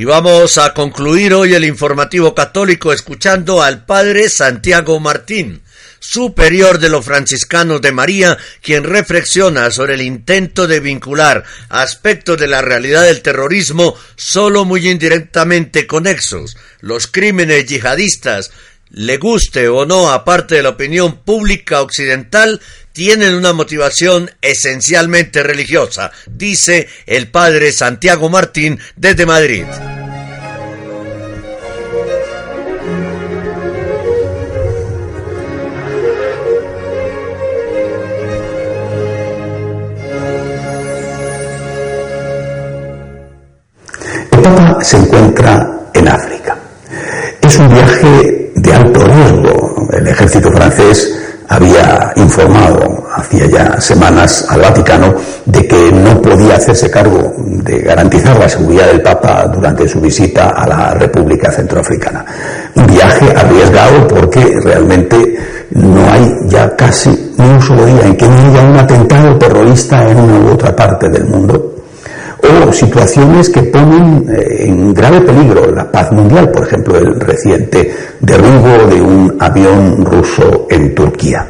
Y 0.00 0.06
vamos 0.06 0.56
a 0.56 0.72
concluir 0.72 1.34
hoy 1.34 1.52
el 1.52 1.62
informativo 1.62 2.34
católico 2.34 2.90
escuchando 2.90 3.62
al 3.62 3.84
padre 3.84 4.30
Santiago 4.30 4.98
Martín, 4.98 5.60
superior 5.98 6.78
de 6.78 6.88
los 6.88 7.04
franciscanos 7.04 7.82
de 7.82 7.92
María, 7.92 8.38
quien 8.62 8.84
reflexiona 8.84 9.70
sobre 9.70 9.96
el 9.96 10.00
intento 10.00 10.66
de 10.66 10.80
vincular 10.80 11.44
aspectos 11.68 12.38
de 12.38 12.46
la 12.46 12.62
realidad 12.62 13.02
del 13.02 13.20
terrorismo 13.20 13.94
solo 14.16 14.64
muy 14.64 14.88
indirectamente 14.88 15.86
conexos, 15.86 16.56
los 16.80 17.06
crímenes 17.06 17.66
yihadistas, 17.66 18.52
le 18.88 19.18
guste 19.18 19.68
o 19.68 19.84
no 19.84 20.10
a 20.10 20.24
parte 20.24 20.54
de 20.54 20.62
la 20.62 20.70
opinión 20.70 21.18
pública 21.18 21.82
occidental, 21.82 22.62
tienen 23.00 23.34
una 23.34 23.54
motivación 23.54 24.30
esencialmente 24.42 25.42
religiosa, 25.42 26.10
dice 26.26 26.86
el 27.06 27.28
padre 27.28 27.72
Santiago 27.72 28.28
Martín 28.28 28.78
desde 28.94 29.24
Madrid. 29.24 29.64
Papa 44.30 44.84
se 44.84 44.98
encuentra 44.98 45.90
en 45.94 46.06
África. 46.06 46.58
Es 47.40 47.56
un 47.56 47.72
viaje 47.72 48.52
de 48.56 48.72
alto 48.74 49.02
riesgo, 49.06 49.88
el 49.90 50.06
ejército 50.06 50.52
francés 50.52 51.29
había 51.50 52.12
informado 52.14 53.06
hacía 53.12 53.46
ya 53.46 53.80
semanas 53.80 54.46
al 54.48 54.60
Vaticano 54.60 55.14
de 55.44 55.66
que 55.66 55.90
no 55.90 56.22
podía 56.22 56.54
hacerse 56.54 56.88
cargo 56.88 57.34
de 57.38 57.80
garantizar 57.80 58.38
la 58.38 58.48
seguridad 58.48 58.86
del 58.86 59.02
Papa 59.02 59.50
durante 59.52 59.88
su 59.88 60.00
visita 60.00 60.50
a 60.50 60.66
la 60.68 60.94
República 60.94 61.50
Centroafricana. 61.50 62.24
Un 62.76 62.86
viaje 62.86 63.34
arriesgado 63.36 64.06
porque 64.06 64.60
realmente 64.62 65.36
no 65.72 66.12
hay 66.12 66.32
ya 66.46 66.76
casi 66.76 67.10
ni 67.36 67.48
un 67.48 67.60
solo 67.60 67.84
día 67.84 68.06
en 68.06 68.16
que 68.16 68.28
no 68.28 68.36
haya 68.36 68.62
un 68.62 68.76
atentado 68.76 69.36
terrorista 69.36 70.08
en 70.08 70.20
una 70.20 70.38
u 70.38 70.52
otra 70.52 70.74
parte 70.74 71.08
del 71.08 71.24
mundo 71.24 71.79
situaciones 72.72 73.48
que 73.48 73.62
ponen 73.64 74.26
eh, 74.28 74.66
en 74.66 74.94
grave 74.94 75.20
peligro 75.20 75.70
la 75.70 75.90
paz 75.90 76.12
mundial, 76.12 76.50
por 76.50 76.66
ejemplo, 76.66 76.96
el 76.96 77.20
reciente 77.20 77.94
derribo 78.20 78.86
de 78.88 79.00
un 79.00 79.36
avión 79.38 80.04
ruso 80.04 80.66
en 80.70 80.94
Turquía. 80.94 81.46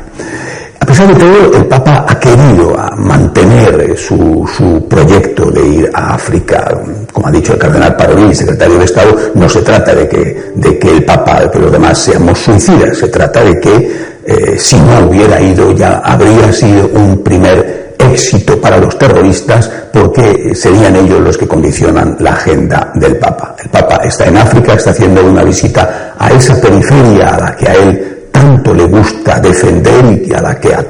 A 0.80 0.86
pesar 0.86 1.08
de 1.08 1.14
todo, 1.14 1.56
el 1.56 1.66
Papa 1.66 2.06
ha 2.08 2.18
querido 2.18 2.74
mantener 2.96 3.96
su, 3.96 4.48
su, 4.56 4.88
proyecto 4.88 5.50
de 5.50 5.68
ir 5.68 5.90
a 5.92 6.14
África. 6.14 6.80
Como 7.12 7.28
ha 7.28 7.30
dicho 7.30 7.52
el 7.52 7.58
cardenal 7.58 7.94
Parolin, 7.94 8.34
secretario 8.34 8.78
de 8.78 8.84
Estado, 8.86 9.16
no 9.34 9.48
se 9.48 9.62
trata 9.62 9.94
de 9.94 10.08
que, 10.08 10.52
de 10.54 10.78
que 10.78 10.90
el 10.90 11.04
Papa, 11.04 11.48
que 11.50 11.58
los 11.58 11.70
demás 11.70 11.98
seamos 11.98 12.38
suicidas, 12.38 12.96
se 12.96 13.08
trata 13.08 13.44
de 13.44 13.60
que 13.60 14.10
eh, 14.24 14.58
si 14.58 14.76
no 14.76 15.08
hubiera 15.08 15.40
ido 15.40 15.72
ya 15.72 15.98
habría 15.98 16.52
sido 16.52 16.88
un 16.94 17.22
primer 17.22 17.79
éxito 18.10 18.60
para 18.60 18.78
los 18.78 18.98
terroristas 18.98 19.70
porque 19.92 20.54
serían 20.54 20.96
ellos 20.96 21.20
los 21.20 21.38
que 21.38 21.48
condicionan 21.48 22.16
la 22.20 22.32
agenda 22.32 22.92
del 22.94 23.16
Papa. 23.16 23.54
El 23.62 23.70
Papa 23.70 24.00
está 24.04 24.26
en 24.26 24.36
África, 24.36 24.74
está 24.74 24.90
haciendo 24.90 25.24
una 25.24 25.42
visita 25.44 26.14
a 26.18 26.30
esa 26.30 26.60
periferia 26.60 27.34
a 27.34 27.40
la 27.40 27.56
que 27.56 27.68
a 27.68 27.74
él 27.74 28.28
tanto 28.30 28.72
le 28.72 28.84
gusta 28.86 29.40
defender 29.40 30.22
y 30.26 30.32
a 30.32 30.40
la 30.40 30.54
que 30.58 30.74
a 30.74 30.86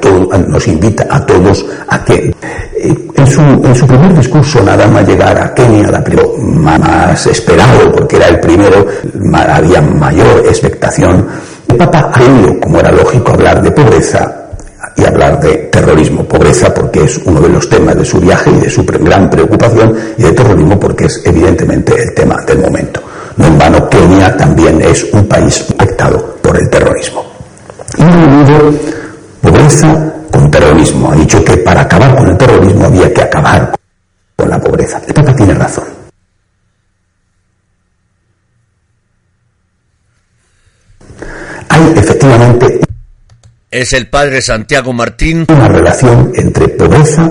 nos 0.47 0.69
invita 0.69 1.07
a 1.09 1.25
todos 1.25 1.67
a 1.89 2.05
que 2.05 2.15
eh, 2.77 2.95
en 3.15 3.27
su, 3.27 3.41
en 3.41 3.75
su 3.75 3.87
primer 3.87 4.15
discurso 4.15 4.63
nada 4.63 4.87
más 4.87 5.07
llegar 5.07 5.37
a 5.39 5.55
Kenia, 5.55 5.91
la 5.91 6.05
primera 6.05 6.29
más 6.39 7.27
esperado 7.27 7.91
porque 7.93 8.17
era 8.17 8.29
el 8.29 8.41
primero, 8.41 8.87
había 9.35 9.81
mayor 9.81 10.41
expectación, 10.47 11.27
el 11.69 11.77
Papa 11.77 12.11
ha 12.13 12.61
como 12.61 12.79
era 12.79 12.93
lógico, 12.93 13.33
hablar 13.33 13.63
de 13.63 13.71
pobreza, 13.71 14.50
y 14.97 15.05
hablar 15.05 15.41
de 15.41 15.69
terrorismo, 15.71 16.25
pobreza 16.25 16.73
porque 16.75 17.05
es 17.05 17.19
uno 17.25 17.41
de 17.41 17.49
los 17.49 17.69
temas 17.69 17.97
de 17.97 18.05
su 18.05 18.21
viaje 18.21 18.51
y 18.51 18.61
de 18.61 18.71
su 18.71 18.85
gran 18.85 19.31
preocupación 19.31 19.97
y 20.17 20.23
de 20.23 20.33
terrorismo 20.33 20.79
porque 20.79 21.07
es 21.07 21.23
evidentemente 21.25 21.95
el 22.03 22.15
tema 22.15 22.37
del 22.47 22.59
momento. 22.59 23.03
No 23.37 23.47
en 23.47 23.59
vano, 23.59 23.89
Kenia 23.89 24.37
también 24.37 24.81
es 24.83 25.05
un 25.13 25.27
país 25.27 25.65
afectado 25.79 26.37
por 26.43 26.59
el 26.59 26.69
terrorismo. 26.69 27.25
Y 27.97 28.03
unido 28.03 28.75
pobreza 29.41 30.13
con 30.31 30.51
terrorismo. 30.51 31.11
Ha 31.13 31.17
dicho 31.17 31.45
que 31.45 31.57
para 31.59 31.83
acabar 31.83 32.17
con 32.17 32.29
el 32.29 32.37
terrorismo 32.37 32.87
había 32.87 33.13
que 33.13 33.23
acabar 33.23 33.73
con 34.37 34.51
la 34.51 34.61
pobreza. 34.61 35.01
El 35.07 35.15
Papa 35.15 35.35
tiene 35.35 35.55
razón. 35.55 35.85
Hay 41.69 41.93
efectivamente 41.97 42.81
es 43.71 43.93
el 43.93 44.09
padre 44.09 44.43
Santiago 44.43 44.93
Martín. 44.93 45.47
Una 45.49 45.69
relación 45.69 46.33
entre 46.35 46.69
pobreza 46.69 47.31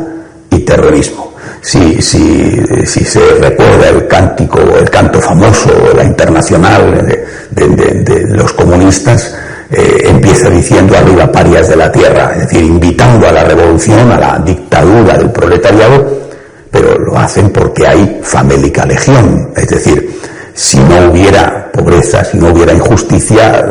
y 0.50 0.60
terrorismo. 0.60 1.36
Si, 1.62 2.02
si, 2.02 2.62
si 2.86 3.04
se 3.04 3.20
recuerda 3.42 3.90
el 3.90 4.08
cántico, 4.08 4.60
el 4.78 4.90
canto 4.90 5.20
famoso, 5.20 5.70
la 5.94 6.06
internacional 6.06 7.06
de, 7.52 8.24
los 8.30 8.54
comunistas, 8.54 9.36
eh, 9.70 10.04
empieza 10.06 10.50
diciendo 10.50 10.96
arriba 10.96 11.30
parias 11.30 11.68
de 11.68 11.76
la 11.76 11.92
tierra, 11.92 12.34
es 12.34 12.48
decir, 12.48 12.64
invitando 12.64 13.28
a 13.28 13.34
la 13.34 13.44
revolución, 13.44 14.10
a 14.10 14.18
la 14.18 14.40
dictadura 14.40 15.18
del 15.18 15.32
proletariado, 15.32 16.30
pero 16.72 16.98
lo 16.98 17.18
hacen 17.18 17.50
porque 17.50 17.86
hay 17.86 18.22
famélica 18.24 18.86
legión, 18.86 19.52
es 19.56 19.68
decir, 19.68 20.18
si 20.60 20.78
no 20.78 21.10
hubiera 21.10 21.72
pobreza, 21.72 22.22
si 22.22 22.38
no 22.38 22.50
hubiera 22.50 22.74
injusticia, 22.74 23.64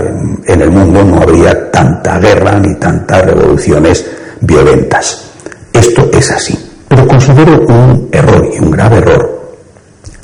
en 0.46 0.62
el 0.62 0.70
mundo 0.70 1.04
no 1.04 1.20
habría 1.20 1.70
tanta 1.70 2.18
guerra 2.18 2.58
ni 2.58 2.74
tantas 2.76 3.26
revoluciones 3.26 4.06
violentas. 4.40 5.22
Esto 5.70 6.08
es 6.10 6.30
así. 6.30 6.58
Pero 6.88 7.06
considero 7.06 7.60
un 7.68 8.08
error 8.10 8.48
y 8.54 8.58
un 8.64 8.70
grave 8.70 8.96
error 8.96 9.38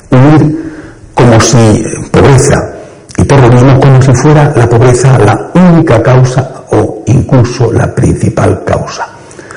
unir 0.09 0.73
como 1.13 1.39
si 1.39 1.83
pobreza 2.11 2.55
y 3.15 3.23
terrorismo 3.25 3.79
como 3.79 4.01
si 4.01 4.11
fuera 4.13 4.51
la 4.55 4.67
pobreza 4.67 5.19
la 5.19 5.51
única 5.53 6.01
causa 6.01 6.63
o 6.71 7.03
incluso 7.05 7.71
la 7.71 7.93
principal 7.93 8.63
causa. 8.65 9.07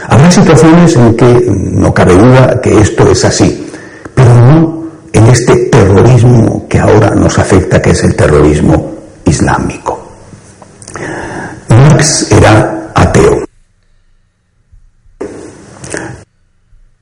Habrá 0.08 0.30
situaciones 0.30 0.94
en 0.94 1.16
que 1.16 1.46
no 1.72 1.94
cabe 1.94 2.16
duda 2.16 2.60
que 2.60 2.78
esto 2.78 3.10
es 3.10 3.24
así, 3.24 3.66
pero 4.14 4.34
no 4.34 4.78
en 5.12 5.26
este 5.26 5.56
terrorismo 5.66 6.66
ahora 6.78 7.14
nos 7.14 7.38
afecta, 7.38 7.80
que 7.80 7.90
es 7.90 8.04
el 8.04 8.14
terrorismo 8.14 8.94
islámico. 9.24 10.06
Marx 11.68 12.30
era 12.32 12.90
ateo. 12.94 13.44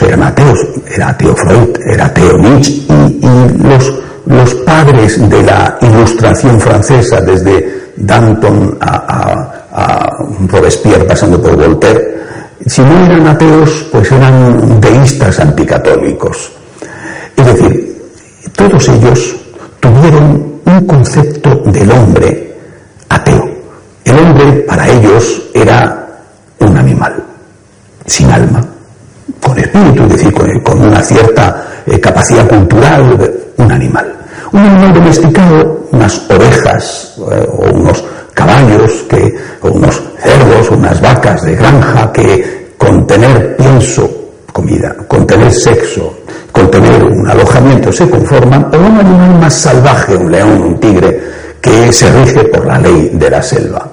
eran 0.00 0.22
ateos, 0.22 0.58
era 0.86 1.08
ateo 1.08 1.34
Freud, 1.36 1.76
era 1.86 2.06
ateo 2.06 2.38
Nietzsche, 2.38 2.72
y, 2.88 3.68
los, 3.68 3.92
los, 4.26 4.54
padres 4.64 5.28
de 5.28 5.42
la 5.42 5.76
ilustración 5.82 6.60
francesa, 6.60 7.20
desde 7.20 7.92
Danton 7.96 8.78
a, 8.80 10.16
Robespierre, 10.48 11.04
pasando 11.04 11.40
por 11.40 11.56
Voltaire, 11.56 12.22
si 12.66 12.82
no 12.82 13.04
eran 13.04 13.26
ateos, 13.26 13.86
pues 13.90 14.10
eran 14.12 14.80
deístas 14.80 15.40
anticatólicos. 15.40 16.52
Es 17.36 17.46
decir, 17.46 18.02
todos 18.54 18.88
ellos 18.88 19.36
tuvieron 19.80 20.60
un 20.64 20.86
concepto 20.86 21.56
del 21.66 21.90
hombre 21.90 22.56
ateo. 23.08 23.50
El 24.04 24.18
hombre 24.18 24.52
para 24.68 24.88
ellos 24.88 25.42
era 25.54 26.06
un 26.60 26.76
animal 26.76 27.22
sin 28.06 28.30
alma, 28.30 28.64
con 29.42 29.58
espíritu, 29.58 30.04
es 30.04 30.08
decir, 30.10 30.32
con, 30.32 30.80
una 30.80 31.02
cierta 31.02 31.66
eh, 31.86 31.98
capacidad 32.00 32.48
cultural, 32.48 33.18
un 33.56 33.72
animal. 33.72 34.14
Un 34.52 34.60
animal 34.60 34.94
domesticado, 34.94 35.88
unas 35.90 36.30
ovejas 36.30 37.16
eh, 37.18 37.48
o 37.50 37.74
unos 37.74 38.04
caballos, 38.32 39.04
que, 39.08 39.34
o 39.60 39.68
unos 39.68 40.00
cerdos, 40.18 40.70
unas 40.70 41.00
vacas 41.00 41.42
de 41.42 41.56
granja 41.56 42.12
que 42.12 42.74
con 42.78 43.06
tener 43.06 43.56
pienso, 43.56 44.08
comida, 44.52 44.94
con 45.08 45.26
tener 45.26 45.52
sexo, 45.52 46.18
con 46.50 46.70
tener 46.70 47.02
un 47.02 47.28
alojamiento 47.28 47.90
se 47.92 48.08
conforman, 48.08 48.70
o 48.72 48.78
un 48.78 48.98
animal 49.00 49.40
más 49.40 49.54
salvaje, 49.54 50.16
un 50.16 50.30
león, 50.30 50.62
un 50.62 50.80
tigre, 50.80 51.20
que 51.60 51.92
se 51.92 52.10
rige 52.10 52.44
por 52.44 52.66
la 52.66 52.78
ley 52.78 53.10
de 53.14 53.30
la 53.30 53.42
selva 53.42 53.88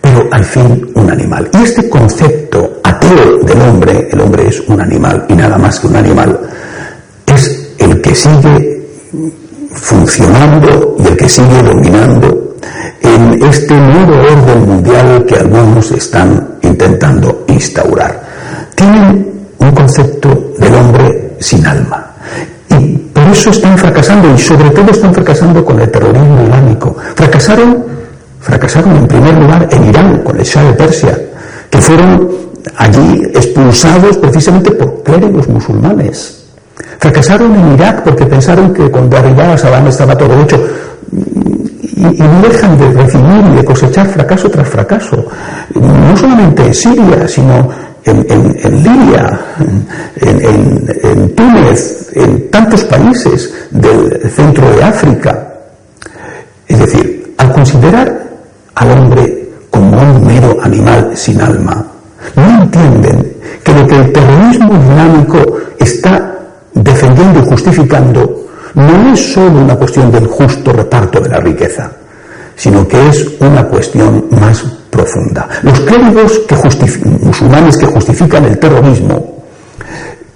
pero 0.00 0.28
al 0.30 0.44
fin 0.44 0.90
un 0.94 1.10
animal. 1.10 1.48
Y 1.52 1.62
este 1.62 1.88
concepto 1.88 2.79
del 3.14 3.60
hombre, 3.62 4.08
el 4.10 4.20
hombre 4.20 4.48
es 4.48 4.60
un 4.60 4.80
animal 4.80 5.26
y 5.28 5.34
nada 5.34 5.58
más 5.58 5.80
que 5.80 5.86
un 5.86 5.96
animal, 5.96 6.40
es 7.26 7.74
el 7.78 8.00
que 8.00 8.14
sigue 8.14 8.88
funcionando 9.72 10.96
y 10.98 11.06
el 11.06 11.16
que 11.16 11.28
sigue 11.28 11.62
dominando 11.62 12.56
en 13.02 13.42
este 13.42 13.74
nuevo 13.74 14.14
orden 14.14 14.66
mundial 14.66 15.24
que 15.26 15.36
algunos 15.36 15.90
están 15.92 16.58
intentando 16.62 17.44
instaurar. 17.48 18.22
Tienen 18.74 19.32
un 19.58 19.70
concepto 19.72 20.52
del 20.58 20.74
hombre 20.74 21.36
sin 21.40 21.66
alma. 21.66 22.14
Y 22.70 22.96
por 22.96 23.24
eso 23.24 23.50
están 23.50 23.76
fracasando 23.76 24.34
y 24.34 24.38
sobre 24.38 24.70
todo 24.70 24.90
están 24.90 25.12
fracasando 25.14 25.64
con 25.64 25.80
el 25.80 25.90
terrorismo 25.90 26.42
islámico. 26.44 26.96
Fracasaron 27.14 28.00
Fracasaron 28.40 28.96
en 28.96 29.06
primer 29.06 29.34
lugar 29.34 29.68
en 29.70 29.84
Irán 29.84 30.22
con 30.22 30.38
el 30.38 30.44
Shah 30.44 30.64
de 30.64 30.72
Persia, 30.72 31.18
que 31.68 31.78
fueron 31.78 32.28
allí 32.76 33.22
expulsados 33.34 34.16
precisamente 34.18 34.70
por 34.72 35.02
clérigos 35.02 35.48
musulmanes. 35.48 36.44
Fracasaron 36.98 37.54
en 37.54 37.74
Irak 37.74 38.02
porque 38.04 38.26
pensaron 38.26 38.72
que 38.72 38.90
cuando 38.90 39.16
arribaba 39.16 39.56
Saddam 39.56 39.86
estaba 39.88 40.16
todo 40.16 40.40
hecho. 40.42 40.62
Y, 41.96 42.22
no 42.22 42.40
dejan 42.42 42.78
de 42.78 42.92
recibir 42.92 43.44
y 43.52 43.56
de 43.56 43.64
cosechar 43.64 44.08
fracaso 44.08 44.48
tras 44.50 44.68
fracaso. 44.68 45.26
No 45.74 46.16
solamente 46.16 46.66
en 46.66 46.74
Siria, 46.74 47.28
sino 47.28 47.68
en, 48.04 48.26
en 48.28 48.82
Libia, 48.82 49.40
en 50.16 51.34
Túnez, 51.34 52.10
en 52.14 52.50
tantos 52.50 52.84
países 52.84 53.52
del 53.70 54.30
centro 54.30 54.70
de 54.70 54.82
África. 54.82 55.46
Es 56.66 56.78
decir, 56.78 57.20
considerar 57.60 58.26
al 58.74 58.90
hombre 58.90 59.48
como 59.70 60.00
un 60.00 60.26
mero 60.26 60.56
animal 60.62 61.12
sin 61.14 61.40
alma, 61.40 61.84
no 62.36 62.62
entienden 62.62 63.36
que 63.64 63.72
lo 63.72 63.86
que 63.86 63.96
el 63.96 64.12
terrorismo 64.12 64.72
dinámico 64.72 65.58
está 65.78 66.38
defendiendo 66.72 67.40
y 67.40 67.46
justificando 67.46 68.46
no 68.74 69.12
es 69.12 69.32
sólo 69.32 69.60
una 69.60 69.76
cuestión 69.76 70.10
del 70.10 70.26
justo 70.26 70.72
reparto 70.72 71.20
de 71.20 71.28
la 71.28 71.40
riqueza, 71.40 71.90
sino 72.54 72.86
que 72.86 73.08
es 73.08 73.26
una 73.40 73.64
cuestión 73.64 74.26
más 74.30 74.62
profunda. 74.90 75.48
Los 75.62 75.80
clérigos 75.80 76.42
musulmanes 77.20 77.76
que 77.76 77.86
justifican 77.86 78.44
el 78.44 78.58
terrorismo, 78.58 79.44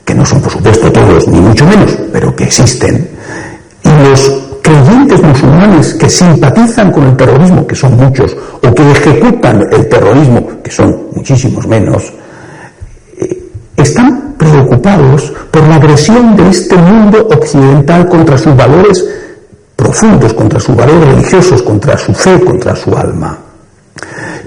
que 0.05 0.15
no 0.15 0.25
son 0.25 0.41
por 0.41 0.53
supuesto 0.53 0.91
todos, 0.91 1.29
ni 1.29 1.41
mucho 1.41 1.67
menos, 1.67 1.97
pero 2.13 2.35
que 2.35 2.45
existen, 2.45 3.09
y 3.83 4.09
los 4.09 4.44
creyentes 4.65 5.23
musulmanes 5.23 5.93
que 5.95 6.09
simpatizan 6.09 6.91
con 6.91 7.05
el 7.05 7.17
terrorismo, 7.17 7.67
que 7.67 7.77
son 7.77 7.99
muchos, 7.99 8.35
o 8.35 8.75
que 8.75 8.91
ejecutan 8.91 9.61
el 9.71 9.87
terrorismo, 9.91 10.63
que 10.63 10.71
son 10.71 11.09
muchísimos 11.15 11.67
menos, 11.67 12.11
eh, 13.19 13.43
están 13.77 14.35
preocupados 14.39 15.35
por 15.51 15.69
la 15.69 15.77
agresión 15.77 16.35
de 16.35 16.49
este 16.49 16.77
mundo 16.77 17.29
occidental 17.31 18.09
contra 18.09 18.39
sus 18.39 18.57
valores 18.57 19.05
profundos, 19.77 20.33
contra 20.33 20.59
sus 20.59 20.75
valores 20.75 21.09
religiosos, 21.09 21.63
contra 21.63 21.99
su 21.99 22.15
fe, 22.15 22.41
contra 22.41 22.75
su 22.75 22.97
alma. 22.97 23.39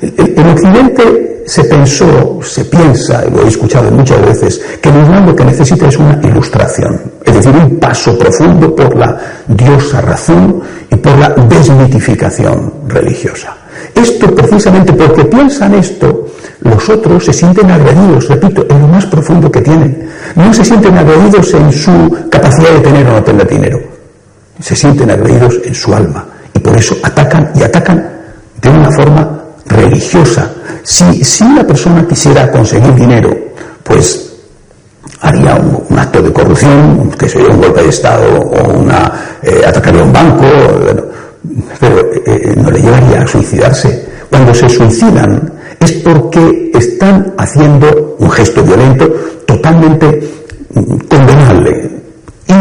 En 0.02 0.50
Occidente 0.50 1.37
se 1.48 1.64
pensó, 1.64 2.40
se 2.44 2.66
piensa, 2.66 3.24
y 3.26 3.32
lo 3.32 3.46
he 3.46 3.48
escuchado 3.48 3.90
muchas 3.90 4.22
veces, 4.22 4.62
que 4.82 4.90
el 4.90 5.02
Islam 5.02 5.28
lo 5.28 5.36
que 5.36 5.46
necesita 5.46 5.88
es 5.88 5.96
una 5.98 6.20
ilustración, 6.22 7.02
es 7.24 7.36
decir, 7.36 7.54
un 7.56 7.80
paso 7.80 8.18
profundo 8.18 8.76
por 8.76 8.94
la 8.98 9.18
diosa 9.48 10.02
razón 10.02 10.62
y 10.92 10.96
por 10.98 11.18
la 11.18 11.30
desmitificación 11.30 12.74
religiosa. 12.88 13.56
Esto 13.96 14.36
precisamente 14.36 14.92
porque 14.92 15.24
piensan 15.24 15.74
esto, 15.76 16.28
los 16.60 16.90
otros 16.90 17.24
se 17.24 17.32
sienten 17.32 17.72
agredidos, 17.72 18.28
repito, 18.28 18.66
en 18.70 18.82
lo 18.82 18.88
más 18.90 19.06
profundo 19.06 19.50
que 19.50 19.62
tienen. 19.62 20.10
No 20.36 20.54
se 20.54 20.66
sienten 20.66 20.98
agredidos 20.98 21.54
en 21.54 21.72
su 21.72 22.28
capacidad 22.30 22.72
de 22.72 22.82
tener 22.82 23.08
o 23.08 23.14
no 23.14 23.24
tener 23.24 23.48
dinero, 23.48 23.80
se 24.60 24.76
sienten 24.76 25.12
agredidos 25.12 25.62
en 25.64 25.74
su 25.74 25.94
alma 25.94 26.26
y 26.54 26.60
por 26.60 26.76
eso 26.76 26.98
atacan 27.02 27.52
y 27.56 27.64
atacan 27.64 28.06
de 28.62 28.70
una 28.70 28.92
forma 28.92 29.47
religiosa. 29.68 30.52
Si, 30.84 31.24
si 31.24 31.44
una 31.44 31.66
persona 31.66 32.08
quisiera 32.08 32.52
conseguir 32.52 32.94
dinero, 32.96 33.30
pues 33.84 34.28
haría 35.22 35.56
un, 35.56 35.98
acto 35.98 36.22
de 36.22 36.32
corrupción, 36.32 37.12
que 37.18 37.28
sería 37.28 37.50
un 37.50 37.62
golpe 37.62 37.84
de 37.84 37.90
Estado 37.90 38.40
o 38.40 38.80
una, 38.80 39.12
eh, 39.42 39.62
atacaría 39.66 40.04
un 40.04 40.14
banco, 40.14 40.46
pero 41.80 42.12
eh, 42.26 42.56
no 42.56 42.70
le 42.70 42.82
llevaría 42.82 43.22
a 43.22 43.28
suicidarse. 43.28 44.08
Cuando 44.30 44.54
se 44.54 44.70
suicidan 44.70 45.54
es 45.80 45.94
porque 45.94 46.72
están 46.74 47.34
haciendo 47.38 48.16
un 48.20 48.30
gesto 48.30 48.64
violento 48.64 49.08
totalmente 49.46 50.32
condenable, 51.10 51.87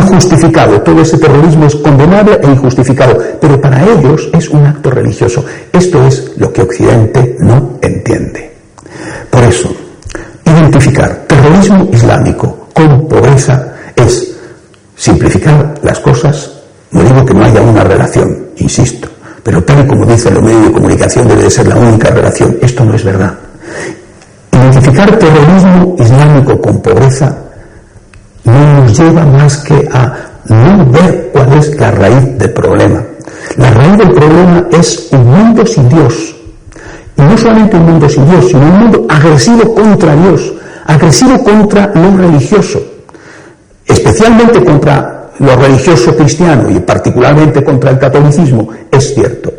injustificado. 0.07 0.81
Todo 0.83 1.03
ese 1.03 1.19
terrorismo 1.19 1.67
es 1.67 1.77
condenable 1.77 2.39
e 2.43 2.47
injustificado, 2.47 3.19
pero 3.41 3.61
para 3.61 3.85
ellos 3.85 4.29
es 4.33 4.49
un 4.51 4.65
acto 4.67 4.91
religioso. 4.91 5.45
Esto 5.73 6.07
es 6.07 6.33
lo 6.37 6.53
que 6.53 6.63
Occidente 6.63 7.37
no 7.41 7.79
entiende. 7.83 8.53
Por 9.31 9.43
eso, 9.45 9.75
identificar 10.45 11.25
terrorismo 11.27 11.89
islámico 11.93 12.69
con 12.73 13.09
pobreza 13.09 13.75
es 13.95 14.35
simplificar 14.97 15.75
las 15.83 16.01
cosas. 16.01 16.53
No 16.91 17.03
digo 17.03 17.25
que 17.25 17.35
no 17.35 17.45
haya 17.45 17.61
una 17.61 17.85
relación, 17.85 18.47
insisto, 18.57 19.09
pero 19.43 19.63
tal 19.65 19.85
y 19.85 19.89
como 19.89 20.07
dicen 20.07 20.35
los 20.35 20.43
medios 20.43 20.67
de 20.67 20.73
comunicación 20.73 21.29
debe 21.29 21.43
de 21.43 21.51
ser 21.51 21.67
la 21.67 21.77
única 21.77 22.11
relación. 22.11 22.57
Esto 22.63 22.85
no 22.85 22.95
es 22.95 23.05
verdad. 23.05 23.35
Identificar 24.53 25.19
terrorismo 25.19 25.97
islámico 25.99 26.61
con 26.61 26.81
pobreza 26.81 27.46
no 28.47 28.81
nos 28.81 28.99
lleva 28.99 29.25
más 29.25 29.59
que 29.59 29.89
a 29.93 30.15
no 30.49 30.87
ver 30.91 31.31
cuál 31.33 31.53
es 31.55 31.79
la 31.79 31.91
raíz 31.91 32.39
del 32.39 32.53
problema. 32.53 33.03
La 33.57 33.71
raíz 33.71 33.99
del 33.99 34.13
problema 34.13 34.67
es 34.73 35.09
un 35.13 35.27
mundo 35.27 35.67
sin 35.67 35.89
Dios. 35.89 36.35
Y 37.17 37.23
no 37.23 37.37
solamente 37.37 37.77
un 37.77 37.87
mundo 37.87 38.09
sin 38.09 38.29
Dios, 38.31 38.47
sino 38.49 38.61
un 38.61 38.79
mundo 38.79 39.07
agresivo 39.09 39.75
contra 39.75 40.15
Dios, 40.15 40.53
agresivo 40.87 41.43
contra 41.43 41.93
lo 41.95 42.17
religioso, 42.17 42.81
especialmente 43.87 44.65
contra 44.65 45.31
lo 45.39 45.57
religioso 45.57 46.17
cristiano 46.17 46.71
y 46.71 46.79
particularmente 46.81 47.63
contra 47.65 47.91
el 47.91 47.99
catolicismo, 47.99 48.69
es 48.91 49.15
cierto. 49.15 49.53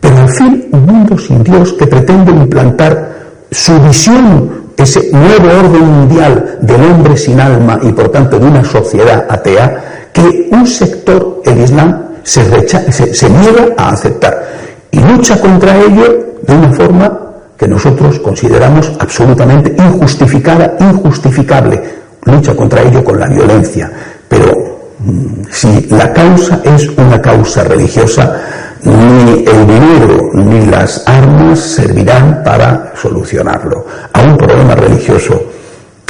Pero 0.00 0.18
al 0.18 0.28
fin 0.28 0.68
un 0.72 0.86
mundo 0.86 1.18
sin 1.18 1.42
Dios 1.42 1.72
que 1.72 1.86
pretende 1.86 2.30
implantar 2.32 3.16
su 3.50 3.80
visión 3.80 4.57
ese 4.78 5.10
nuevo 5.12 5.48
orden 5.48 5.84
mundial 5.84 6.58
del 6.60 6.82
hombre 6.84 7.16
sin 7.16 7.40
alma 7.40 7.80
y 7.82 7.92
por 7.92 8.10
tanto 8.10 8.38
de 8.38 8.46
una 8.46 8.64
sociedad 8.64 9.26
atea 9.28 10.10
que 10.12 10.48
un 10.52 10.66
sector, 10.66 11.42
el 11.44 11.58
Islam, 11.60 12.04
se, 12.22 12.44
se, 12.92 13.30
niega 13.30 13.68
a 13.76 13.90
aceptar 13.90 14.46
y 14.90 15.00
lucha 15.00 15.40
contra 15.40 15.76
ello 15.76 16.36
de 16.42 16.54
una 16.54 16.72
forma 16.72 17.18
que 17.56 17.66
nosotros 17.66 18.20
consideramos 18.20 18.92
absolutamente 19.00 19.74
injustificada, 19.76 20.76
injustificable. 20.78 21.82
Lucha 22.24 22.54
contra 22.54 22.82
ello 22.82 23.02
con 23.02 23.18
la 23.18 23.26
violencia. 23.26 23.90
Pero 24.28 24.52
mm, 25.00 25.44
si 25.50 25.88
la 25.90 26.12
causa 26.12 26.60
es 26.62 26.88
una 26.96 27.20
causa 27.20 27.64
religiosa, 27.64 28.36
ni 28.82 29.44
el 29.44 29.66
dinero 29.66 30.30
ni 30.34 30.66
las 30.66 31.02
armas 31.06 31.58
servirán 31.58 32.42
para 32.44 32.92
solucionarlo. 32.96 33.86
A 34.12 34.22
un 34.22 34.36
problema 34.36 34.74
religioso 34.74 35.42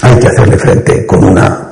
hay 0.02 0.18
que 0.18 0.28
hacerle 0.28 0.58
frente 0.58 1.06
con 1.06 1.24
una 1.24 1.68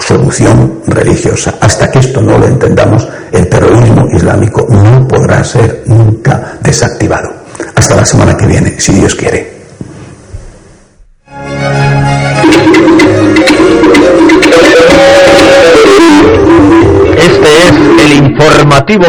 solución 0.00 0.80
religiosa. 0.86 1.54
Hasta 1.60 1.90
que 1.90 1.98
esto 1.98 2.20
no 2.20 2.38
lo 2.38 2.46
entendamos, 2.46 3.08
el 3.32 3.48
terrorismo 3.48 4.06
islámico 4.14 4.66
no 4.68 5.06
podrá 5.06 5.42
ser 5.44 5.82
nunca 5.86 6.58
desactivado. 6.62 7.30
Hasta 7.74 7.96
la 7.96 8.04
semana 8.04 8.36
que 8.36 8.46
viene, 8.46 8.78
si 8.78 8.92
Dios 8.92 9.14
quiere. 9.14 9.55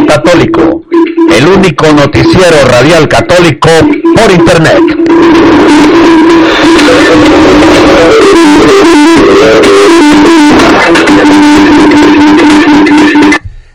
Católico 0.06 0.84
el 1.32 1.48
único 1.48 1.92
noticiero 1.94 2.66
radial 2.66 3.08
católico 3.08 3.70
por 4.16 4.32
Internet. 4.32 4.82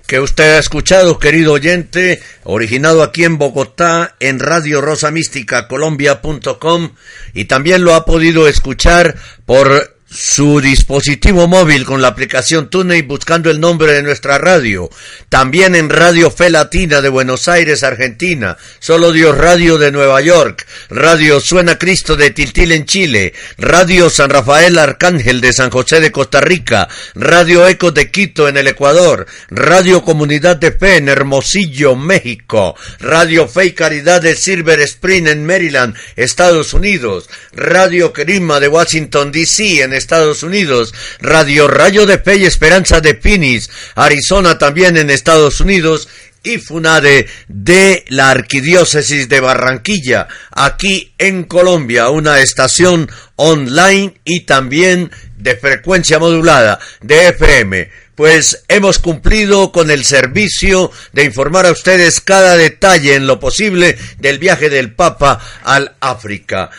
que 0.06 0.20
usted 0.20 0.56
ha 0.56 0.58
escuchado, 0.58 1.18
querido 1.18 1.54
oyente, 1.54 2.20
originado 2.44 3.02
aquí 3.02 3.24
en 3.24 3.38
Bogotá, 3.38 4.14
en 4.20 4.40
Radio 4.40 4.82
Rosa 4.82 5.10
Mística 5.10 5.68
Colombia.com 5.68 6.90
y 7.32 7.46
también 7.46 7.82
lo 7.82 7.94
ha 7.94 8.04
podido 8.04 8.46
escuchar 8.46 9.16
por 9.46 9.91
su 10.12 10.60
dispositivo 10.60 11.48
móvil 11.48 11.86
con 11.86 12.02
la 12.02 12.08
aplicación 12.08 12.68
TuneIn 12.68 13.08
buscando 13.08 13.50
el 13.50 13.60
nombre 13.60 13.94
de 13.94 14.02
nuestra 14.02 14.36
radio. 14.36 14.90
También 15.28 15.74
en 15.74 15.88
Radio 15.88 16.30
Fe 16.30 16.50
Latina 16.50 17.00
de 17.00 17.08
Buenos 17.08 17.48
Aires, 17.48 17.82
Argentina. 17.82 18.58
Solo 18.78 19.12
Dios 19.12 19.36
Radio 19.36 19.78
de 19.78 19.90
Nueva 19.90 20.20
York. 20.20 20.66
Radio 20.90 21.40
Suena 21.40 21.78
Cristo 21.78 22.16
de 22.16 22.30
Tiltil 22.30 22.72
en 22.72 22.84
Chile. 22.84 23.32
Radio 23.56 24.10
San 24.10 24.28
Rafael 24.28 24.78
Arcángel 24.78 25.40
de 25.40 25.52
San 25.54 25.70
José 25.70 26.00
de 26.00 26.12
Costa 26.12 26.42
Rica. 26.42 26.88
Radio 27.14 27.66
Eco 27.66 27.90
de 27.90 28.10
Quito 28.10 28.48
en 28.48 28.58
el 28.58 28.68
Ecuador. 28.68 29.26
Radio 29.48 30.02
Comunidad 30.02 30.56
de 30.56 30.72
Fe 30.72 30.96
en 30.96 31.08
Hermosillo, 31.08 31.96
México. 31.96 32.76
Radio 33.00 33.48
Fe 33.48 33.66
y 33.66 33.72
Caridad 33.72 34.20
de 34.20 34.36
Silver 34.36 34.80
Spring 34.80 35.26
en 35.28 35.46
Maryland, 35.46 35.96
Estados 36.16 36.74
Unidos. 36.74 37.30
Radio 37.52 38.12
Crima 38.12 38.60
de 38.60 38.68
Washington 38.68 39.32
DC 39.32 39.82
en 39.82 40.01
Estados 40.02 40.42
Unidos, 40.42 40.92
Radio 41.20 41.68
Rayo 41.68 42.06
de 42.06 42.18
Fe 42.18 42.38
y 42.38 42.44
Esperanza 42.44 43.00
de 43.00 43.14
Phoenix, 43.14 43.70
Arizona 43.94 44.58
también 44.58 44.96
en 44.96 45.10
Estados 45.10 45.60
Unidos 45.60 46.08
y 46.42 46.58
FUNADE 46.58 47.28
de 47.46 48.04
la 48.08 48.30
Arquidiócesis 48.30 49.28
de 49.28 49.38
Barranquilla, 49.38 50.26
aquí 50.50 51.12
en 51.18 51.44
Colombia, 51.44 52.10
una 52.10 52.40
estación 52.40 53.08
online 53.36 54.14
y 54.24 54.40
también 54.40 55.12
de 55.38 55.54
frecuencia 55.54 56.18
modulada 56.18 56.80
de 57.00 57.28
FM. 57.28 57.90
Pues 58.16 58.64
hemos 58.66 58.98
cumplido 58.98 59.70
con 59.70 59.90
el 59.92 60.04
servicio 60.04 60.90
de 61.12 61.24
informar 61.24 61.66
a 61.66 61.70
ustedes 61.70 62.20
cada 62.20 62.56
detalle 62.56 63.14
en 63.14 63.28
lo 63.28 63.38
posible 63.38 63.96
del 64.18 64.40
viaje 64.40 64.68
del 64.68 64.94
Papa 64.94 65.40
al 65.62 65.94
África 66.00 66.70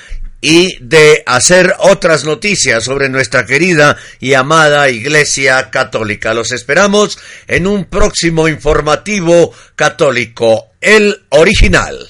y 0.43 0.75
de 0.81 1.23
hacer 1.25 1.73
otras 1.79 2.25
noticias 2.25 2.83
sobre 2.83 3.07
nuestra 3.07 3.45
querida 3.45 3.95
y 4.19 4.33
amada 4.33 4.89
Iglesia 4.89 5.69
Católica. 5.71 6.33
Los 6.33 6.51
esperamos 6.51 7.17
en 7.47 7.65
un 7.65 7.85
próximo 7.85 8.49
informativo 8.49 9.53
católico, 9.77 10.71
el 10.81 11.23
original. 11.29 12.09